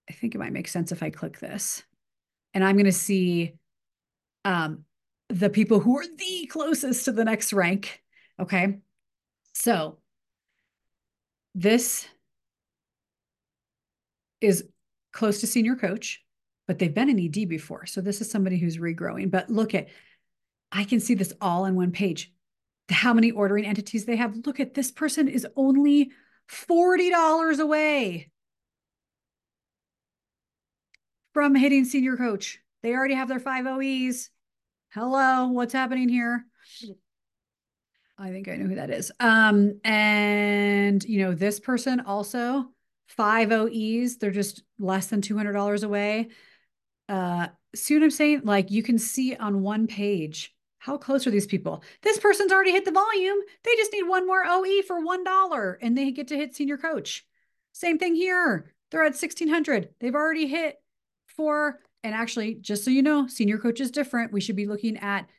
I 0.09 0.13
think 0.13 0.35
it 0.35 0.37
might 0.37 0.53
make 0.53 0.67
sense 0.67 0.91
if 0.91 1.01
I 1.01 1.09
click 1.09 1.39
this. 1.39 1.83
And 2.53 2.63
I'm 2.63 2.75
going 2.75 2.85
to 2.85 2.91
see 2.91 3.55
um, 4.45 4.85
the 5.29 5.49
people 5.49 5.79
who 5.79 5.97
are 5.97 6.05
the 6.05 6.47
closest 6.47 7.05
to 7.05 7.11
the 7.11 7.25
next 7.25 7.53
rank. 7.53 8.01
Okay. 8.39 8.79
So 9.53 9.99
this 11.55 12.07
is 14.41 14.65
close 15.13 15.39
to 15.39 15.47
senior 15.47 15.75
coach, 15.75 16.23
but 16.67 16.79
they've 16.79 16.93
been 16.93 17.09
an 17.09 17.19
ED 17.19 17.47
before. 17.47 17.85
So 17.85 18.01
this 18.01 18.19
is 18.21 18.29
somebody 18.29 18.57
who's 18.57 18.77
regrowing. 18.77 19.31
But 19.31 19.49
look 19.49 19.73
at, 19.73 19.87
I 20.71 20.83
can 20.83 20.99
see 20.99 21.13
this 21.13 21.33
all 21.39 21.65
in 21.65 21.75
one 21.75 21.91
page. 21.91 22.33
How 22.89 23.13
many 23.13 23.31
ordering 23.31 23.65
entities 23.65 24.05
they 24.05 24.17
have. 24.17 24.35
Look 24.45 24.59
at 24.59 24.73
this 24.73 24.91
person 24.91 25.27
is 25.27 25.47
only 25.55 26.11
$40 26.49 27.59
away 27.59 28.29
from 31.33 31.55
hitting 31.55 31.85
senior 31.85 32.15
coach. 32.15 32.59
They 32.81 32.93
already 32.93 33.15
have 33.15 33.27
their 33.27 33.39
five 33.39 33.65
OEs. 33.65 34.29
Hello, 34.93 35.47
what's 35.47 35.73
happening 35.73 36.09
here? 36.09 36.45
I 38.17 38.29
think 38.29 38.47
I 38.47 38.55
know 38.55 38.67
who 38.67 38.75
that 38.75 38.91
is. 38.91 39.11
Um, 39.19 39.79
and 39.83 41.03
you 41.03 41.21
know, 41.21 41.33
this 41.33 41.59
person 41.59 42.01
also 42.01 42.69
five 43.07 43.51
OEs, 43.51 44.17
they're 44.17 44.31
just 44.31 44.63
less 44.77 45.07
than 45.07 45.21
$200 45.21 45.83
away. 45.83 46.29
Uh, 47.09 47.47
see 47.75 47.95
what 47.95 48.03
I'm 48.03 48.11
saying? 48.11 48.41
Like 48.43 48.71
you 48.71 48.83
can 48.83 48.97
see 48.97 49.35
on 49.35 49.61
one 49.61 49.87
page 49.87 50.53
how 50.77 50.97
close 50.97 51.25
are 51.25 51.31
these 51.31 51.47
people? 51.47 51.81
This 52.01 52.19
person's 52.19 52.51
already 52.51 52.71
hit 52.71 52.83
the 52.83 52.91
volume. 52.91 53.37
They 53.63 53.75
just 53.77 53.93
need 53.93 54.03
one 54.03 54.27
more 54.27 54.43
OE 54.45 54.81
for 54.85 55.01
$1 55.01 55.77
and 55.81 55.97
they 55.97 56.11
get 56.11 56.27
to 56.27 56.35
hit 56.35 56.53
senior 56.53 56.77
coach. 56.77 57.25
Same 57.71 57.97
thing 57.97 58.15
here. 58.15 58.73
They're 58.91 59.03
at 59.03 59.13
1600. 59.13 59.89
They've 59.99 60.13
already 60.13 60.45
hit 60.45 60.82
for, 61.35 61.79
and 62.03 62.13
actually, 62.13 62.55
just 62.55 62.83
so 62.83 62.91
you 62.91 63.01
know, 63.01 63.27
senior 63.27 63.57
coach 63.57 63.79
is 63.79 63.91
different. 63.91 64.33
We 64.33 64.41
should 64.41 64.55
be 64.55 64.67
looking 64.67 64.97
at 64.97 65.29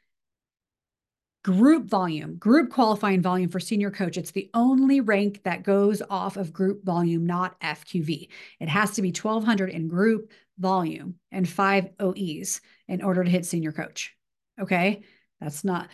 group 1.44 1.84
volume, 1.84 2.36
group 2.36 2.70
qualifying 2.70 3.20
volume 3.20 3.50
for 3.50 3.60
senior 3.60 3.90
coach. 3.90 4.16
It's 4.16 4.30
the 4.30 4.50
only 4.54 5.00
rank 5.00 5.42
that 5.44 5.62
goes 5.62 6.00
off 6.08 6.38
of 6.38 6.54
group 6.54 6.84
volume, 6.84 7.26
not 7.26 7.60
FQV. 7.60 8.28
It 8.60 8.68
has 8.68 8.92
to 8.92 9.02
be 9.02 9.10
1200 9.10 9.68
in 9.68 9.86
group 9.86 10.32
volume 10.58 11.16
and 11.30 11.46
five 11.46 11.90
OEs 12.00 12.62
in 12.88 13.02
order 13.02 13.22
to 13.22 13.30
hit 13.30 13.44
senior 13.44 13.72
coach. 13.72 14.16
Okay. 14.58 15.02
That's 15.40 15.64
not 15.64 15.90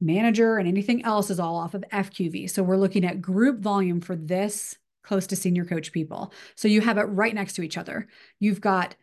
manager 0.00 0.56
and 0.56 0.66
anything 0.66 1.04
else 1.04 1.30
is 1.30 1.40
all 1.40 1.56
off 1.56 1.74
of 1.74 1.84
FQV. 1.92 2.48
So 2.50 2.62
we're 2.62 2.76
looking 2.76 3.04
at 3.04 3.20
group 3.20 3.60
volume 3.60 4.00
for 4.00 4.16
this 4.16 4.76
close 5.02 5.26
to 5.26 5.36
senior 5.36 5.66
coach 5.66 5.92
people. 5.92 6.32
So 6.56 6.66
you 6.66 6.80
have 6.80 6.96
it 6.96 7.02
right 7.02 7.34
next 7.34 7.54
to 7.54 7.62
each 7.62 7.76
other. 7.76 8.08
You've 8.40 8.60
got 8.60 8.96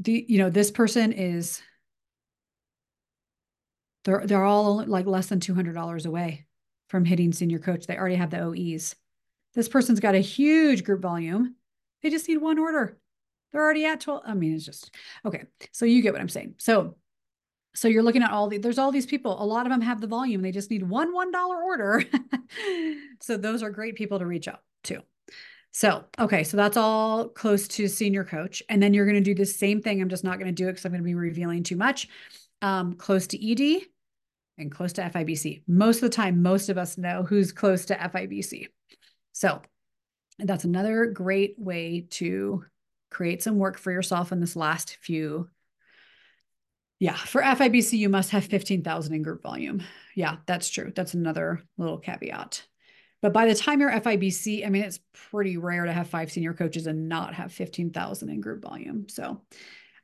the, 0.00 0.24
you 0.28 0.38
know, 0.38 0.50
this 0.50 0.70
person 0.70 1.12
is 1.12 1.62
they're 4.04 4.26
they're 4.26 4.44
all 4.44 4.84
like 4.86 5.06
less 5.06 5.26
than 5.26 5.40
$200 5.40 6.06
away 6.06 6.46
from 6.88 7.04
hitting 7.04 7.32
senior 7.32 7.58
coach. 7.58 7.86
They 7.86 7.96
already 7.96 8.16
have 8.16 8.30
the 8.30 8.40
OEs. 8.40 8.96
This 9.54 9.68
person's 9.68 10.00
got 10.00 10.14
a 10.14 10.20
huge 10.20 10.84
group 10.84 11.02
volume. 11.02 11.56
They 12.02 12.10
just 12.10 12.28
need 12.28 12.38
one 12.38 12.58
order. 12.58 12.98
They're 13.52 13.62
already 13.62 13.84
at 13.84 14.00
12. 14.00 14.22
I 14.24 14.34
mean, 14.34 14.54
it's 14.54 14.64
just 14.64 14.94
okay. 15.24 15.44
So 15.72 15.84
you 15.84 16.02
get 16.02 16.12
what 16.12 16.22
I'm 16.22 16.28
saying. 16.28 16.54
So 16.58 16.96
So 17.74 17.88
you're 17.88 18.02
looking 18.02 18.22
at 18.22 18.32
all 18.32 18.48
the 18.48 18.58
there's 18.58 18.78
all 18.78 18.92
these 18.92 19.06
people. 19.06 19.42
A 19.42 19.44
lot 19.46 19.66
of 19.66 19.70
them 19.72 19.82
have 19.82 20.00
the 20.00 20.06
volume. 20.08 20.42
They 20.42 20.52
just 20.52 20.70
need 20.70 20.84
one 20.88 21.14
$1 21.14 21.34
order. 21.64 22.04
so 23.20 23.36
those 23.36 23.62
are 23.62 23.70
great 23.70 23.96
people 23.96 24.18
to 24.20 24.26
reach 24.26 24.48
out 24.48 24.62
to. 24.84 25.02
So, 25.72 26.04
okay, 26.18 26.42
so 26.42 26.56
that's 26.56 26.76
all 26.76 27.28
close 27.28 27.68
to 27.68 27.86
senior 27.86 28.24
coach. 28.24 28.62
And 28.68 28.82
then 28.82 28.92
you're 28.92 29.06
going 29.06 29.22
to 29.22 29.34
do 29.34 29.34
the 29.34 29.46
same 29.46 29.80
thing. 29.80 30.00
I'm 30.00 30.08
just 30.08 30.24
not 30.24 30.38
going 30.38 30.48
to 30.48 30.52
do 30.52 30.68
it 30.68 30.72
because 30.72 30.84
I'm 30.84 30.92
going 30.92 31.02
to 31.02 31.06
be 31.06 31.14
revealing 31.14 31.62
too 31.62 31.76
much. 31.76 32.08
Um, 32.62 32.94
close 32.94 33.26
to 33.28 33.50
ED 33.52 33.82
and 34.58 34.70
close 34.70 34.92
to 34.94 35.02
FIBC. 35.02 35.62
Most 35.66 35.96
of 35.96 36.02
the 36.02 36.08
time, 36.10 36.42
most 36.42 36.68
of 36.68 36.76
us 36.76 36.98
know 36.98 37.22
who's 37.22 37.52
close 37.52 37.86
to 37.86 37.94
FIBC. 37.94 38.66
So 39.32 39.62
that's 40.38 40.64
another 40.64 41.06
great 41.06 41.54
way 41.58 42.06
to 42.10 42.64
create 43.10 43.42
some 43.42 43.58
work 43.58 43.78
for 43.78 43.92
yourself 43.92 44.32
in 44.32 44.40
this 44.40 44.56
last 44.56 44.96
few. 45.00 45.48
Yeah, 46.98 47.16
for 47.16 47.40
FIBC, 47.42 47.98
you 47.98 48.08
must 48.08 48.30
have 48.30 48.44
15,000 48.44 49.14
in 49.14 49.22
group 49.22 49.42
volume. 49.42 49.82
Yeah, 50.14 50.36
that's 50.46 50.68
true. 50.68 50.92
That's 50.94 51.14
another 51.14 51.62
little 51.78 51.98
caveat. 51.98 52.66
But 53.22 53.32
by 53.32 53.46
the 53.46 53.54
time 53.54 53.80
you're 53.80 53.90
FIBC, 53.90 54.66
I 54.66 54.70
mean, 54.70 54.82
it's 54.82 55.00
pretty 55.30 55.56
rare 55.56 55.84
to 55.84 55.92
have 55.92 56.08
five 56.08 56.32
senior 56.32 56.54
coaches 56.54 56.86
and 56.86 57.08
not 57.08 57.34
have 57.34 57.52
15,000 57.52 58.28
in 58.28 58.40
group 58.40 58.62
volume. 58.62 59.08
So, 59.08 59.42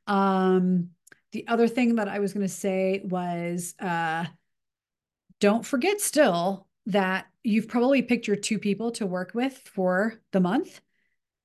um, 0.06 0.90
the 1.32 1.48
other 1.48 1.68
thing 1.68 1.96
that 1.96 2.08
I 2.08 2.18
was 2.18 2.32
going 2.32 2.46
to 2.46 2.52
say 2.52 3.00
was 3.04 3.74
uh, 3.80 4.26
don't 5.40 5.66
forget 5.66 6.00
still 6.00 6.66
that 6.86 7.26
you've 7.42 7.68
probably 7.68 8.02
picked 8.02 8.26
your 8.26 8.36
two 8.36 8.58
people 8.58 8.92
to 8.92 9.06
work 9.06 9.32
with 9.34 9.56
for 9.56 10.14
the 10.32 10.40
month. 10.40 10.80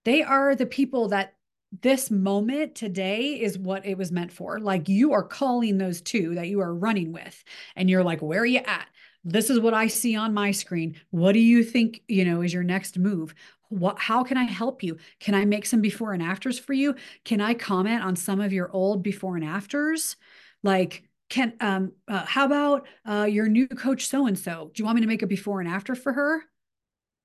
They 0.06 0.24
are 0.24 0.56
the 0.56 0.66
people 0.66 1.10
that 1.10 1.34
this 1.82 2.12
moment 2.12 2.76
today 2.76 3.40
is 3.40 3.58
what 3.58 3.86
it 3.86 3.98
was 3.98 4.12
meant 4.12 4.32
for. 4.32 4.60
Like 4.60 4.90
you 4.90 5.14
are 5.14 5.24
calling 5.24 5.78
those 5.78 6.02
two 6.02 6.36
that 6.36 6.48
you 6.48 6.60
are 6.60 6.74
running 6.74 7.12
with, 7.12 7.44
and 7.76 7.90
you're 7.90 8.04
like, 8.04 8.22
where 8.22 8.42
are 8.42 8.46
you 8.46 8.60
at? 8.60 8.88
This 9.24 9.50
is 9.50 9.60
what 9.60 9.74
I 9.74 9.88
see 9.88 10.16
on 10.16 10.34
my 10.34 10.52
screen. 10.52 10.96
What 11.12 11.34
do 11.34 11.40
you 11.40 11.64
think, 11.64 12.02
you 12.08 12.26
know, 12.26 12.42
is 12.42 12.54
your 12.54 12.64
next 12.64 12.98
move? 12.98 13.36
What 13.70 14.00
how 14.00 14.24
can 14.24 14.38
I 14.38 14.44
help 14.44 14.84
you? 14.84 14.98
Can 15.20 15.36
I 15.36 15.46
make 15.46 15.66
some 15.66 15.82
before 15.82 16.14
and 16.14 16.24
afters 16.24 16.60
for 16.60 16.74
you? 16.74 16.96
Can 17.24 17.40
I 17.40 17.54
comment 17.54 18.04
on 18.04 18.16
some 18.16 18.42
of 18.42 18.52
your 18.52 18.72
old 18.72 19.04
before 19.04 19.36
and 19.36 19.46
afters? 19.46 20.18
Like 20.64 21.04
can 21.30 21.54
um 21.62 21.94
uh, 22.08 22.26
how 22.26 22.46
about 22.46 22.88
uh 23.08 23.28
your 23.30 23.48
new 23.48 23.68
coach 23.68 24.08
so 24.08 24.26
and 24.26 24.38
so? 24.38 24.72
Do 24.74 24.82
you 24.82 24.86
want 24.86 24.96
me 24.96 25.02
to 25.02 25.08
make 25.08 25.22
a 25.22 25.28
before 25.28 25.62
and 25.62 25.70
after 25.70 25.96
for 25.96 26.12
her? 26.12 26.42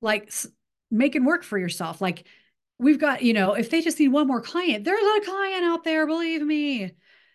Like 0.00 0.32
make 0.90 1.16
it 1.16 1.24
work 1.24 1.42
for 1.42 1.58
yourself. 1.58 2.00
Like 2.00 2.26
we've 2.78 3.00
got, 3.00 3.22
you 3.22 3.32
know, 3.32 3.54
if 3.54 3.70
they 3.70 3.80
just 3.80 3.98
need 3.98 4.08
one 4.08 4.26
more 4.26 4.42
client, 4.42 4.84
there's 4.84 5.00
a 5.00 5.24
client 5.24 5.64
out 5.64 5.82
there, 5.82 6.06
believe 6.06 6.42
me. 6.42 6.92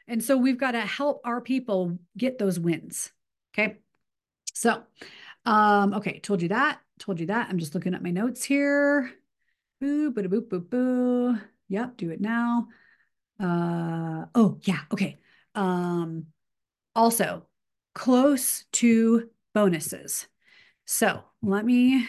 And 0.07 0.24
so 0.24 0.38
we've 0.38 0.57
got 0.57 0.72
to 0.72 0.82
help 0.82 1.22
our 1.26 1.41
people 1.41 1.97
get 2.18 2.38
those 2.38 2.59
wins. 2.59 3.12
Okay. 3.53 3.78
So, 4.53 4.83
um, 5.45 5.93
okay, 5.95 6.19
told 6.19 6.41
you 6.41 6.49
that, 6.49 6.79
told 6.99 7.19
you 7.19 7.27
that. 7.27 7.49
I'm 7.49 7.59
just 7.59 7.75
looking 7.75 7.93
at 7.93 8.03
my 8.03 8.11
notes 8.11 8.43
here. 8.43 9.11
Boo, 9.79 10.11
boo, 10.11 10.27
boo, 10.27 10.41
boo, 10.41 10.59
boo. 10.59 11.37
Yep, 11.69 11.97
do 11.97 12.09
it 12.11 12.21
now. 12.21 12.67
Uh, 13.39 14.25
oh, 14.35 14.59
yeah, 14.63 14.81
okay. 14.91 15.19
Um, 15.55 16.27
also, 16.95 17.47
close 17.95 18.65
to 18.73 19.29
bonuses. 19.53 20.27
So 20.85 21.23
let 21.41 21.65
me 21.65 22.07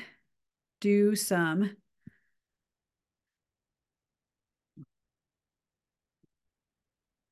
do 0.80 1.16
some 1.16 1.76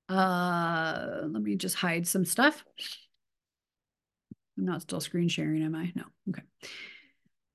Uh, 0.08 1.22
let 1.28 1.42
me 1.42 1.54
just 1.56 1.76
hide 1.76 2.06
some 2.06 2.24
stuff. 2.24 2.64
I'm 4.60 4.66
not 4.66 4.82
still 4.82 5.00
screen 5.00 5.28
sharing, 5.28 5.62
am 5.62 5.74
I? 5.74 5.90
No. 5.94 6.04
Okay. 6.28 6.42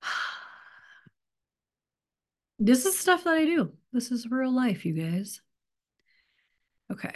This 2.57 2.85
is 2.85 2.97
stuff 2.97 3.25
that 3.25 3.33
I 3.33 3.43
do. 3.43 3.73
This 3.91 4.11
is 4.13 4.31
real 4.31 4.49
life, 4.49 4.85
you 4.85 4.93
guys. 4.93 5.41
Okay. 6.89 7.09
I 7.09 7.13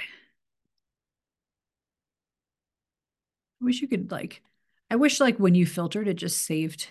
wish 3.62 3.82
you 3.82 3.88
could 3.88 4.12
like, 4.12 4.44
I 4.92 4.98
wish 4.98 5.22
like 5.22 5.38
when 5.38 5.56
you 5.56 5.66
filtered, 5.66 6.10
it 6.10 6.16
just 6.16 6.46
saved 6.46 6.90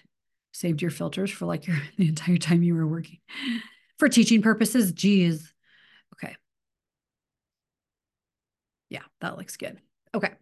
saved 0.53 0.80
your 0.80 0.90
filters 0.90 1.30
for 1.30 1.44
like 1.44 1.66
your 1.68 1.76
the 1.99 2.09
entire 2.09 2.38
time 2.38 2.62
you 2.62 2.74
were 2.74 2.86
working. 2.86 3.18
For 3.99 4.09
teaching 4.09 4.40
purposes, 4.40 4.92
geez. 4.92 5.53
Okay. 6.14 6.34
Yeah, 8.88 9.03
that 9.20 9.36
looks 9.36 9.59
good. 9.59 9.78
Okay. 10.14 10.32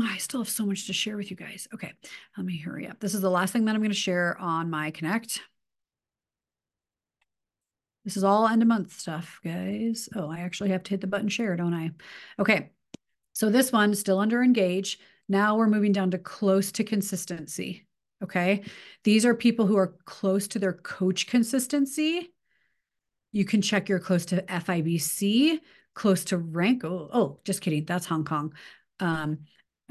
I 0.00 0.16
still 0.18 0.40
have 0.40 0.48
so 0.48 0.64
much 0.64 0.86
to 0.86 0.92
share 0.92 1.16
with 1.16 1.30
you 1.30 1.36
guys. 1.36 1.68
Okay, 1.74 1.92
let 2.36 2.46
me 2.46 2.58
hurry 2.58 2.88
up. 2.88 2.98
This 3.00 3.14
is 3.14 3.20
the 3.20 3.30
last 3.30 3.52
thing 3.52 3.66
that 3.66 3.74
I'm 3.74 3.82
going 3.82 3.90
to 3.90 3.96
share 3.96 4.38
on 4.38 4.70
my 4.70 4.90
Connect. 4.90 5.40
This 8.04 8.16
is 8.16 8.24
all 8.24 8.48
end 8.48 8.62
of 8.62 8.68
month 8.68 8.98
stuff, 8.98 9.40
guys. 9.44 10.08
Oh, 10.16 10.30
I 10.30 10.40
actually 10.40 10.70
have 10.70 10.82
to 10.84 10.90
hit 10.90 11.00
the 11.02 11.06
button 11.06 11.28
share, 11.28 11.56
don't 11.56 11.74
I? 11.74 11.90
Okay, 12.38 12.70
so 13.32 13.50
this 13.50 13.70
one 13.70 13.94
still 13.94 14.18
under 14.18 14.42
engage. 14.42 14.98
Now 15.28 15.56
we're 15.56 15.68
moving 15.68 15.92
down 15.92 16.10
to 16.12 16.18
close 16.18 16.72
to 16.72 16.84
consistency. 16.84 17.86
Okay, 18.22 18.64
these 19.04 19.24
are 19.26 19.34
people 19.34 19.66
who 19.66 19.76
are 19.76 19.94
close 20.04 20.48
to 20.48 20.58
their 20.58 20.72
coach 20.72 21.26
consistency 21.26 22.32
you 23.32 23.46
can 23.46 23.62
check 23.62 23.88
your 23.88 23.98
close 23.98 24.26
to 24.26 24.42
FIBC, 24.42 25.58
close 25.94 26.24
to 26.26 26.38
rank. 26.38 26.84
Oh, 26.84 27.08
oh 27.12 27.40
just 27.44 27.62
kidding. 27.62 27.84
That's 27.86 28.06
Hong 28.06 28.24
Kong, 28.24 28.52
um, 29.00 29.38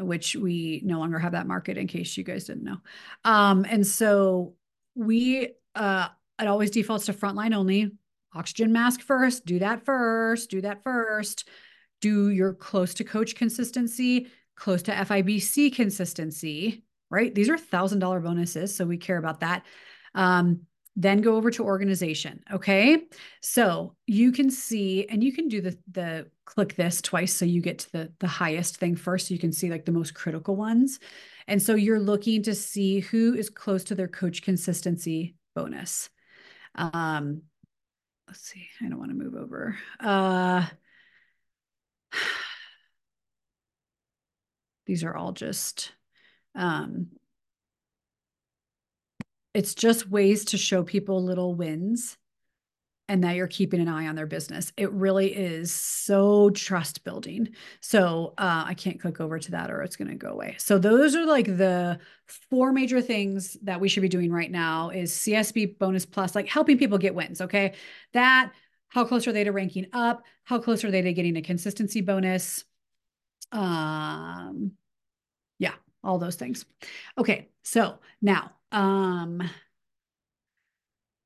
which 0.07 0.35
we 0.35 0.81
no 0.83 0.99
longer 0.99 1.19
have 1.19 1.33
that 1.33 1.47
market 1.47 1.77
in 1.77 1.87
case 1.87 2.15
you 2.17 2.23
guys 2.23 2.45
didn't 2.45 2.63
know. 2.63 2.77
Um, 3.23 3.65
and 3.69 3.85
so 3.85 4.55
we, 4.95 5.49
uh, 5.75 6.07
it 6.39 6.47
always 6.47 6.71
defaults 6.71 7.05
to 7.05 7.13
frontline 7.13 7.55
only. 7.55 7.91
Oxygen 8.33 8.71
mask 8.71 9.01
first, 9.01 9.45
do 9.45 9.59
that 9.59 9.85
first, 9.85 10.49
do 10.49 10.61
that 10.61 10.83
first. 10.83 11.47
Do 11.99 12.29
your 12.29 12.53
close 12.53 12.93
to 12.95 13.03
coach 13.03 13.35
consistency, 13.35 14.27
close 14.55 14.81
to 14.83 14.91
FIBC 14.91 15.73
consistency, 15.75 16.83
right? 17.09 17.33
These 17.33 17.49
are 17.49 17.57
$1,000 17.57 18.23
bonuses. 18.23 18.75
So 18.75 18.85
we 18.85 18.97
care 18.97 19.17
about 19.17 19.41
that. 19.41 19.65
Um, 20.15 20.61
then 21.01 21.21
go 21.21 21.35
over 21.35 21.49
to 21.51 21.63
organization. 21.63 22.43
Okay. 22.51 23.03
So 23.41 23.95
you 24.05 24.31
can 24.31 24.51
see, 24.51 25.07
and 25.07 25.23
you 25.23 25.33
can 25.33 25.47
do 25.47 25.61
the, 25.61 25.77
the 25.91 26.27
click 26.45 26.75
this 26.75 27.01
twice. 27.01 27.33
So 27.33 27.45
you 27.45 27.61
get 27.61 27.79
to 27.79 27.91
the, 27.91 28.13
the 28.19 28.27
highest 28.27 28.77
thing 28.77 28.95
first. 28.95 29.27
So 29.27 29.33
you 29.33 29.39
can 29.39 29.51
see 29.51 29.69
like 29.69 29.85
the 29.85 29.91
most 29.91 30.13
critical 30.13 30.55
ones. 30.55 30.99
And 31.47 31.61
so 31.61 31.75
you're 31.75 31.99
looking 31.99 32.43
to 32.43 32.53
see 32.53 32.99
who 32.99 33.33
is 33.33 33.49
close 33.49 33.83
to 33.85 33.95
their 33.95 34.07
coach 34.07 34.43
consistency 34.43 35.35
bonus. 35.55 36.09
Um, 36.75 37.41
let's 38.27 38.41
see. 38.41 38.67
I 38.81 38.87
don't 38.87 38.99
want 38.99 39.11
to 39.11 39.17
move 39.17 39.35
over. 39.35 39.75
Uh, 39.99 40.67
these 44.85 45.03
are 45.03 45.15
all 45.15 45.31
just, 45.31 45.93
um, 46.53 47.07
it's 49.53 49.75
just 49.75 50.09
ways 50.09 50.45
to 50.45 50.57
show 50.57 50.83
people 50.83 51.23
little 51.23 51.55
wins 51.55 52.17
and 53.11 53.25
that 53.25 53.35
you're 53.35 53.47
keeping 53.47 53.81
an 53.81 53.89
eye 53.89 54.07
on 54.07 54.15
their 54.15 54.25
business. 54.25 54.71
It 54.77 54.89
really 54.93 55.35
is 55.35 55.69
so 55.69 56.49
trust 56.51 57.03
building. 57.03 57.49
So 57.81 58.33
uh, 58.37 58.63
I 58.67 58.73
can't 58.73 59.01
click 59.01 59.19
over 59.19 59.37
to 59.37 59.51
that 59.51 59.69
or 59.69 59.81
it's 59.81 59.97
going 59.97 60.07
to 60.07 60.15
go 60.15 60.29
away. 60.29 60.55
So 60.59 60.79
those 60.79 61.13
are 61.13 61.25
like 61.25 61.45
the 61.45 61.99
four 62.49 62.71
major 62.71 63.01
things 63.01 63.57
that 63.63 63.81
we 63.81 63.89
should 63.89 63.99
be 63.99 64.07
doing 64.07 64.31
right 64.31 64.49
now 64.49 64.91
is 64.91 65.11
CSB 65.11 65.77
bonus 65.77 66.05
plus, 66.05 66.35
like 66.35 66.47
helping 66.47 66.77
people 66.77 66.97
get 66.97 67.13
wins. 67.13 67.41
Okay. 67.41 67.73
That, 68.13 68.53
how 68.87 69.03
close 69.03 69.27
are 69.27 69.33
they 69.33 69.43
to 69.43 69.51
ranking 69.51 69.87
up? 69.91 70.23
How 70.45 70.59
close 70.59 70.85
are 70.85 70.91
they 70.91 71.01
to 71.01 71.11
getting 71.11 71.35
a 71.35 71.41
consistency 71.41 71.99
bonus? 71.99 72.63
Um, 73.51 74.71
yeah, 75.59 75.73
all 76.01 76.17
those 76.17 76.35
things. 76.35 76.63
Okay. 77.17 77.49
So 77.63 77.99
now 78.21 78.51
um, 78.71 79.41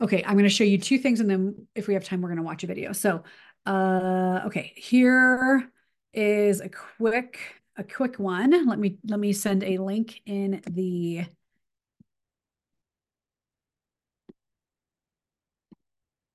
okay, 0.02 0.24
I'm 0.26 0.34
going 0.34 0.44
to 0.44 0.50
show 0.50 0.64
you 0.64 0.78
two 0.78 0.98
things, 0.98 1.20
and 1.20 1.30
then 1.30 1.68
if 1.76 1.88
we 1.88 1.94
have 1.94 2.04
time, 2.04 2.22
we're 2.22 2.30
going 2.30 2.38
to 2.38 2.44
watch 2.44 2.64
a 2.64 2.68
video. 2.68 2.92
So, 2.92 3.24
uh, 3.66 4.42
okay, 4.46 4.74
here 4.76 5.70
is 6.14 6.62
a 6.62 6.70
quick 6.70 7.40
a 7.78 7.84
quick 7.84 8.20
one. 8.20 8.68
Let 8.68 8.80
me 8.80 8.98
let 9.06 9.20
me 9.20 9.34
send 9.34 9.64
a 9.64 9.78
link 9.78 10.22
in 10.26 10.62
the 10.70 11.26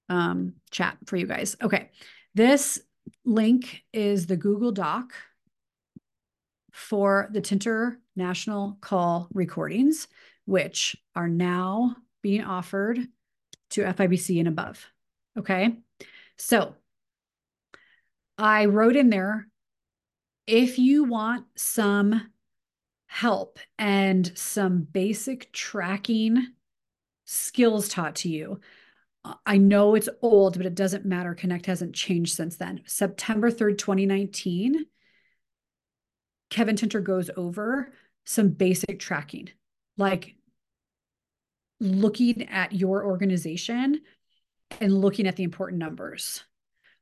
um, 0.09 0.55
chat 0.71 0.99
for 1.07 1.17
you 1.17 1.27
guys. 1.27 1.57
Okay, 1.63 1.91
this 2.35 2.81
link 3.25 3.83
is 3.93 4.27
the 4.27 4.37
Google 4.37 4.73
Doc 4.73 5.13
for 6.73 7.29
the 7.33 7.41
Tinter 7.41 7.99
National 8.17 8.77
Call 8.81 9.29
recordings 9.33 10.09
which 10.51 10.97
are 11.15 11.29
now 11.29 11.95
being 12.23 12.43
offered 12.43 12.99
to 13.71 13.83
FIBC 13.83 14.41
and 14.41 14.49
above. 14.49 14.85
Okay. 15.39 15.77
So 16.39 16.75
I 18.37 18.65
wrote 18.65 18.97
in 18.97 19.11
there 19.11 19.47
if 20.49 20.77
you 20.77 21.05
want 21.05 21.47
some 21.55 22.33
help 23.07 23.61
and 23.79 24.37
some 24.37 24.81
basic 24.81 25.53
tracking 25.53 26.49
skills 27.27 27.89
taught 27.89 28.17
to 28.17 28.29
you. 28.29 28.59
I 29.47 29.57
know 29.59 29.95
it's 29.95 30.09
old, 30.21 30.57
but 30.57 30.67
it 30.67 30.75
doesn't 30.75 31.05
matter. 31.05 31.35
Connect 31.35 31.67
hasn't 31.67 31.95
changed 31.95 32.35
since 32.35 32.57
then. 32.57 32.81
September 32.87 33.53
3rd, 33.53 33.79
2019, 33.79 34.87
Kevin 36.49 36.75
Tinter 36.75 37.01
goes 37.01 37.31
over 37.37 37.93
some 38.25 38.49
basic 38.49 38.99
tracking, 38.99 39.51
like 39.97 40.35
looking 41.81 42.49
at 42.49 42.72
your 42.72 43.05
organization 43.05 44.03
and 44.81 45.01
looking 45.01 45.26
at 45.26 45.37
the 45.37 45.43
important 45.43 45.78
numbers. 45.78 46.45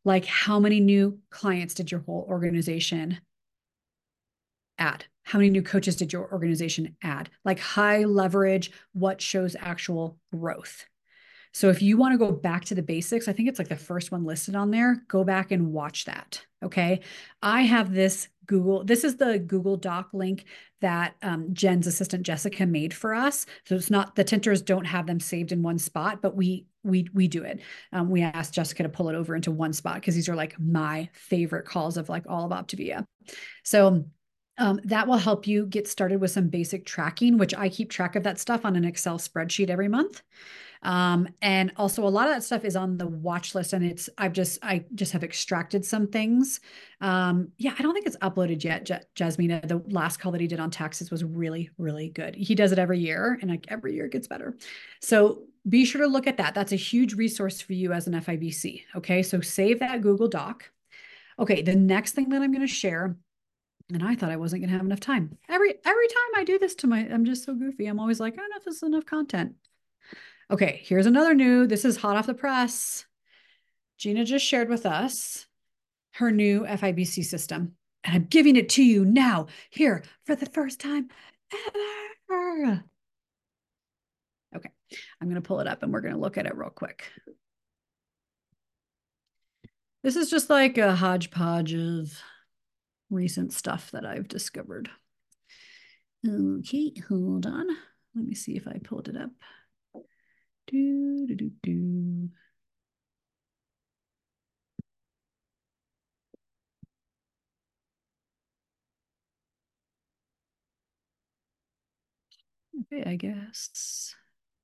Like 0.04 0.24
how 0.24 0.60
many 0.60 0.80
new 0.80 1.18
clients 1.30 1.74
did 1.74 1.90
your 1.90 2.00
whole 2.00 2.26
organization 2.28 3.18
add? 4.78 5.04
How 5.24 5.38
many 5.38 5.50
new 5.50 5.62
coaches 5.62 5.96
did 5.96 6.12
your 6.12 6.30
organization 6.32 6.96
add? 7.02 7.28
Like 7.44 7.58
high 7.58 8.04
leverage, 8.04 8.70
what 8.92 9.20
shows 9.20 9.56
actual 9.58 10.18
growth? 10.32 10.86
So 11.52 11.68
if 11.70 11.82
you 11.82 11.96
want 11.96 12.12
to 12.12 12.18
go 12.18 12.32
back 12.32 12.64
to 12.66 12.74
the 12.74 12.82
basics, 12.82 13.28
I 13.28 13.32
think 13.32 13.48
it's 13.48 13.58
like 13.58 13.68
the 13.68 13.76
first 13.76 14.12
one 14.12 14.24
listed 14.24 14.54
on 14.54 14.70
there. 14.70 15.02
Go 15.08 15.24
back 15.24 15.50
and 15.50 15.72
watch 15.72 16.04
that. 16.04 16.44
Okay. 16.62 17.00
I 17.42 17.62
have 17.62 17.92
this 17.92 18.28
Google, 18.46 18.82
this 18.82 19.04
is 19.04 19.16
the 19.16 19.38
Google 19.38 19.76
Doc 19.76 20.08
link 20.12 20.46
that 20.80 21.14
um, 21.22 21.52
Jen's 21.52 21.86
assistant 21.86 22.24
Jessica 22.24 22.66
made 22.66 22.94
for 22.94 23.14
us. 23.14 23.46
So 23.64 23.74
it's 23.74 23.90
not 23.90 24.16
the 24.16 24.24
tinters 24.24 24.62
don't 24.62 24.86
have 24.86 25.06
them 25.06 25.20
saved 25.20 25.52
in 25.52 25.62
one 25.62 25.78
spot, 25.78 26.22
but 26.22 26.34
we 26.34 26.66
we 26.84 27.08
we 27.12 27.28
do 27.28 27.42
it. 27.42 27.60
Um, 27.92 28.08
we 28.08 28.22
asked 28.22 28.54
Jessica 28.54 28.84
to 28.84 28.88
pull 28.88 29.08
it 29.08 29.14
over 29.14 29.36
into 29.36 29.50
one 29.50 29.72
spot 29.72 29.96
because 29.96 30.14
these 30.14 30.28
are 30.28 30.36
like 30.36 30.58
my 30.58 31.08
favorite 31.12 31.66
calls 31.66 31.96
of 31.96 32.08
like 32.08 32.24
all 32.28 32.50
of 32.50 32.52
Optavia. 32.52 33.04
So 33.64 34.06
um, 34.56 34.80
that 34.84 35.06
will 35.06 35.18
help 35.18 35.46
you 35.46 35.66
get 35.66 35.86
started 35.86 36.20
with 36.20 36.30
some 36.30 36.48
basic 36.48 36.84
tracking, 36.84 37.38
which 37.38 37.54
I 37.54 37.68
keep 37.68 37.90
track 37.90 38.16
of 38.16 38.24
that 38.24 38.40
stuff 38.40 38.64
on 38.64 38.76
an 38.76 38.84
Excel 38.84 39.18
spreadsheet 39.18 39.70
every 39.70 39.88
month. 39.88 40.22
Um, 40.82 41.28
and 41.42 41.72
also 41.76 42.06
a 42.06 42.08
lot 42.08 42.28
of 42.28 42.34
that 42.34 42.42
stuff 42.42 42.64
is 42.64 42.76
on 42.76 42.96
the 42.96 43.06
watch 43.06 43.54
list 43.54 43.72
and 43.72 43.84
it's, 43.84 44.08
I've 44.18 44.32
just, 44.32 44.58
I 44.62 44.84
just 44.94 45.12
have 45.12 45.24
extracted 45.24 45.84
some 45.84 46.06
things. 46.06 46.60
Um, 47.00 47.48
yeah, 47.58 47.74
I 47.78 47.82
don't 47.82 47.94
think 47.94 48.06
it's 48.06 48.16
uploaded 48.18 48.62
yet. 48.62 48.84
J- 48.84 49.00
Jasmina, 49.16 49.66
the 49.66 49.82
last 49.88 50.18
call 50.18 50.32
that 50.32 50.40
he 50.40 50.46
did 50.46 50.60
on 50.60 50.70
taxes 50.70 51.10
was 51.10 51.24
really, 51.24 51.70
really 51.78 52.10
good. 52.10 52.34
He 52.34 52.54
does 52.54 52.72
it 52.72 52.78
every 52.78 52.98
year 52.98 53.38
and 53.40 53.50
like 53.50 53.66
every 53.68 53.94
year 53.94 54.06
it 54.06 54.12
gets 54.12 54.28
better. 54.28 54.56
So 55.00 55.42
be 55.68 55.84
sure 55.84 56.02
to 56.02 56.08
look 56.08 56.26
at 56.26 56.36
that. 56.36 56.54
That's 56.54 56.72
a 56.72 56.76
huge 56.76 57.14
resource 57.14 57.60
for 57.60 57.72
you 57.72 57.92
as 57.92 58.06
an 58.06 58.14
FIBC. 58.14 58.82
Okay. 58.96 59.22
So 59.22 59.40
save 59.40 59.80
that 59.80 60.00
Google 60.00 60.28
Doc. 60.28 60.70
Okay. 61.38 61.62
The 61.62 61.76
next 61.76 62.12
thing 62.12 62.28
that 62.30 62.42
I'm 62.42 62.52
going 62.52 62.66
to 62.66 62.72
share 62.72 63.16
and 63.92 64.02
I 64.02 64.14
thought 64.14 64.30
I 64.30 64.36
wasn't 64.36 64.62
going 64.62 64.70
to 64.70 64.76
have 64.76 64.84
enough 64.84 65.00
time. 65.00 65.38
Every 65.48 65.70
every 65.84 66.08
time 66.08 66.30
I 66.36 66.44
do 66.44 66.58
this 66.58 66.74
to 66.76 66.86
my, 66.86 67.00
I'm 67.00 67.24
just 67.24 67.44
so 67.44 67.54
goofy. 67.54 67.86
I'm 67.86 68.00
always 68.00 68.20
like, 68.20 68.34
I 68.34 68.36
don't 68.36 68.50
know 68.50 68.56
if 68.58 68.64
this 68.64 68.76
is 68.76 68.82
enough 68.82 69.06
content. 69.06 69.54
Okay, 70.50 70.80
here's 70.84 71.06
another 71.06 71.34
new. 71.34 71.66
This 71.66 71.84
is 71.84 71.96
hot 71.98 72.16
off 72.16 72.26
the 72.26 72.34
press. 72.34 73.04
Gina 73.98 74.24
just 74.24 74.46
shared 74.46 74.68
with 74.68 74.86
us 74.86 75.46
her 76.12 76.30
new 76.30 76.62
FIBC 76.62 77.24
system, 77.24 77.74
and 78.02 78.14
I'm 78.14 78.24
giving 78.24 78.56
it 78.56 78.70
to 78.70 78.82
you 78.82 79.04
now, 79.04 79.48
here, 79.70 80.04
for 80.24 80.34
the 80.34 80.46
first 80.46 80.80
time 80.80 81.08
ever. 82.30 82.82
Okay, 84.56 84.70
I'm 85.20 85.28
going 85.28 85.40
to 85.40 85.46
pull 85.46 85.60
it 85.60 85.66
up 85.66 85.82
and 85.82 85.92
we're 85.92 86.00
going 86.00 86.14
to 86.14 86.20
look 86.20 86.38
at 86.38 86.46
it 86.46 86.56
real 86.56 86.70
quick. 86.70 87.04
This 90.02 90.16
is 90.16 90.30
just 90.30 90.48
like 90.48 90.78
a 90.78 90.94
hodgepodge 90.94 91.74
of 91.74 92.12
recent 93.10 93.52
stuff 93.52 93.90
that 93.90 94.06
I've 94.06 94.28
discovered. 94.28 94.88
Okay, 96.26 96.94
hold 97.08 97.46
on. 97.46 97.68
Let 98.14 98.24
me 98.24 98.34
see 98.34 98.56
if 98.56 98.66
I 98.66 98.78
pulled 98.82 99.08
it 99.08 99.16
up. 99.16 99.30
Do, 100.68 101.26
do, 101.26 101.34
do, 101.34 101.50
do. 101.64 102.28
Okay, 112.92 113.04
I 113.10 113.16
guess. 113.16 114.14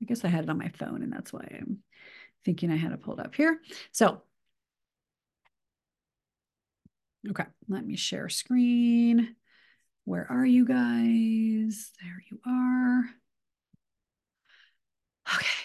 I 0.03 0.07
guess 0.07 0.25
I 0.25 0.29
had 0.29 0.45
it 0.45 0.51
on 0.51 0.59
my 0.59 0.69
phone 0.69 1.03
and 1.03 1.13
that's 1.13 1.33
why 1.33 1.47
I'm 1.51 1.79
thinking 2.45 2.71
I 2.71 2.77
had 2.77 2.93
it 2.93 3.03
pulled 3.03 3.21
up 3.21 3.35
here. 3.35 3.61
So, 3.93 4.23
okay, 7.31 7.45
let 7.69 7.87
me 7.87 7.97
share 7.97 8.29
screen. 8.29 9.37
Where 10.05 10.31
are 10.31 10.47
you 10.47 10.67
guys? 10.67 11.93
There 12.03 12.23
you 12.31 12.41
are. 12.47 13.05
Okay. 15.35 15.64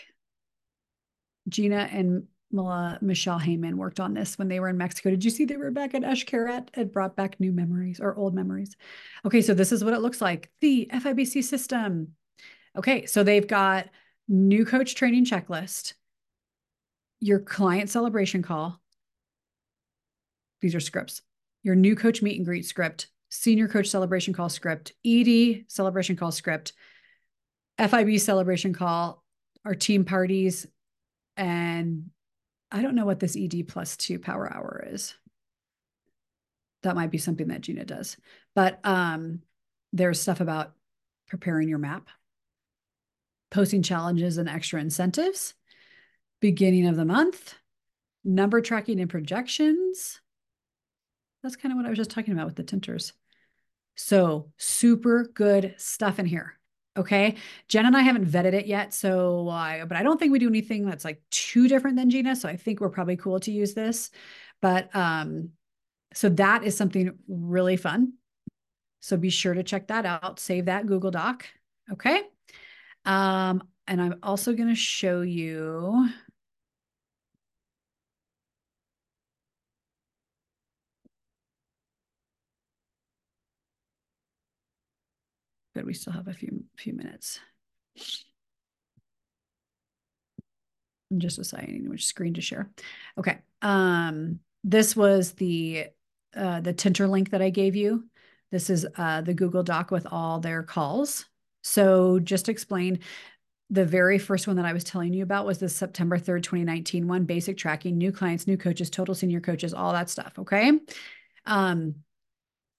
Gina 1.50 1.89
and 1.91 2.28
Michelle 2.52 3.39
Heyman 3.39 3.76
worked 3.76 4.00
on 4.00 4.14
this 4.14 4.38
when 4.38 4.47
they 4.47 4.60
were 4.60 4.70
in 4.70 4.78
Mexico. 4.78 5.10
Did 5.12 5.24
you 5.24 5.30
see 5.30 5.45
they 5.45 5.58
were 5.58 5.72
back 5.72 5.93
at 5.93 6.02
Xcaret? 6.02 6.70
It 6.76 6.91
brought 6.91 7.16
back 7.16 7.39
new 7.39 7.52
memories 7.52 8.00
or 8.00 8.16
old 8.16 8.34
memories. 8.34 8.76
Okay, 9.26 9.41
so 9.41 9.54
this 9.54 9.72
is 9.72 9.84
what 9.84 9.93
it 9.93 10.02
looks 10.02 10.22
like 10.22 10.50
the 10.62 10.89
FIBC 10.91 11.43
system. 11.43 12.16
Okay, 12.78 13.06
so 13.06 13.24
they've 13.24 13.47
got 13.47 13.89
new 14.28 14.66
coach 14.66 14.95
training 14.95 15.26
checklist, 15.26 15.93
your 17.20 17.39
client 17.39 17.89
celebration 17.89 18.41
call. 18.41 18.80
These 20.62 20.76
are 20.76 20.80
scripts. 20.80 21.22
Your 21.64 21.76
new 21.76 21.95
coach 21.95 22.22
meet 22.22 22.38
and 22.38 22.45
greet 22.45 22.66
script, 22.66 23.08
senior 23.30 23.68
coach 23.68 23.88
celebration 23.89 24.34
call 24.34 24.50
script, 24.50 24.93
ED 25.06 25.66
celebration 25.68 26.16
call 26.16 26.32
script, 26.32 26.74
FIB 27.78 28.20
celebration 28.20 28.74
call, 28.74 29.24
our 29.66 29.76
team 29.76 30.04
parties, 30.04 30.66
and 31.40 32.10
I 32.70 32.82
don't 32.82 32.96
know 32.96 33.06
what 33.06 33.20
this 33.20 33.38
ED 33.38 33.70
plus 33.70 33.96
two 33.96 34.20
power 34.20 34.54
hour 34.54 34.84
is. 34.92 35.16
That 36.84 36.96
might 36.96 37.12
be 37.12 37.18
something 37.18 37.48
that 37.48 37.62
Gina 37.62 37.86
does. 37.86 38.18
But 38.54 38.80
um, 38.84 39.42
there's 39.94 40.22
stuff 40.22 40.42
about 40.42 40.74
preparing 41.28 41.70
your 41.70 41.80
map, 41.80 42.10
posting 43.52 43.82
challenges 43.82 44.38
and 44.38 44.50
extra 44.50 44.82
incentives, 44.82 45.54
beginning 46.42 46.88
of 46.88 46.98
the 46.98 47.06
month, 47.06 47.56
number 48.26 48.60
tracking 48.60 49.00
and 49.00 49.10
projections. 49.10 50.20
That's 51.42 51.56
kind 51.56 51.72
of 51.72 51.78
what 51.78 51.86
I 51.86 51.90
was 51.90 51.98
just 51.98 52.12
talking 52.12 52.34
about 52.34 52.48
with 52.48 52.58
the 52.58 52.64
tinters. 52.64 53.14
So 53.96 54.52
super 54.58 55.24
good 55.34 55.76
stuff 55.78 56.20
in 56.20 56.26
here. 56.26 56.59
Okay. 57.00 57.36
Jen 57.70 57.86
and 57.86 57.95
I 57.95 58.02
haven't 58.02 58.26
vetted 58.30 58.54
it 58.54 58.68
yet. 58.68 58.93
So, 58.93 59.45
but 59.88 59.95
I 59.95 60.04
don't 60.04 60.20
think 60.20 60.34
we 60.34 60.39
do 60.39 60.50
anything 60.50 60.86
that's 60.86 61.06
like 61.06 61.22
too 61.32 61.70
different 61.70 61.95
than 61.95 62.10
Gina. 62.10 62.36
So 62.36 62.50
I 62.50 62.58
think 62.58 62.82
we're 62.82 62.89
probably 62.89 63.16
cool 63.16 63.39
to 63.39 63.52
use 63.52 63.74
this. 63.74 64.12
But 64.62 64.93
um, 64.93 65.52
so 66.14 66.28
that 66.28 66.66
is 66.66 66.76
something 66.76 67.18
really 67.30 67.78
fun. 67.78 68.14
So 69.00 69.16
be 69.16 69.30
sure 69.30 69.54
to 69.54 69.64
check 69.64 69.88
that 69.88 70.06
out. 70.06 70.41
Save 70.41 70.66
that 70.66 70.86
Google 70.88 71.12
Doc. 71.12 71.45
Okay. 71.89 72.22
Um, 73.06 73.64
and 73.88 74.02
I'm 74.02 74.16
also 74.22 74.54
going 74.54 74.68
to 74.68 74.76
show 74.76 75.22
you 75.22 76.10
Good, 85.80 85.86
we 85.86 85.94
still 85.94 86.12
have 86.12 86.28
a 86.28 86.34
few 86.34 86.66
few 86.76 86.92
minutes. 86.92 87.40
I'm 91.10 91.20
just 91.20 91.38
deciding 91.38 91.88
which 91.88 92.06
screen 92.06 92.34
to 92.34 92.42
share. 92.42 92.70
Okay. 93.18 93.38
Um, 93.62 94.42
this 94.66 94.94
was 94.94 95.32
the 95.34 95.86
uh, 96.36 96.60
the 96.60 96.74
Tinter 96.74 97.08
link 97.08 97.30
that 97.32 97.42
I 97.42 97.50
gave 97.50 97.78
you. 97.78 98.10
This 98.52 98.70
is 98.70 98.86
uh, 98.98 99.22
the 99.22 99.34
Google 99.34 99.64
Doc 99.64 99.90
with 99.90 100.06
all 100.12 100.42
their 100.42 100.64
calls. 100.64 101.26
So 101.64 102.20
just 102.20 102.50
explain, 102.50 103.00
the 103.70 103.86
very 103.86 104.20
first 104.20 104.48
one 104.48 104.58
that 104.58 104.66
I 104.66 104.74
was 104.74 104.84
telling 104.84 105.14
you 105.14 105.24
about 105.24 105.46
was 105.46 105.60
the 105.60 105.70
September 105.70 106.18
3rd, 106.18 106.44
2019 106.44 107.08
one, 107.08 107.24
basic 107.24 107.56
tracking, 107.58 107.98
new 107.98 108.12
clients, 108.12 108.48
new 108.48 108.58
coaches, 108.58 108.90
total 108.90 109.16
senior 109.16 109.40
coaches, 109.40 109.74
all 109.74 109.94
that 109.94 110.10
stuff. 110.10 110.34
Okay. 110.40 110.74
Um, 111.46 111.96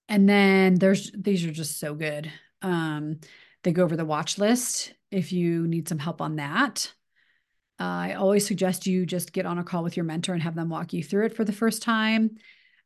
and 0.07 0.29
then 0.29 0.75
there's, 0.75 1.11
these 1.17 1.43
are 1.45 1.51
just 1.51 1.79
so 1.79 1.95
good. 1.95 2.31
Um, 2.61 3.19
they 3.63 3.71
go 3.71 3.83
over 3.83 3.97
the 3.97 4.05
watch 4.05 4.37
list 4.37 4.93
if 5.11 5.31
you 5.31 5.67
need 5.67 5.87
some 5.89 5.99
help 5.99 6.21
on 6.21 6.37
that. 6.37 6.93
Uh, 7.79 7.83
I 7.83 8.13
always 8.13 8.45
suggest 8.45 8.85
you 8.87 9.05
just 9.05 9.33
get 9.33 9.45
on 9.45 9.57
a 9.57 9.63
call 9.63 9.83
with 9.83 9.97
your 9.97 10.03
mentor 10.05 10.33
and 10.33 10.43
have 10.43 10.55
them 10.55 10.69
walk 10.69 10.93
you 10.93 11.03
through 11.03 11.25
it 11.27 11.35
for 11.35 11.43
the 11.43 11.51
first 11.53 11.81
time. 11.81 12.31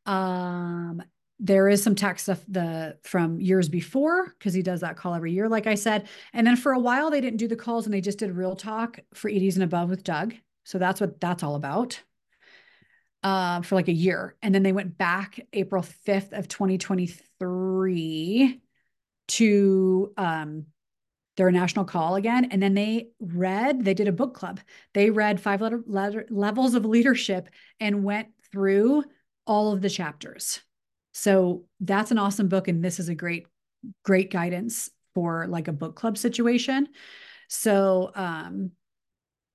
Um, 0.05 1.01
there 1.39 1.67
is 1.67 1.83
some 1.83 1.95
tax 1.95 2.23
stuff 2.23 2.41
the 2.47 2.97
from 3.03 3.41
years 3.41 3.67
before 3.67 4.27
because 4.39 4.53
he 4.53 4.61
does 4.61 4.81
that 4.81 4.95
call 4.95 5.13
every 5.13 5.33
year, 5.33 5.49
like 5.49 5.67
I 5.67 5.75
said. 5.75 6.07
And 6.33 6.47
then 6.47 6.55
for 6.55 6.71
a 6.71 6.79
while 6.79 7.09
they 7.11 7.19
didn't 7.21 7.39
do 7.39 7.47
the 7.49 7.55
calls 7.57 7.85
and 7.85 7.93
they 7.93 8.01
just 8.01 8.19
did 8.19 8.31
real 8.31 8.55
talk 8.55 8.99
for 9.13 9.29
EDs 9.29 9.55
and 9.55 9.63
above 9.63 9.89
with 9.89 10.03
Doug. 10.03 10.33
So 10.63 10.77
that's 10.77 11.01
what 11.01 11.19
that's 11.19 11.43
all 11.43 11.55
about. 11.55 12.01
uh, 13.23 13.61
for 13.61 13.75
like 13.75 13.87
a 13.87 13.93
year. 13.93 14.35
And 14.41 14.53
then 14.53 14.63
they 14.63 14.71
went 14.71 14.97
back 14.97 15.39
April 15.53 15.83
5th 15.83 16.37
of 16.37 16.47
2023 16.47 18.61
to 19.27 20.13
um, 20.17 20.65
their 21.37 21.51
national 21.51 21.85
call 21.85 22.15
again. 22.15 22.45
And 22.51 22.61
then 22.61 22.73
they 22.73 23.09
read, 23.19 23.83
they 23.83 23.93
did 23.93 24.07
a 24.07 24.13
book 24.13 24.33
club. 24.33 24.59
They 24.93 25.09
read 25.09 25.41
five 25.41 25.61
letter, 25.61 25.81
letter, 25.85 26.25
levels 26.29 26.75
of 26.75 26.85
leadership 26.85 27.49
and 27.79 28.03
went 28.03 28.29
through 28.51 29.03
all 29.45 29.73
of 29.73 29.81
the 29.81 29.89
chapters. 29.89 30.61
So 31.13 31.65
that's 31.79 32.11
an 32.11 32.17
awesome 32.17 32.47
book. 32.47 32.67
And 32.67 32.83
this 32.83 32.99
is 32.99 33.09
a 33.09 33.15
great, 33.15 33.47
great 34.03 34.31
guidance 34.31 34.89
for 35.13 35.47
like 35.47 35.67
a 35.67 35.73
book 35.73 35.95
club 35.95 36.17
situation. 36.17 36.87
So, 37.47 38.11
um, 38.15 38.71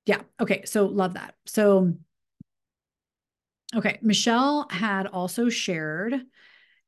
yeah. 0.06 0.20
Okay. 0.40 0.64
So 0.64 0.86
love 0.86 1.14
that. 1.14 1.34
So, 1.46 1.94
okay. 3.74 3.98
Michelle 4.02 4.66
had 4.70 5.06
also 5.06 5.48
shared 5.48 6.14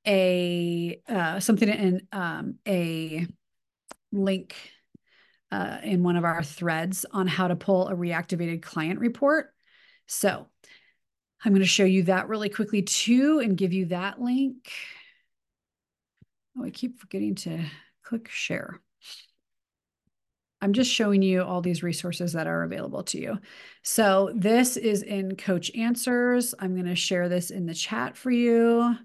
a, 0.07 1.01
uh, 1.09 1.41
something 1.41 1.69
in, 1.69 2.07
um, 2.13 2.57
a 2.67 3.27
link 4.11 4.55
uh, 5.51 5.79
in 5.83 6.03
one 6.03 6.17
of 6.17 6.25
our 6.25 6.43
threads 6.43 7.05
on 7.11 7.27
how 7.27 7.49
to 7.49 7.57
pull 7.57 7.89
a 7.89 7.95
reactivated 7.95 8.63
client 8.63 9.01
report. 9.01 9.53
So 10.07 10.47
I'm 11.45 11.53
going 11.53 11.61
to 11.63 11.67
show 11.67 11.85
you 11.85 12.05
that 12.05 12.29
really 12.29 12.49
quickly 12.49 12.83
too 12.83 13.41
and 13.41 13.57
give 13.57 13.73
you 13.73 13.87
that 13.87 14.21
link. 14.21 14.71
Oh, 16.57 16.65
I 16.65 16.71
keep 16.71 17.01
forgetting 17.01 17.35
to 17.37 17.65
click 18.03 18.29
share. 18.29 18.81
I'm 20.61 20.73
just 20.73 20.93
showing 20.93 21.23
you 21.23 21.43
all 21.43 21.61
these 21.61 21.83
resources 21.83 22.35
that 22.35 22.47
are 22.47 22.63
available 22.63 23.03
to 23.05 23.19
you. 23.19 23.39
So 23.83 24.31
this 24.35 24.77
is 24.77 25.03
in 25.03 25.37
Coach 25.37 25.73
Answers. 25.75 26.55
I'm 26.59 26.75
going 26.75 26.87
to 26.87 26.95
share 26.95 27.29
this 27.29 27.51
in 27.51 27.67
the 27.67 27.75
chat 27.75 28.17
for 28.17 28.31
you. 28.31 28.97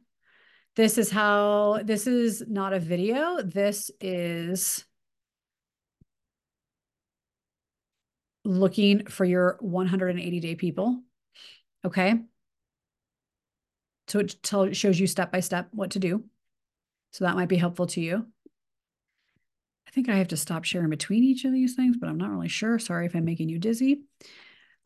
This 0.77 0.99
is 0.99 1.09
how, 1.09 1.81
this 1.83 2.05
is 2.05 2.43
not 2.47 2.71
a 2.71 2.79
video. 2.79 3.41
This 3.41 3.89
is 3.99 4.85
looking 8.45 9.07
for 9.07 9.25
your 9.25 9.57
180 9.59 10.39
day 10.39 10.53
people. 10.53 11.01
Okay. 11.83 12.19
So 14.07 14.19
it 14.19 14.35
tell, 14.43 14.71
shows 14.71 14.99
you 14.99 15.07
step 15.07 15.31
by 15.31 15.39
step 15.39 15.67
what 15.71 15.89
to 15.91 15.99
do. 15.99 16.25
So 17.11 17.25
that 17.25 17.35
might 17.35 17.49
be 17.49 17.57
helpful 17.57 17.87
to 17.87 17.99
you. 17.99 18.27
I 19.87 19.91
think 19.91 20.09
I 20.09 20.17
have 20.17 20.27
to 20.27 20.37
stop 20.37 20.63
sharing 20.63 20.91
between 20.91 21.23
each 21.23 21.43
of 21.43 21.53
these 21.53 21.73
things, 21.73 21.97
but 21.97 22.07
I'm 22.07 22.19
not 22.19 22.29
really 22.29 22.49
sure. 22.49 22.77
Sorry 22.77 23.07
if 23.07 23.15
I'm 23.15 23.25
making 23.25 23.49
you 23.49 23.57
dizzy. 23.57 24.03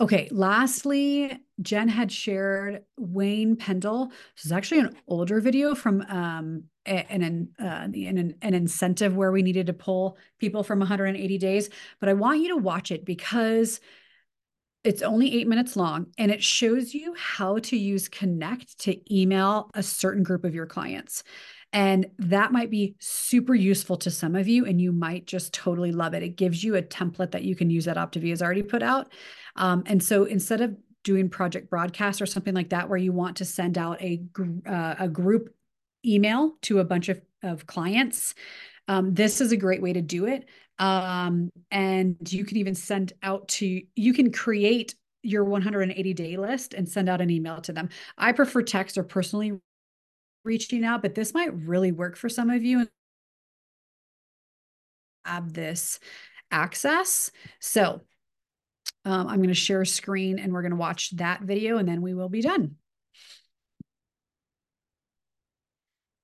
Okay, 0.01 0.27
lastly, 0.31 1.37
Jen 1.61 1.87
had 1.87 2.11
shared 2.11 2.81
Wayne 2.97 3.55
Pendle. 3.55 4.07
This 4.35 4.45
is 4.45 4.51
actually 4.51 4.79
an 4.79 4.97
older 5.07 5.39
video 5.39 5.75
from 5.75 6.01
um, 6.09 6.63
an, 6.87 7.49
uh, 7.61 7.63
an, 7.63 8.33
an 8.41 8.53
incentive 8.55 9.15
where 9.15 9.31
we 9.31 9.43
needed 9.43 9.67
to 9.67 9.73
pull 9.73 10.17
people 10.39 10.63
from 10.63 10.79
180 10.79 11.37
days. 11.37 11.69
But 11.99 12.09
I 12.09 12.13
want 12.13 12.41
you 12.41 12.47
to 12.47 12.57
watch 12.57 12.89
it 12.89 13.05
because 13.05 13.79
it's 14.83 15.03
only 15.03 15.39
eight 15.39 15.47
minutes 15.47 15.75
long 15.75 16.07
and 16.17 16.31
it 16.31 16.43
shows 16.43 16.95
you 16.95 17.13
how 17.15 17.59
to 17.59 17.77
use 17.77 18.09
Connect 18.09 18.79
to 18.79 19.15
email 19.15 19.69
a 19.75 19.83
certain 19.83 20.23
group 20.23 20.45
of 20.45 20.55
your 20.55 20.65
clients. 20.65 21.23
And 21.73 22.07
that 22.17 22.51
might 22.51 22.69
be 22.69 22.95
super 22.99 23.55
useful 23.55 23.95
to 23.97 24.11
some 24.11 24.35
of 24.35 24.47
you, 24.47 24.65
and 24.65 24.81
you 24.81 24.91
might 24.91 25.25
just 25.25 25.53
totally 25.53 25.91
love 25.91 26.13
it. 26.13 26.23
It 26.23 26.35
gives 26.35 26.63
you 26.63 26.75
a 26.75 26.81
template 26.81 27.31
that 27.31 27.43
you 27.43 27.55
can 27.55 27.69
use 27.69 27.85
that 27.85 27.97
Optavia 27.97 28.31
has 28.31 28.41
already 28.41 28.63
put 28.63 28.83
out. 28.83 29.11
Um, 29.55 29.83
and 29.85 30.03
so 30.03 30.25
instead 30.25 30.61
of 30.61 30.75
doing 31.03 31.29
project 31.29 31.69
broadcast 31.69 32.21
or 32.21 32.25
something 32.25 32.53
like 32.53 32.69
that, 32.69 32.89
where 32.89 32.97
you 32.97 33.13
want 33.13 33.37
to 33.37 33.45
send 33.45 33.77
out 33.77 34.01
a, 34.01 34.21
uh, 34.67 34.95
a 34.99 35.07
group 35.07 35.53
email 36.05 36.57
to 36.63 36.79
a 36.79 36.83
bunch 36.83 37.07
of, 37.07 37.21
of 37.41 37.65
clients, 37.67 38.35
um, 38.87 39.13
this 39.13 39.39
is 39.39 39.51
a 39.51 39.57
great 39.57 39.81
way 39.81 39.93
to 39.93 40.01
do 40.01 40.25
it. 40.25 40.49
Um, 40.77 41.51
and 41.69 42.17
you 42.27 42.43
can 42.43 42.57
even 42.57 42.75
send 42.75 43.13
out 43.23 43.47
to, 43.49 43.81
you 43.95 44.13
can 44.13 44.31
create 44.31 44.95
your 45.23 45.43
180 45.43 46.13
day 46.13 46.37
list 46.37 46.73
and 46.73 46.89
send 46.89 47.07
out 47.07 47.21
an 47.21 47.29
email 47.29 47.61
to 47.61 47.71
them. 47.71 47.89
I 48.17 48.31
prefer 48.31 48.61
text 48.63 48.97
or 48.97 49.03
personally 49.03 49.53
reaching 50.43 50.83
out, 50.83 51.01
but 51.01 51.15
this 51.15 51.33
might 51.33 51.53
really 51.53 51.91
work 51.91 52.17
for 52.17 52.29
some 52.29 52.49
of 52.49 52.63
you. 52.63 52.79
And 52.79 52.89
have 55.25 55.53
this 55.53 55.99
access. 56.49 57.31
So 57.59 58.01
um, 59.05 59.27
I'm 59.27 59.37
going 59.37 59.49
to 59.49 59.53
share 59.53 59.81
a 59.81 59.85
screen 59.85 60.39
and 60.39 60.53
we're 60.53 60.61
going 60.61 60.71
to 60.71 60.77
watch 60.77 61.11
that 61.17 61.41
video 61.41 61.77
and 61.77 61.87
then 61.87 62.01
we 62.01 62.13
will 62.13 62.29
be 62.29 62.41
done. 62.41 62.75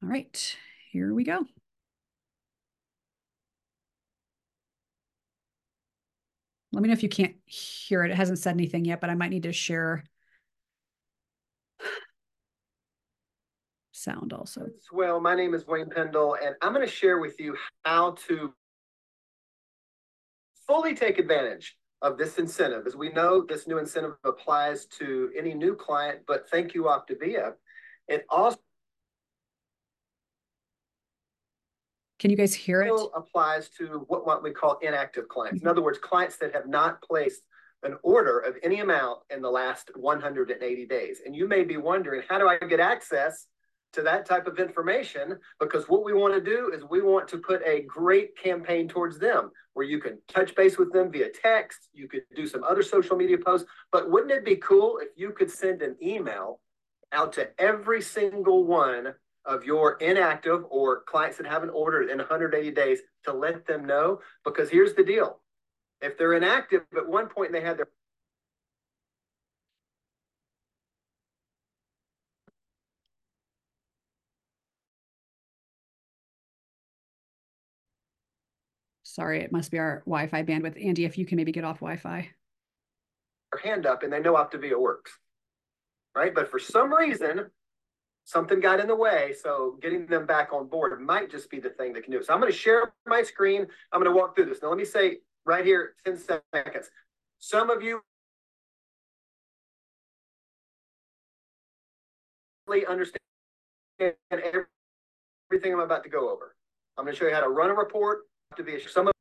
All 0.03 0.09
right, 0.09 0.55
here 0.91 1.13
we 1.13 1.24
go. 1.24 1.39
Let 6.72 6.84
me 6.84 6.89
know 6.89 6.93
if 6.93 7.01
you 7.01 7.09
can't 7.09 7.36
hear 7.45 8.03
it. 8.03 8.11
It 8.11 8.15
hasn't 8.15 8.38
said 8.38 8.53
anything 8.53 8.86
yet, 8.86 9.01
but 9.01 9.09
I 9.09 9.15
might 9.15 9.32
need 9.32 9.43
to 9.43 9.53
share 9.53 10.03
sound 13.98 14.34
also. 14.34 14.68
Well, 14.91 15.20
my 15.20 15.36
name 15.36 15.54
is 15.54 15.68
Wayne 15.68 15.89
Pendle, 15.89 16.38
and 16.43 16.56
I'm 16.62 16.74
going 16.74 16.86
to 16.86 16.91
share 16.91 17.20
with 17.20 17.39
you 17.39 17.56
how 17.84 18.16
to 18.28 18.54
fully 20.68 20.93
take 20.93 21.18
advantage 21.18 21.76
of 22.02 22.18
this 22.18 22.38
incentive. 22.38 22.86
As 22.86 22.95
we 22.95 23.10
know, 23.10 23.43
this 23.43 23.68
new 23.68 23.80
incentive 23.80 24.14
applies 24.24 24.86
to 25.00 25.32
any 25.38 25.54
new 25.54 25.76
client, 25.76 26.20
but 26.28 26.50
thank 26.50 26.74
you, 26.74 26.84
Optavia. 26.84 27.54
It 28.08 28.26
also 28.30 28.58
Can 32.20 32.32
you 32.32 32.38
guys 32.38 32.54
hear 32.54 32.82
it? 32.82 32.91
applies 33.16 33.70
to 33.78 34.06
what, 34.08 34.26
what 34.26 34.41
we 34.41 34.52
call 34.52 34.80
inactive 34.82 35.28
clients. 35.28 35.62
In 35.62 35.68
other 35.68 35.84
words, 35.84 36.00
clients 36.00 36.38
that 36.38 36.54
have 36.54 36.68
not 36.68 37.02
placed 37.02 37.43
an 37.84 37.95
order 38.02 38.39
of 38.39 38.56
any 38.64 38.80
amount 38.80 39.20
in 39.30 39.39
the 39.41 39.50
last 39.52 39.91
180 39.95 40.86
days. 40.88 41.20
And 41.24 41.36
you 41.36 41.48
may 41.48 41.64
be 41.64 41.78
wondering, 41.78 42.24
how 42.28 42.39
do 42.39 42.48
I 42.48 42.58
get 42.58 42.80
access 42.80 43.45
to 43.93 44.01
that 44.01 44.25
type 44.25 44.47
of 44.47 44.59
information? 44.59 45.38
Because 45.59 45.88
what 45.89 46.03
we 46.03 46.13
want 46.13 46.33
to 46.33 46.41
do 46.41 46.71
is 46.73 46.83
we 46.89 47.01
want 47.01 47.27
to 47.29 47.38
put 47.38 47.61
a 47.65 47.81
great 47.81 48.38
campaign 48.38 48.88
towards 48.88 49.19
them 49.19 49.51
where 49.73 49.85
you 49.85 49.99
can 49.99 50.19
touch 50.27 50.55
base 50.55 50.77
with 50.77 50.91
them 50.91 51.11
via 51.11 51.29
text. 51.29 51.89
You 51.93 52.07
could 52.07 52.23
do 52.35 52.47
some 52.47 52.63
other 52.63 52.83
social 52.83 53.15
media 53.15 53.38
posts. 53.38 53.67
But 53.91 54.09
wouldn't 54.09 54.31
it 54.31 54.45
be 54.45 54.57
cool 54.57 54.99
if 55.01 55.09
you 55.15 55.31
could 55.31 55.51
send 55.51 55.81
an 55.81 55.95
email 56.01 56.59
out 57.11 57.33
to 57.33 57.49
every 57.59 58.01
single 58.01 58.65
one 58.65 59.13
of 59.47 59.63
your 59.63 59.93
inactive 59.95 60.65
or 60.69 61.03
clients 61.03 61.38
that 61.38 61.47
haven't 61.47 61.69
ordered 61.69 62.09
in 62.09 62.17
180 62.17 62.71
days 62.71 62.99
to 63.23 63.33
let 63.33 63.65
them 63.65 63.85
know. 63.85 64.19
Because 64.43 64.69
here's 64.69 64.93
the 64.93 65.03
deal 65.03 65.39
if 66.01 66.17
they're 66.17 66.33
inactive 66.33 66.81
at 66.95 67.07
one 67.07 67.27
point 67.27 67.47
and 67.47 67.55
they 67.55 67.65
had 67.65 67.77
their 67.77 67.88
Sorry, 79.18 79.41
it 79.41 79.51
must 79.51 79.72
be 79.72 79.80
our 79.80 80.03
Wi-Fi 80.05 80.43
bandwidth. 80.43 80.86
Andy, 80.86 81.03
if 81.03 81.18
you 81.18 81.26
can 81.26 81.38
maybe 81.38 81.51
get 81.51 81.63
off 81.63 81.80
Wi-Fi. 81.80 82.30
Hand 83.63 83.88
up 83.88 84.03
and 84.03 84.13
they 84.13 84.20
know 84.20 84.36
Optavia 84.36 84.80
works, 84.80 85.11
right? 86.15 86.36
But 86.36 86.51
for 86.51 86.59
some 86.59 86.93
reason, 86.93 87.49
something 88.26 88.59
got 88.59 88.80
in 88.80 88.86
the 88.86 88.95
way. 88.95 89.34
So 89.41 89.80
getting 89.82 90.05
them 90.05 90.28
back 90.28 90.53
on 90.53 90.68
board 90.68 91.01
might 91.01 91.32
just 91.32 91.49
be 91.49 91.59
the 91.59 91.72
thing 91.72 91.93
that 91.93 92.03
can 92.03 92.11
do 92.11 92.20
it. 92.20 92.28
So 92.28 92.34
I'm 92.36 92.39
going 92.39 92.51
to 92.51 92.57
share 92.57 92.93
my 93.07 93.24
screen. 93.24 93.65
I'm 93.91 93.99
going 94.03 94.13
to 94.13 94.15
walk 94.15 94.36
through 94.36 94.45
this. 94.45 94.61
Now, 94.61 94.70
let 94.70 94.78
me 94.78 94.86
say 94.86 95.18
right 95.45 95.65
here, 95.65 95.95
10 96.05 96.20
seconds. 96.53 96.91
Some 97.39 97.72
of 97.72 97.82
you 97.82 98.01
understand 102.88 103.18
everything 104.32 105.74
I'm 105.74 105.80
about 105.80 106.03
to 106.03 106.09
go 106.09 106.30
over. 106.30 106.55
I'm 106.99 107.05
going 107.05 107.15
to 107.15 107.20
show 107.20 107.28
you 107.28 107.34
how 107.34 107.41
to 107.41 107.49
run 107.49 107.72
a 107.72 107.74
report. 107.74 108.20
Some 108.88 109.08
of 109.08 109.14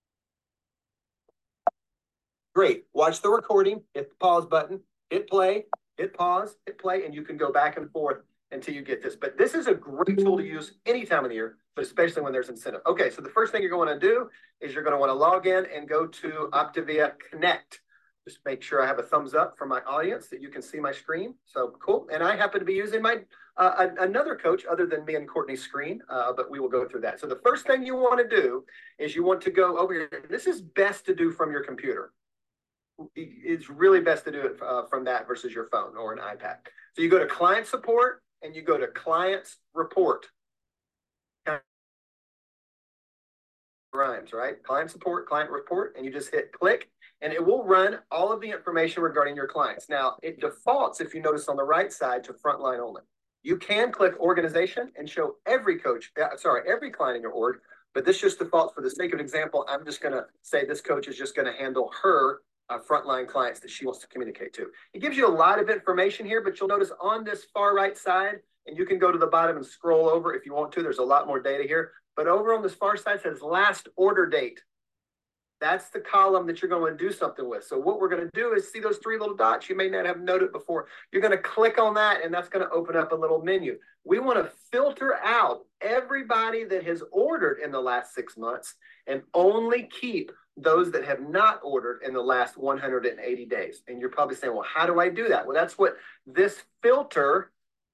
Great. 2.54 2.84
Watch 2.94 3.20
the 3.20 3.28
recording, 3.28 3.82
hit 3.92 4.08
the 4.08 4.16
pause 4.16 4.46
button, 4.46 4.80
hit 5.10 5.28
play, 5.28 5.66
hit 5.98 6.14
pause, 6.14 6.56
hit 6.64 6.78
play, 6.78 7.04
and 7.04 7.14
you 7.14 7.22
can 7.22 7.36
go 7.36 7.52
back 7.52 7.76
and 7.76 7.90
forth 7.90 8.22
until 8.50 8.74
you 8.74 8.82
get 8.82 9.02
this. 9.02 9.14
But 9.14 9.36
this 9.36 9.54
is 9.54 9.66
a 9.66 9.74
great 9.74 10.18
tool 10.18 10.38
to 10.38 10.42
use 10.42 10.72
any 10.86 11.04
time 11.04 11.24
of 11.24 11.28
the 11.28 11.34
year, 11.34 11.58
but 11.74 11.84
especially 11.84 12.22
when 12.22 12.32
there's 12.32 12.48
incentive. 12.48 12.80
Okay, 12.86 13.10
so 13.10 13.20
the 13.20 13.28
first 13.28 13.52
thing 13.52 13.60
you're 13.60 13.70
going 13.70 13.88
to 13.88 13.98
do 13.98 14.30
is 14.62 14.72
you're 14.72 14.82
going 14.82 14.94
to 14.94 14.98
want 14.98 15.10
to 15.10 15.14
log 15.14 15.46
in 15.46 15.66
and 15.66 15.86
go 15.86 16.06
to 16.06 16.48
Optavia 16.52 17.12
Connect. 17.30 17.80
Just 18.26 18.40
make 18.44 18.60
sure 18.60 18.82
I 18.82 18.86
have 18.86 18.98
a 18.98 19.04
thumbs 19.04 19.34
up 19.34 19.56
for 19.56 19.66
my 19.66 19.80
audience 19.82 20.26
that 20.28 20.42
you 20.42 20.48
can 20.48 20.60
see 20.60 20.80
my 20.80 20.90
screen. 20.90 21.34
So 21.44 21.74
cool. 21.78 22.08
And 22.12 22.24
I 22.24 22.34
happen 22.36 22.58
to 22.58 22.66
be 22.66 22.74
using 22.74 23.00
my 23.00 23.18
uh, 23.56 23.88
another 24.00 24.34
coach 24.34 24.64
other 24.70 24.84
than 24.84 25.04
me 25.04 25.14
and 25.14 25.28
Courtney's 25.28 25.62
screen, 25.62 26.02
uh, 26.10 26.32
but 26.36 26.50
we 26.50 26.58
will 26.58 26.68
go 26.68 26.86
through 26.86 27.02
that. 27.02 27.20
So 27.20 27.26
the 27.26 27.40
first 27.44 27.66
thing 27.66 27.86
you 27.86 27.94
want 27.94 28.18
to 28.18 28.36
do 28.36 28.64
is 28.98 29.14
you 29.14 29.24
want 29.24 29.40
to 29.42 29.50
go 29.50 29.78
over 29.78 29.94
here. 29.94 30.10
This 30.28 30.46
is 30.46 30.60
best 30.60 31.06
to 31.06 31.14
do 31.14 31.30
from 31.30 31.52
your 31.52 31.62
computer. 31.62 32.12
it's 33.14 33.70
really 33.70 34.00
best 34.00 34.24
to 34.24 34.32
do 34.32 34.40
it 34.40 34.56
uh, 34.62 34.86
from 34.86 35.04
that 35.04 35.26
versus 35.26 35.52
your 35.52 35.68
phone 35.68 35.96
or 35.96 36.12
an 36.12 36.18
iPad. 36.18 36.56
So 36.94 37.02
you 37.02 37.08
go 37.08 37.18
to 37.18 37.26
client 37.26 37.66
support 37.66 38.22
and 38.42 38.56
you 38.56 38.62
go 38.62 38.76
to 38.76 38.88
clients 38.88 39.58
report. 39.74 40.26
Rhymes, 43.92 44.32
right? 44.32 44.62
Client 44.62 44.90
support, 44.90 45.28
client 45.28 45.50
report, 45.50 45.94
and 45.96 46.04
you 46.04 46.12
just 46.12 46.30
hit 46.30 46.52
click 46.52 46.90
and 47.22 47.32
it 47.32 47.44
will 47.44 47.64
run 47.64 47.98
all 48.10 48.32
of 48.32 48.40
the 48.40 48.50
information 48.50 49.02
regarding 49.02 49.36
your 49.36 49.48
clients. 49.48 49.88
Now, 49.88 50.16
it 50.22 50.40
defaults, 50.40 51.00
if 51.00 51.14
you 51.14 51.22
notice 51.22 51.48
on 51.48 51.56
the 51.56 51.64
right 51.64 51.92
side, 51.92 52.24
to 52.24 52.32
frontline 52.34 52.80
only. 52.80 53.02
You 53.42 53.56
can 53.56 53.92
click 53.92 54.18
organization 54.18 54.92
and 54.96 55.08
show 55.08 55.36
every 55.46 55.78
coach, 55.78 56.10
uh, 56.20 56.36
sorry, 56.36 56.62
every 56.68 56.90
client 56.90 57.16
in 57.16 57.22
your 57.22 57.32
org, 57.32 57.58
but 57.94 58.04
this 58.04 58.20
just 58.20 58.38
defaults 58.38 58.74
for 58.74 58.82
the 58.82 58.90
sake 58.90 59.14
of 59.14 59.20
example. 59.20 59.64
I'm 59.68 59.84
just 59.84 60.00
going 60.00 60.14
to 60.14 60.26
say 60.42 60.64
this 60.66 60.80
coach 60.80 61.08
is 61.08 61.16
just 61.16 61.34
going 61.34 61.46
to 61.46 61.56
handle 61.56 61.90
her 62.02 62.40
uh, 62.68 62.78
frontline 62.78 63.28
clients 63.28 63.60
that 63.60 63.70
she 63.70 63.86
wants 63.86 64.00
to 64.00 64.08
communicate 64.08 64.52
to. 64.54 64.66
It 64.92 65.00
gives 65.00 65.16
you 65.16 65.26
a 65.26 65.30
lot 65.30 65.58
of 65.58 65.70
information 65.70 66.26
here, 66.26 66.42
but 66.42 66.58
you'll 66.58 66.68
notice 66.68 66.90
on 67.00 67.24
this 67.24 67.46
far 67.54 67.74
right 67.74 67.96
side, 67.96 68.40
and 68.66 68.76
you 68.76 68.84
can 68.84 68.98
go 68.98 69.12
to 69.12 69.18
the 69.18 69.26
bottom 69.26 69.56
and 69.56 69.64
scroll 69.64 70.08
over 70.08 70.34
if 70.34 70.44
you 70.44 70.52
want 70.52 70.72
to. 70.72 70.82
There's 70.82 70.98
a 70.98 71.04
lot 71.04 71.26
more 71.26 71.40
data 71.40 71.64
here. 71.64 71.92
But 72.16 72.26
over 72.26 72.54
on 72.54 72.62
this 72.62 72.74
far 72.74 72.96
side 72.96 73.20
says 73.22 73.42
last 73.42 73.88
order 73.96 74.26
date. 74.26 74.60
That's 75.60 75.88
the 75.88 76.00
column 76.00 76.46
that 76.46 76.60
you're 76.60 76.68
going 76.68 76.96
to 76.96 76.98
do 76.98 77.12
something 77.12 77.48
with. 77.48 77.64
So 77.64 77.78
what 77.78 77.98
we're 77.98 78.08
going 78.08 78.22
to 78.22 78.30
do 78.34 78.52
is 78.52 78.70
see 78.70 78.80
those 78.80 78.98
three 78.98 79.18
little 79.18 79.36
dots 79.36 79.68
you 79.68 79.76
may 79.76 79.88
not 79.88 80.04
have 80.04 80.20
noted 80.20 80.52
before. 80.52 80.86
You're 81.12 81.22
going 81.22 81.32
to 81.32 81.38
click 81.38 81.78
on 81.78 81.94
that 81.94 82.22
and 82.22 82.32
that's 82.32 82.48
going 82.48 82.66
to 82.66 82.72
open 82.72 82.96
up 82.96 83.12
a 83.12 83.14
little 83.14 83.42
menu. 83.42 83.78
We 84.04 84.18
want 84.18 84.38
to 84.38 84.50
filter 84.70 85.14
out 85.24 85.64
everybody 85.80 86.64
that 86.64 86.84
has 86.84 87.02
ordered 87.10 87.58
in 87.64 87.72
the 87.72 87.80
last 87.80 88.14
six 88.14 88.36
months 88.36 88.74
and 89.06 89.22
only 89.32 89.84
keep 89.84 90.30
those 90.56 90.90
that 90.92 91.04
have 91.04 91.20
not 91.20 91.60
ordered 91.62 92.02
in 92.02 92.12
the 92.12 92.22
last 92.22 92.56
180 92.56 93.46
days. 93.46 93.82
And 93.88 94.00
you're 94.00 94.10
probably 94.10 94.36
saying, 94.36 94.54
well, 94.54 94.66
how 94.66 94.86
do 94.86 95.00
I 95.00 95.08
do 95.08 95.28
that? 95.28 95.46
Well, 95.46 95.54
that's 95.54 95.76
what 95.76 95.96
this 96.26 96.62
filter 96.82 97.50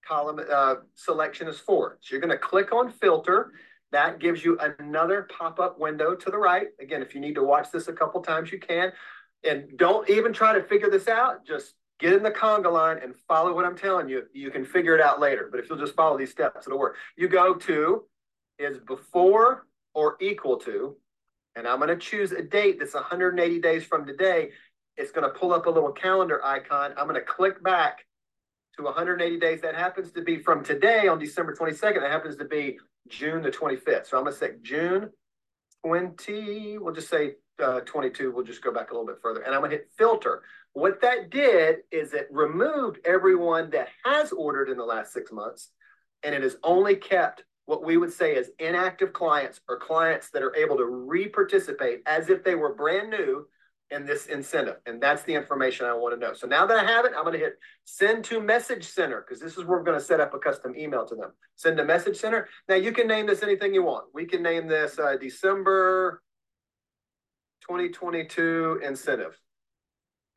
column 0.06 0.40
uh, 0.50 0.76
selection 0.94 1.48
is 1.48 1.58
for. 1.58 1.98
So 2.00 2.12
you're 2.12 2.20
going 2.20 2.30
to 2.30 2.38
click 2.38 2.72
on 2.72 2.90
filter 2.90 3.52
that 3.92 4.18
gives 4.18 4.44
you 4.44 4.58
another 4.58 5.28
pop-up 5.38 5.78
window 5.78 6.14
to 6.14 6.30
the 6.30 6.38
right. 6.38 6.68
Again, 6.80 7.02
if 7.02 7.14
you 7.14 7.20
need 7.20 7.34
to 7.34 7.42
watch 7.42 7.70
this 7.70 7.88
a 7.88 7.92
couple 7.92 8.22
times, 8.22 8.50
you 8.50 8.58
can. 8.58 8.92
And 9.44 9.76
don't 9.76 10.08
even 10.08 10.32
try 10.32 10.54
to 10.54 10.62
figure 10.62 10.90
this 10.90 11.08
out. 11.08 11.46
Just 11.46 11.74
get 11.98 12.14
in 12.14 12.22
the 12.22 12.30
conga 12.30 12.72
line 12.72 12.98
and 13.02 13.14
follow 13.28 13.54
what 13.54 13.64
I'm 13.64 13.76
telling 13.76 14.08
you. 14.08 14.24
You 14.32 14.50
can 14.50 14.64
figure 14.64 14.94
it 14.94 15.00
out 15.00 15.20
later. 15.20 15.48
But 15.50 15.60
if 15.60 15.68
you'll 15.68 15.78
just 15.78 15.94
follow 15.94 16.16
these 16.16 16.30
steps, 16.30 16.66
it'll 16.66 16.78
work. 16.78 16.96
You 17.16 17.28
go 17.28 17.54
to 17.54 18.04
is 18.58 18.78
before 18.78 19.66
or 19.94 20.16
equal 20.20 20.56
to, 20.56 20.96
and 21.54 21.66
I'm 21.66 21.78
going 21.78 21.88
to 21.88 21.96
choose 21.96 22.32
a 22.32 22.42
date 22.42 22.78
that's 22.78 22.94
180 22.94 23.60
days 23.60 23.84
from 23.84 24.06
today. 24.06 24.50
It's 24.96 25.10
going 25.10 25.30
to 25.30 25.38
pull 25.38 25.52
up 25.52 25.66
a 25.66 25.70
little 25.70 25.92
calendar 25.92 26.42
icon. 26.44 26.92
I'm 26.96 27.06
going 27.06 27.20
to 27.20 27.26
click 27.26 27.62
back 27.62 28.06
to 28.76 28.84
180 28.84 29.38
days. 29.38 29.60
That 29.60 29.74
happens 29.74 30.12
to 30.12 30.22
be 30.22 30.38
from 30.38 30.64
today 30.64 31.08
on 31.08 31.18
December 31.18 31.54
22nd. 31.54 32.00
That 32.00 32.10
happens 32.10 32.36
to 32.36 32.44
be 32.44 32.78
June 33.08 33.42
the 33.42 33.50
25th. 33.50 34.06
So 34.06 34.16
I'm 34.16 34.24
going 34.24 34.32
to 34.32 34.38
say 34.38 34.52
June 34.62 35.10
20, 35.84 36.78
we'll 36.78 36.94
just 36.94 37.08
say 37.08 37.34
uh, 37.62 37.80
22. 37.80 38.32
We'll 38.32 38.44
just 38.44 38.62
go 38.62 38.72
back 38.72 38.90
a 38.90 38.94
little 38.94 39.06
bit 39.06 39.18
further. 39.22 39.40
And 39.40 39.54
I'm 39.54 39.60
going 39.60 39.70
to 39.70 39.76
hit 39.76 39.90
filter. 39.96 40.42
What 40.72 41.00
that 41.02 41.30
did 41.30 41.78
is 41.90 42.14
it 42.14 42.28
removed 42.30 42.98
everyone 43.04 43.70
that 43.70 43.88
has 44.04 44.32
ordered 44.32 44.70
in 44.70 44.78
the 44.78 44.84
last 44.84 45.12
six 45.12 45.30
months, 45.30 45.70
and 46.22 46.34
it 46.34 46.42
has 46.42 46.56
only 46.62 46.96
kept 46.96 47.44
what 47.66 47.84
we 47.84 47.96
would 47.96 48.12
say 48.12 48.34
is 48.34 48.50
inactive 48.58 49.12
clients 49.12 49.60
or 49.68 49.78
clients 49.78 50.30
that 50.30 50.42
are 50.42 50.54
able 50.56 50.76
to 50.76 50.84
re-participate 50.84 52.02
as 52.06 52.28
if 52.28 52.42
they 52.42 52.54
were 52.54 52.74
brand 52.74 53.10
new 53.10 53.46
in 53.92 54.06
this 54.06 54.26
incentive. 54.26 54.76
And 54.86 55.00
that's 55.00 55.22
the 55.22 55.34
information 55.34 55.86
I 55.86 55.92
want 55.92 56.14
to 56.14 56.20
know. 56.20 56.34
So 56.34 56.46
now 56.46 56.66
that 56.66 56.78
I 56.78 56.84
have 56.84 57.04
it, 57.04 57.12
I'm 57.16 57.24
going 57.24 57.38
to 57.38 57.44
hit 57.44 57.58
send 57.84 58.24
to 58.24 58.40
message 58.40 58.84
center 58.84 59.24
because 59.26 59.40
this 59.40 59.52
is 59.52 59.64
where 59.64 59.78
we're 59.78 59.84
going 59.84 59.98
to 59.98 60.04
set 60.04 60.20
up 60.20 60.34
a 60.34 60.38
custom 60.38 60.74
email 60.76 61.04
to 61.06 61.14
them. 61.14 61.32
Send 61.56 61.76
to 61.76 61.84
message 61.84 62.16
center. 62.16 62.48
Now 62.68 62.76
you 62.76 62.92
can 62.92 63.06
name 63.06 63.26
this 63.26 63.42
anything 63.42 63.74
you 63.74 63.82
want. 63.82 64.06
We 64.14 64.24
can 64.24 64.42
name 64.42 64.66
this 64.66 64.98
uh, 64.98 65.16
December 65.20 66.22
2022 67.62 68.80
incentive. 68.84 69.38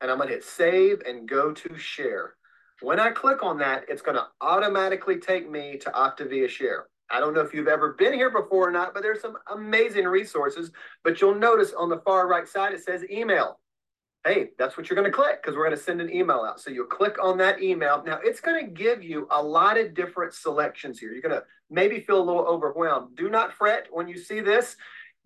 And 0.00 0.10
I'm 0.10 0.18
going 0.18 0.28
to 0.28 0.34
hit 0.34 0.44
save 0.44 1.00
and 1.06 1.28
go 1.28 1.52
to 1.52 1.78
share. 1.78 2.34
When 2.82 3.00
I 3.00 3.10
click 3.10 3.42
on 3.42 3.58
that, 3.58 3.84
it's 3.88 4.02
going 4.02 4.16
to 4.16 4.26
automatically 4.42 5.18
take 5.18 5.50
me 5.50 5.78
to 5.78 5.90
Optavia 5.90 6.48
Share. 6.48 6.86
I 7.10 7.20
don't 7.20 7.34
know 7.34 7.40
if 7.40 7.54
you've 7.54 7.68
ever 7.68 7.92
been 7.92 8.12
here 8.12 8.30
before 8.30 8.68
or 8.68 8.72
not, 8.72 8.92
but 8.92 9.02
there's 9.02 9.20
some 9.20 9.36
amazing 9.52 10.06
resources. 10.06 10.70
But 11.04 11.20
you'll 11.20 11.34
notice 11.34 11.72
on 11.72 11.88
the 11.88 11.98
far 11.98 12.26
right 12.26 12.48
side, 12.48 12.72
it 12.72 12.82
says 12.82 13.04
email. 13.10 13.60
Hey, 14.24 14.48
that's 14.58 14.76
what 14.76 14.90
you're 14.90 14.96
going 14.96 15.10
to 15.10 15.16
click 15.16 15.40
because 15.40 15.56
we're 15.56 15.64
going 15.64 15.76
to 15.76 15.82
send 15.82 16.00
an 16.00 16.12
email 16.12 16.40
out. 16.40 16.58
So 16.60 16.70
you'll 16.70 16.86
click 16.86 17.16
on 17.22 17.38
that 17.38 17.62
email. 17.62 18.02
Now 18.04 18.18
it's 18.24 18.40
going 18.40 18.64
to 18.64 18.70
give 18.70 19.04
you 19.04 19.28
a 19.30 19.40
lot 19.40 19.78
of 19.78 19.94
different 19.94 20.34
selections 20.34 20.98
here. 20.98 21.12
You're 21.12 21.22
going 21.22 21.34
to 21.34 21.44
maybe 21.70 22.00
feel 22.00 22.20
a 22.20 22.24
little 22.24 22.44
overwhelmed. 22.44 23.16
Do 23.16 23.30
not 23.30 23.52
fret 23.52 23.86
when 23.90 24.08
you 24.08 24.18
see 24.18 24.40
this. 24.40 24.76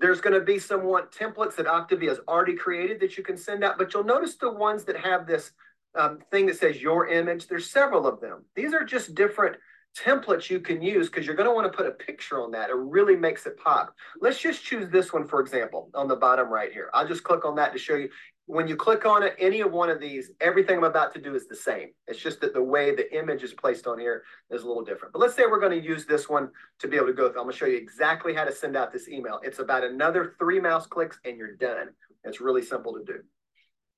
There's 0.01 0.21
going 0.21 0.39
to 0.39 0.45
be 0.45 0.59
somewhat 0.59 1.13
templates 1.13 1.57
that 1.57 1.67
Optavia 1.67 2.09
has 2.09 2.21
already 2.29 2.57
created 2.57 3.01
that 3.01 3.17
you 3.17 3.23
can 3.23 3.37
send 3.39 3.65
out, 3.65 3.79
but 3.79 3.93
you'll 3.93 4.05
notice 4.05 4.37
the 4.37 4.51
ones 4.51 4.85
that 4.85 4.97
have 4.97 5.27
this 5.27 5.53
um, 5.95 6.19
thing 6.31 6.47
that 6.47 6.59
says 6.59 6.81
your 6.81 7.09
image. 7.09 7.47
There's 7.47 7.71
several 7.71 8.07
of 8.07 8.21
them. 8.21 8.45
These 8.55 8.75
are 8.75 8.85
just 8.85 9.15
different 9.15 9.57
templates 9.99 10.49
you 10.49 10.61
can 10.61 10.81
use 10.81 11.09
because 11.09 11.27
you're 11.27 11.37
going 11.37 11.49
to 11.49 11.55
want 11.55 11.71
to 11.71 11.77
put 11.77 11.87
a 11.87 11.93
picture 11.93 12.41
on 12.41 12.51
that. 12.53 12.71
It 12.71 12.77
really 12.77 13.17
makes 13.17 13.47
it 13.47 13.59
pop. 13.59 13.95
Let's 14.21 14.39
just 14.39 14.65
choose 14.65 14.89
this 14.91 15.13
one, 15.13 15.27
for 15.27 15.41
example, 15.41 15.91
on 15.95 16.09
the 16.09 16.17
bottom 16.17 16.49
right 16.49 16.73
here. 16.73 16.91
I'll 16.95 17.09
just 17.09 17.25
click 17.25 17.45
on 17.45 17.57
that 17.57 17.73
to 17.73 17.79
show 17.79 17.97
you. 17.97 18.09
When 18.47 18.67
you 18.67 18.75
click 18.75 19.07
on 19.07 19.23
it, 19.23 19.37
any 19.39 19.61
of 19.61 19.71
one 19.71 19.91
of 19.91 20.01
these, 20.01 20.33
everything 20.41 20.79
I'm 20.79 20.85
about 20.85 21.15
to 21.15 21.21
do 21.21 21.37
is 21.37 21.47
the 21.47 21.55
same. 21.55 21.91
It's 22.09 22.19
just 22.19 22.41
that 22.41 22.53
the 22.53 22.63
way 22.63 22.95
the 22.95 23.17
image 23.17 23.45
is 23.45 23.55
placed 23.55 23.87
on 23.87 23.99
here 23.99 24.25
is 24.51 24.63
a 24.63 24.67
little 24.67 24.85
different. 24.85 25.13
But 25.13 25.21
let's 25.21 25.35
say 25.35 25.45
we're 25.49 25.61
going 25.61 25.81
to 25.81 25.87
use 25.87 26.05
this 26.05 26.29
one 26.29 26.51
to 26.81 26.89
be 26.89 26.97
able 26.97 27.07
to 27.07 27.13
go 27.13 27.29
through. 27.29 27.41
I'm 27.41 27.47
going 27.47 27.53
to 27.53 27.59
show 27.59 27.67
you 27.67 27.77
exactly 27.77 28.35
how 28.35 28.45
to 28.45 28.53
send 28.53 28.77
out 28.77 28.93
this 28.93 29.09
email. 29.09 29.41
It's 29.45 29.61
about 29.61 29.85
another 29.85 30.35
three 30.39 30.59
mouse 30.59 30.87
clicks 30.87 31.21
and 31.25 31.37
you're 31.37 31.55
done. 31.55 31.91
It's 32.25 32.41
really 32.41 32.63
simple 32.63 32.93
to 32.95 33.05
do. 33.05 33.21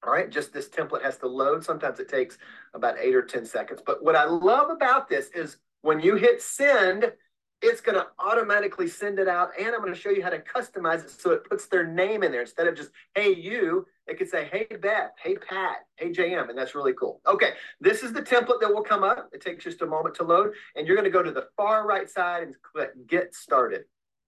All 0.05 0.13
right, 0.13 0.29
just 0.29 0.53
this 0.53 0.69
template 0.69 1.03
has 1.03 1.17
to 1.19 1.29
load. 1.29 1.65
Sometimes 1.65 2.01
it 2.01 2.09
takes 2.09 2.37
about 2.75 2.99
eight 2.99 3.15
or 3.15 3.23
10 3.23 3.47
seconds. 3.47 3.81
But 3.87 4.03
what 4.03 4.17
I 4.17 4.25
love 4.25 4.69
about 4.71 5.09
this 5.09 5.31
is 5.35 5.59
when 5.83 6.01
you 6.01 6.17
hit 6.17 6.41
send, 6.41 7.13
it's 7.61 7.81
going 7.81 7.95
to 7.95 8.09
automatically 8.19 8.89
send 8.89 9.19
it 9.21 9.29
out. 9.29 9.51
And 9.59 9.69
I'm 9.69 9.81
going 9.81 9.95
to 9.95 9.99
show 9.99 10.11
you 10.11 10.23
how 10.23 10.31
to 10.31 10.41
customize 10.41 11.05
it 11.05 11.11
so 11.11 11.31
it 11.31 11.49
puts 11.49 11.67
their 11.67 11.87
name 11.87 12.25
in 12.25 12.33
there. 12.33 12.41
Instead 12.41 12.67
of 12.67 12.75
just, 12.75 12.91
hey, 13.15 13.35
you, 13.35 13.87
it 14.09 14.19
could 14.19 14.29
say, 14.29 14.49
hey, 14.51 14.67
Beth, 14.77 15.13
hey, 15.23 15.37
Pat, 15.37 15.87
hey, 15.97 16.11
JM. 16.11 16.49
And 16.49 16.59
that's 16.59 16.75
really 16.75 16.93
cool. 16.95 17.21
Okay, 17.27 17.53
this 17.81 18.03
is 18.03 18.13
the 18.13 18.23
template 18.23 18.61
that 18.61 18.75
will 18.75 18.83
come 18.83 19.05
up. 19.05 19.31
It 19.33 19.41
takes 19.41 19.63
just 19.63 19.83
a 19.83 19.87
moment 19.87 20.17
to 20.17 20.25
load. 20.25 20.53
And 20.75 20.87
you're 20.87 20.97
going 20.97 21.05
to 21.05 21.11
go 21.11 21.23
to 21.23 21.31
the 21.31 21.47
far 21.57 21.87
right 21.87 22.11
side 22.11 22.43
and 22.43 22.57
click 22.63 22.91
get 23.07 23.35
started. 23.35 23.83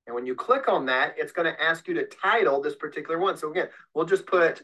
And 0.07 0.15
when 0.15 0.27
you 0.27 0.35
click 0.35 0.69
on 0.69 0.87
that, 0.87 1.15
it's 1.17 1.33
going 1.33 1.53
to 1.53 1.61
ask 1.61 1.89
you 1.89 1.95
to 1.95 2.05
title 2.05 2.61
this 2.61 2.77
particular 2.77 3.19
one. 3.19 3.37
So 3.37 3.51
again, 3.51 3.69
we'll 3.95 4.05
just 4.05 4.27
put 4.27 4.63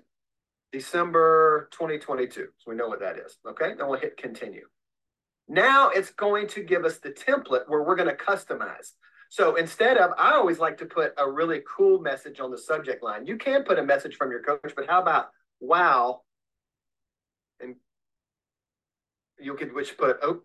December 0.70 1.68
2022. 1.72 2.48
So 2.58 2.70
we 2.70 2.76
know 2.76 2.88
what 2.88 3.00
that 3.00 3.18
is. 3.18 3.38
Okay, 3.48 3.74
then 3.76 3.88
we'll 3.88 3.98
hit 3.98 4.16
continue. 4.16 4.66
Now 5.50 5.90
it's 5.90 6.10
going 6.10 6.46
to 6.48 6.62
give 6.62 6.84
us 6.84 6.98
the 6.98 7.10
template 7.10 7.68
where 7.68 7.82
we're 7.82 7.96
going 7.96 8.08
to 8.08 8.14
customize. 8.14 8.92
So 9.30 9.56
instead 9.56 9.96
of, 9.96 10.12
I 10.16 10.34
always 10.34 10.60
like 10.60 10.78
to 10.78 10.86
put 10.86 11.12
a 11.18 11.28
really 11.28 11.62
cool 11.76 12.00
message 12.00 12.38
on 12.38 12.52
the 12.52 12.58
subject 12.58 13.02
line. 13.02 13.26
You 13.26 13.36
can 13.36 13.64
put 13.64 13.78
a 13.78 13.82
message 13.82 14.14
from 14.16 14.30
your 14.30 14.42
coach, 14.42 14.72
but 14.76 14.88
how 14.88 15.02
about 15.02 15.30
wow? 15.58 16.22
And 17.58 17.74
you 19.40 19.54
could 19.54 19.74
which 19.74 19.98
put, 19.98 20.18
oh, 20.22 20.42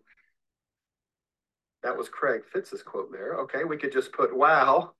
that 1.84 1.96
was 1.96 2.08
Craig 2.08 2.42
Fitz's 2.52 2.82
quote 2.82 3.12
there. 3.12 3.34
Okay, 3.42 3.62
we 3.62 3.76
could 3.76 3.92
just 3.92 4.12
put 4.12 4.36
wow, 4.36 4.92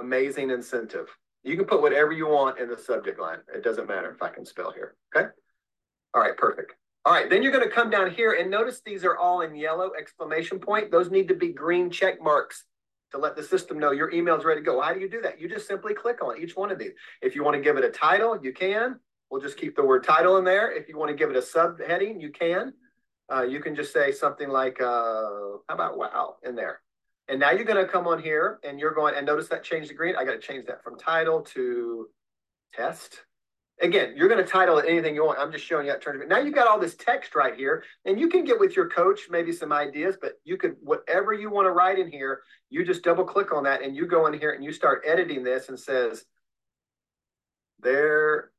amazing 0.00 0.50
incentive. 0.50 1.08
You 1.42 1.56
can 1.56 1.64
put 1.64 1.82
whatever 1.82 2.12
you 2.12 2.28
want 2.28 2.60
in 2.60 2.68
the 2.68 2.78
subject 2.78 3.18
line. 3.18 3.38
It 3.52 3.64
doesn't 3.64 3.88
matter 3.88 4.12
if 4.12 4.22
I 4.22 4.28
can 4.28 4.44
spell 4.44 4.70
here. 4.70 4.94
Okay. 5.14 5.26
All 6.14 6.22
right, 6.22 6.36
perfect. 6.36 6.74
All 7.04 7.12
right, 7.12 7.28
then 7.28 7.42
you're 7.42 7.52
going 7.52 7.68
to 7.68 7.74
come 7.74 7.90
down 7.90 8.12
here 8.12 8.32
and 8.32 8.48
notice 8.48 8.80
these 8.84 9.04
are 9.04 9.16
all 9.16 9.40
in 9.40 9.56
yellow 9.56 9.90
exclamation 9.98 10.60
point. 10.60 10.92
Those 10.92 11.10
need 11.10 11.26
to 11.28 11.34
be 11.34 11.48
green 11.48 11.90
check 11.90 12.22
marks 12.22 12.64
to 13.10 13.18
let 13.18 13.34
the 13.34 13.42
system 13.42 13.78
know 13.78 13.90
your 13.90 14.12
email 14.12 14.38
is 14.38 14.44
ready 14.44 14.60
to 14.60 14.64
go. 14.64 14.80
How 14.80 14.94
do 14.94 15.00
you 15.00 15.10
do 15.10 15.20
that? 15.22 15.40
You 15.40 15.48
just 15.48 15.66
simply 15.66 15.94
click 15.94 16.22
on 16.22 16.40
each 16.40 16.54
one 16.54 16.70
of 16.70 16.78
these. 16.78 16.92
If 17.20 17.34
you 17.34 17.42
want 17.42 17.56
to 17.56 17.60
give 17.60 17.76
it 17.76 17.84
a 17.84 17.90
title, 17.90 18.38
you 18.40 18.52
can. 18.52 19.00
We'll 19.30 19.40
just 19.40 19.56
keep 19.56 19.74
the 19.74 19.84
word 19.84 20.04
title 20.04 20.36
in 20.36 20.44
there. 20.44 20.70
If 20.70 20.88
you 20.88 20.96
want 20.96 21.10
to 21.10 21.16
give 21.16 21.28
it 21.28 21.36
a 21.36 21.40
subheading, 21.40 22.20
you 22.20 22.30
can. 22.30 22.72
Uh, 23.32 23.42
you 23.42 23.58
can 23.58 23.74
just 23.74 23.92
say 23.92 24.12
something 24.12 24.48
like, 24.48 24.80
uh, 24.80 25.24
how 25.68 25.74
about 25.74 25.98
wow 25.98 26.36
in 26.44 26.54
there. 26.54 26.82
And 27.28 27.40
now 27.40 27.50
you're 27.50 27.64
going 27.64 27.84
to 27.84 27.90
come 27.90 28.06
on 28.06 28.22
here 28.22 28.60
and 28.62 28.78
you're 28.78 28.94
going, 28.94 29.16
and 29.16 29.26
notice 29.26 29.48
that 29.48 29.64
changed 29.64 29.88
to 29.88 29.94
green. 29.94 30.14
I 30.16 30.24
got 30.24 30.32
to 30.32 30.38
change 30.38 30.66
that 30.66 30.84
from 30.84 30.98
title 30.98 31.40
to 31.54 32.08
test 32.74 33.22
again, 33.80 34.14
you're 34.16 34.28
going 34.28 34.44
to 34.44 34.50
title 34.50 34.78
it 34.78 34.86
anything 34.88 35.14
you 35.14 35.24
want. 35.24 35.38
I'm 35.38 35.52
just 35.52 35.64
showing 35.64 35.86
you 35.86 35.92
how 35.92 35.98
to 35.98 36.04
turn 36.04 36.20
it. 36.20 36.28
Now 36.28 36.38
you've 36.38 36.54
got 36.54 36.66
all 36.66 36.78
this 36.78 36.94
text 36.94 37.34
right 37.34 37.54
here, 37.54 37.84
and 38.04 38.18
you 38.18 38.28
can 38.28 38.44
get 38.44 38.58
with 38.58 38.76
your 38.76 38.88
coach 38.88 39.22
maybe 39.30 39.52
some 39.52 39.72
ideas, 39.72 40.16
but 40.20 40.34
you 40.44 40.56
could 40.56 40.76
whatever 40.80 41.32
you 41.32 41.50
want 41.50 41.66
to 41.66 41.72
write 41.72 41.98
in 41.98 42.10
here, 42.10 42.42
you 42.70 42.84
just 42.84 43.02
double 43.02 43.24
click 43.24 43.52
on 43.52 43.64
that 43.64 43.82
and 43.82 43.96
you 43.96 44.06
go 44.06 44.26
in 44.26 44.38
here 44.38 44.52
and 44.52 44.64
you 44.64 44.72
start 44.72 45.02
editing 45.06 45.42
this 45.42 45.68
and 45.68 45.78
says, 45.78 46.24
there 47.80 48.50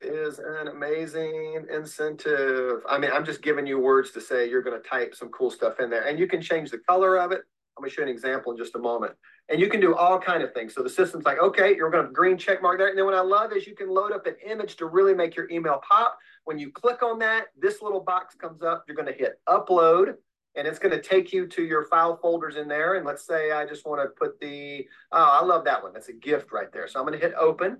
is 0.00 0.38
an 0.38 0.68
amazing 0.68 1.66
incentive. 1.72 2.82
I 2.88 2.98
mean, 2.98 3.10
I'm 3.12 3.24
just 3.24 3.42
giving 3.42 3.66
you 3.66 3.78
words 3.78 4.10
to 4.12 4.20
say 4.20 4.48
you're 4.48 4.62
going 4.62 4.80
to 4.80 4.88
type 4.88 5.14
some 5.14 5.30
cool 5.30 5.50
stuff 5.50 5.80
in 5.80 5.90
there 5.90 6.06
and 6.06 6.18
you 6.18 6.26
can 6.26 6.42
change 6.42 6.70
the 6.70 6.78
color 6.78 7.16
of 7.18 7.32
it. 7.32 7.42
I'm 7.76 7.82
to 7.90 7.94
show 7.94 8.02
you 8.02 8.08
an 8.08 8.14
example 8.14 8.52
in 8.52 8.58
just 8.58 8.74
a 8.74 8.78
moment. 8.78 9.14
And 9.48 9.60
you 9.60 9.68
can 9.68 9.80
do 9.80 9.94
all 9.94 10.18
kind 10.18 10.42
of 10.42 10.52
things. 10.52 10.74
So 10.74 10.82
the 10.82 10.90
system's 10.90 11.24
like, 11.24 11.38
okay, 11.38 11.74
you're 11.74 11.90
to 12.06 12.12
green 12.12 12.36
check 12.36 12.62
mark 12.62 12.78
there. 12.78 12.88
And 12.88 12.98
then 12.98 13.04
what 13.04 13.14
I 13.14 13.20
love 13.20 13.52
is 13.52 13.66
you 13.66 13.74
can 13.74 13.88
load 13.88 14.12
up 14.12 14.26
an 14.26 14.36
image 14.46 14.76
to 14.76 14.86
really 14.86 15.14
make 15.14 15.34
your 15.34 15.50
email 15.50 15.80
pop. 15.88 16.16
When 16.44 16.58
you 16.58 16.70
click 16.70 17.02
on 17.02 17.18
that, 17.20 17.46
this 17.58 17.82
little 17.82 18.00
box 18.00 18.34
comes 18.34 18.62
up. 18.62 18.84
You're 18.86 18.96
to 19.12 19.18
hit 19.18 19.40
upload 19.48 20.14
and 20.54 20.66
it's 20.66 20.78
to 20.92 21.00
take 21.00 21.32
you 21.32 21.46
to 21.46 21.62
your 21.62 21.84
file 21.84 22.16
folders 22.16 22.56
in 22.56 22.68
there. 22.68 22.94
And 22.94 23.06
let's 23.06 23.26
say 23.26 23.52
I 23.52 23.64
just 23.64 23.86
want 23.86 24.02
to 24.02 24.08
put 24.08 24.38
the, 24.38 24.86
oh, 25.10 25.38
I 25.40 25.44
love 25.44 25.64
that 25.64 25.82
one. 25.82 25.92
That's 25.92 26.08
a 26.08 26.14
gift 26.14 26.52
right 26.52 26.70
there. 26.72 26.86
So 26.88 27.00
I'm 27.00 27.06
to 27.18 27.24
hit 27.24 27.34
open. 27.38 27.78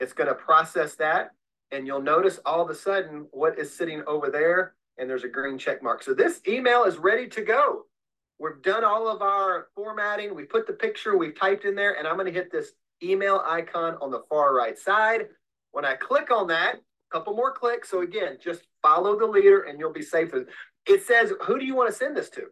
It's 0.00 0.12
to 0.28 0.34
process 0.34 0.94
that. 0.96 1.30
And 1.72 1.86
you'll 1.86 2.02
notice 2.02 2.38
all 2.46 2.62
of 2.62 2.70
a 2.70 2.74
sudden 2.74 3.26
what 3.32 3.58
is 3.58 3.76
sitting 3.76 4.02
over 4.06 4.30
there. 4.30 4.74
And 4.96 5.10
there's 5.10 5.24
a 5.24 5.28
green 5.28 5.58
check 5.58 5.82
mark. 5.82 6.04
So 6.04 6.14
this 6.14 6.40
email 6.46 6.84
is 6.84 6.98
ready 6.98 7.26
to 7.28 7.42
go. 7.42 7.86
We've 8.38 8.60
done 8.62 8.84
all 8.84 9.08
of 9.08 9.22
our 9.22 9.68
formatting. 9.74 10.34
We 10.34 10.44
put 10.44 10.66
the 10.66 10.72
picture, 10.72 11.16
we've 11.16 11.38
typed 11.38 11.64
in 11.64 11.74
there, 11.74 11.98
and 11.98 12.06
I'm 12.06 12.16
going 12.16 12.26
to 12.26 12.32
hit 12.32 12.50
this 12.50 12.72
email 13.02 13.42
icon 13.46 13.96
on 14.00 14.10
the 14.10 14.22
far 14.28 14.54
right 14.54 14.78
side. 14.78 15.28
When 15.72 15.84
I 15.84 15.94
click 15.94 16.30
on 16.30 16.48
that, 16.48 16.76
a 16.76 17.12
couple 17.12 17.34
more 17.34 17.52
clicks. 17.52 17.90
So 17.90 18.02
again, 18.02 18.38
just 18.42 18.62
follow 18.82 19.18
the 19.18 19.26
leader 19.26 19.62
and 19.62 19.78
you'll 19.78 19.92
be 19.92 20.02
safe. 20.02 20.32
It 20.86 21.02
says, 21.04 21.32
who 21.42 21.58
do 21.58 21.64
you 21.64 21.74
want 21.74 21.90
to 21.90 21.96
send 21.96 22.16
this 22.16 22.30
to? 22.30 22.42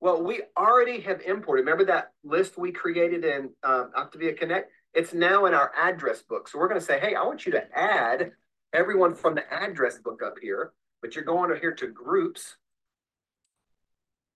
Well, 0.00 0.22
we 0.22 0.42
already 0.56 1.00
have 1.00 1.20
imported. 1.22 1.62
Remember 1.62 1.84
that 1.86 2.12
list 2.22 2.58
we 2.58 2.70
created 2.72 3.24
in 3.24 3.50
um, 3.62 3.90
Optavia 3.96 4.36
Connect? 4.36 4.70
It's 4.94 5.14
now 5.14 5.46
in 5.46 5.54
our 5.54 5.72
address 5.76 6.22
book. 6.22 6.48
So 6.48 6.58
we're 6.58 6.68
going 6.68 6.80
to 6.80 6.86
say, 6.86 6.98
hey, 7.00 7.14
I 7.14 7.24
want 7.24 7.46
you 7.46 7.52
to 7.52 7.64
add 7.78 8.32
everyone 8.72 9.14
from 9.14 9.34
the 9.34 9.52
address 9.52 9.98
book 9.98 10.20
up 10.24 10.34
here, 10.40 10.72
but 11.00 11.14
you're 11.14 11.24
going 11.24 11.50
over 11.50 11.56
here 11.58 11.74
to 11.74 11.86
groups 11.88 12.56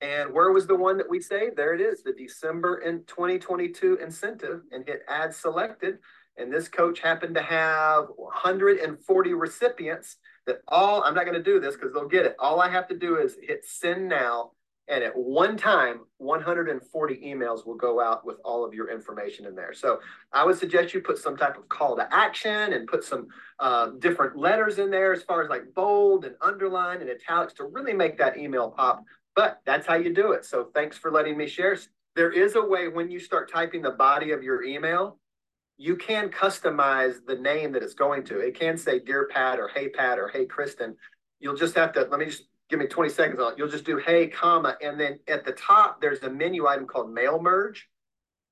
and 0.01 0.33
where 0.33 0.51
was 0.51 0.67
the 0.67 0.77
one 0.77 0.97
that 0.97 1.11
we 1.11 1.21
saved? 1.21 1.57
There 1.57 1.75
it 1.75 1.81
is, 1.81 2.03
the 2.03 2.13
December 2.13 2.79
in 2.79 3.05
2022 3.07 3.99
incentive 4.03 4.63
and 4.73 4.87
hit 4.87 5.03
add 5.09 5.35
selected. 5.35 5.99
And 6.39 6.51
this 6.51 6.69
coach 6.69 7.01
happened 7.01 7.35
to 7.35 7.43
have 7.43 8.07
140 8.17 9.35
recipients 9.35 10.17
that 10.47 10.61
all, 10.69 11.03
I'm 11.03 11.15
not 11.15 11.25
going 11.25 11.37
to 11.37 11.43
do 11.43 11.61
this 11.61 11.75
because 11.77 11.93
they'll 11.93 12.09
get 12.09 12.25
it. 12.25 12.37
All 12.39 12.61
I 12.61 12.71
have 12.71 12.89
to 12.89 12.97
do 12.97 13.17
is 13.17 13.37
hit 13.43 13.65
send 13.67 14.09
now. 14.09 14.53
And 14.89 15.05
at 15.05 15.17
one 15.17 15.57
time, 15.57 16.01
140 16.17 17.17
emails 17.25 17.65
will 17.65 17.77
go 17.77 18.01
out 18.01 18.25
with 18.25 18.39
all 18.45 18.65
of 18.65 18.75
your 18.75 18.91
information 18.91 19.47
in 19.47 19.55
there. 19.55 19.73
So 19.73 20.01
I 20.33 20.45
would 20.45 20.59
suggest 20.59 20.95
you 20.95 21.01
put 21.01 21.19
some 21.19 21.37
type 21.37 21.57
of 21.57 21.69
call 21.69 21.95
to 21.97 22.09
action 22.13 22.73
and 22.73 22.89
put 22.89 23.05
some 23.05 23.29
uh, 23.61 23.91
different 23.99 24.37
letters 24.37 24.79
in 24.79 24.91
there 24.91 25.13
as 25.13 25.23
far 25.23 25.45
as 25.45 25.51
like 25.51 25.75
bold 25.75 26.25
and 26.25 26.35
underline 26.41 27.03
and 27.03 27.11
italics 27.11 27.53
to 27.55 27.65
really 27.65 27.93
make 27.93 28.19
that 28.19 28.37
email 28.37 28.71
pop 28.71 29.05
but 29.41 29.63
that's 29.65 29.87
how 29.87 29.95
you 29.95 30.13
do 30.13 30.33
it. 30.33 30.45
So 30.45 30.69
thanks 30.75 30.99
for 30.99 31.11
letting 31.11 31.35
me 31.35 31.47
share. 31.47 31.75
There 32.15 32.31
is 32.31 32.57
a 32.57 32.63
way 32.63 32.89
when 32.89 33.11
you 33.11 33.19
start 33.19 33.51
typing 33.51 33.81
the 33.81 33.93
body 33.93 34.33
of 34.33 34.43
your 34.43 34.63
email, 34.63 35.17
you 35.79 35.97
can 35.97 36.29
customize 36.29 37.25
the 37.27 37.37
name 37.37 37.73
that 37.73 37.83
it's 37.83 37.95
going 37.95 38.23
to. 38.25 38.41
It 38.41 38.55
can 38.55 38.77
say 38.77 38.99
Dear 38.99 39.31
Pat 39.33 39.59
or 39.59 39.69
Hey 39.69 39.89
Pat 39.89 40.19
or 40.19 40.29
Hey 40.29 40.45
Kristen. 40.45 40.95
You'll 41.39 41.57
just 41.57 41.75
have 41.75 41.91
to, 41.95 42.03
let 42.11 42.21
me 42.21 42.27
just 42.27 42.49
give 42.69 42.79
me 42.79 42.87
20 42.87 43.09
seconds 43.09 43.41
on 43.41 43.53
it. 43.53 43.59
You'll 43.59 43.71
just 43.71 43.87
do 43.87 43.97
Hey, 43.97 44.27
comma, 44.27 44.77
and 44.83 45.01
then 45.01 45.19
at 45.27 45.47
the 45.47 45.53
top, 45.53 46.03
there's 46.03 46.23
a 46.23 46.29
menu 46.29 46.67
item 46.67 46.87
called 46.87 47.11
Mail 47.11 47.41
Merge. 47.41 47.89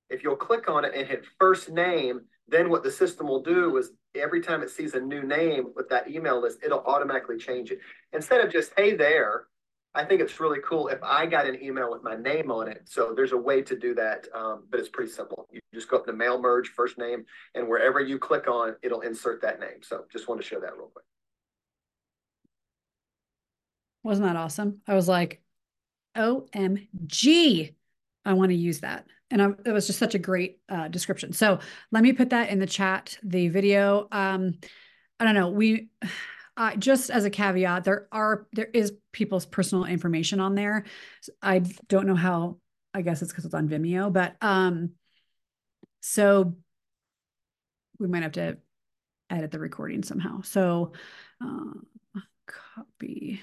If 0.09 0.23
you'll 0.23 0.37
click 0.37 0.71
on 0.71 0.87
it 0.87 0.95
and 0.95 1.07
hit 1.07 1.27
first 1.39 1.69
name, 1.69 2.23
then 2.49 2.71
what 2.71 2.83
the 2.83 2.91
system 2.91 3.29
will 3.29 3.43
do 3.43 3.77
is 3.77 3.91
every 4.15 4.41
time 4.41 4.63
it 4.63 4.71
sees 4.71 4.95
a 4.95 5.01
new 5.01 5.23
name 5.23 5.67
with 5.77 5.91
that 5.91 6.11
email 6.11 6.41
list, 6.41 6.61
it'll 6.65 6.85
automatically 6.87 7.37
change 7.37 7.73
it. 7.73 7.79
Instead 8.15 8.43
of 8.43 8.51
just, 8.51 8.73
hey 8.75 8.97
there, 8.97 9.49
I 9.95 10.05
think 10.05 10.21
it's 10.21 10.39
really 10.39 10.61
cool 10.65 10.89
if 10.89 11.03
I 11.03 11.27
got 11.27 11.47
an 11.47 11.63
email 11.63 11.91
with 11.91 12.03
my 12.03 12.15
name 12.15 12.51
on 12.51 12.69
it. 12.69 12.83
So 12.85 13.13
there's 13.17 13.33
a 13.33 13.37
way 13.37 13.63
to 13.63 13.77
do 13.77 13.95
that, 13.95 14.29
um, 14.35 14.65
but 14.71 14.79
it's 14.81 14.89
pretty 14.89 15.11
simple. 15.11 15.49
You 15.51 15.61
just 15.75 15.89
go 15.89 15.97
up 15.97 16.07
to 16.07 16.13
mail 16.13 16.41
merge, 16.41 16.69
first 16.69 16.99
name, 16.99 17.25
and 17.55 17.69
wherever 17.69 17.99
you 17.99 18.19
click 18.19 18.49
on, 18.49 18.77
it'll 18.83 19.01
insert 19.01 19.43
that 19.43 19.61
name. 19.61 19.83
So 19.83 20.05
just 20.13 20.29
want 20.29 20.41
to 20.41 20.47
show 20.47 20.61
that 20.61 20.77
real 20.77 20.91
quick. 20.93 21.05
Wasn't 24.05 24.27
that 24.27 24.37
awesome? 24.37 24.81
I 24.87 24.95
was 24.95 25.09
like, 25.09 25.43
OMG, 26.17 27.75
I 28.25 28.33
want 28.35 28.51
to 28.51 28.57
use 28.57 28.81
that. 28.81 29.07
And 29.31 29.43
I, 29.43 29.49
it 29.65 29.73
was 29.73 29.87
just 29.87 29.99
such 29.99 30.15
a 30.15 30.19
great 30.19 30.61
uh, 30.69 30.89
description. 30.89 31.33
So 31.33 31.59
let 31.93 32.03
me 32.03 32.13
put 32.13 32.31
that 32.31 32.51
in 32.51 32.59
the 32.59 32.67
chat, 32.67 33.19
the 33.23 33.49
video. 33.49 34.09
Um, 34.13 34.55
I 35.21 35.25
don't 35.25 35.35
know. 35.35 35.51
We 35.51 35.89
just 36.79 37.11
as 37.11 37.25
a 37.25 37.31
caveat, 37.31 37.85
there 37.85 38.09
are 38.13 38.47
there 38.53 38.69
is 38.73 38.93
people's 39.13 39.47
personal 39.47 39.85
information 39.85 40.41
on 40.41 40.55
there. 40.55 40.85
I 41.43 41.61
don't 41.89 42.07
know 42.07 42.15
how. 42.15 42.59
I 42.95 43.03
guess 43.03 43.21
it's 43.23 43.31
because 43.31 43.45
it's 43.45 43.55
on 43.55 43.69
Vimeo, 43.69 44.13
but 44.13 44.37
um, 44.41 44.93
so 46.01 46.57
we 47.99 48.09
might 48.09 48.23
have 48.23 48.33
to 48.33 48.59
edit 49.31 49.51
the 49.51 49.59
recording 49.59 50.03
somehow. 50.03 50.41
So, 50.41 50.93
uh, 51.45 52.21
copy 52.47 53.41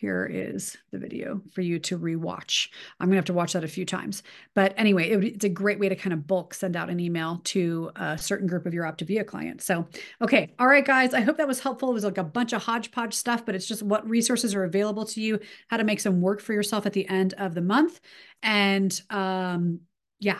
here 0.00 0.24
is 0.24 0.78
the 0.92 0.98
video 0.98 1.42
for 1.52 1.60
you 1.60 1.78
to 1.78 1.98
rewatch. 1.98 2.68
I'm 2.98 3.08
gonna 3.08 3.16
have 3.16 3.26
to 3.26 3.34
watch 3.34 3.52
that 3.52 3.64
a 3.64 3.68
few 3.68 3.84
times. 3.84 4.22
But 4.54 4.72
anyway, 4.78 5.10
it, 5.10 5.22
it's 5.22 5.44
a 5.44 5.50
great 5.50 5.78
way 5.78 5.90
to 5.90 5.96
kind 5.96 6.14
of 6.14 6.26
bulk 6.26 6.54
send 6.54 6.74
out 6.74 6.88
an 6.88 6.98
email 6.98 7.42
to 7.44 7.90
a 7.96 8.16
certain 8.16 8.46
group 8.46 8.64
of 8.64 8.72
your 8.72 8.84
Optavia 8.84 9.26
clients. 9.26 9.64
So, 9.66 9.86
okay. 10.22 10.54
All 10.58 10.66
right, 10.66 10.84
guys, 10.84 11.12
I 11.12 11.20
hope 11.20 11.36
that 11.36 11.46
was 11.46 11.60
helpful. 11.60 11.90
It 11.90 11.94
was 11.94 12.04
like 12.04 12.18
a 12.18 12.24
bunch 12.24 12.54
of 12.54 12.62
hodgepodge 12.62 13.14
stuff, 13.14 13.44
but 13.44 13.54
it's 13.54 13.68
just 13.68 13.82
what 13.82 14.08
resources 14.08 14.54
are 14.54 14.64
available 14.64 15.04
to 15.06 15.20
you, 15.20 15.38
how 15.68 15.76
to 15.76 15.84
make 15.84 16.00
some 16.00 16.22
work 16.22 16.40
for 16.40 16.54
yourself 16.54 16.86
at 16.86 16.94
the 16.94 17.08
end 17.08 17.34
of 17.34 17.54
the 17.54 17.60
month. 17.60 18.00
And 18.42 18.98
um, 19.10 19.80
yeah, 20.18 20.38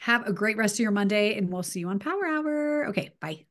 have 0.00 0.26
a 0.26 0.32
great 0.32 0.56
rest 0.56 0.74
of 0.74 0.80
your 0.80 0.90
Monday 0.90 1.38
and 1.38 1.50
we'll 1.50 1.62
see 1.62 1.80
you 1.80 1.88
on 1.88 1.98
Power 1.98 2.26
Hour. 2.26 2.86
Okay, 2.88 3.10
bye. 3.20 3.46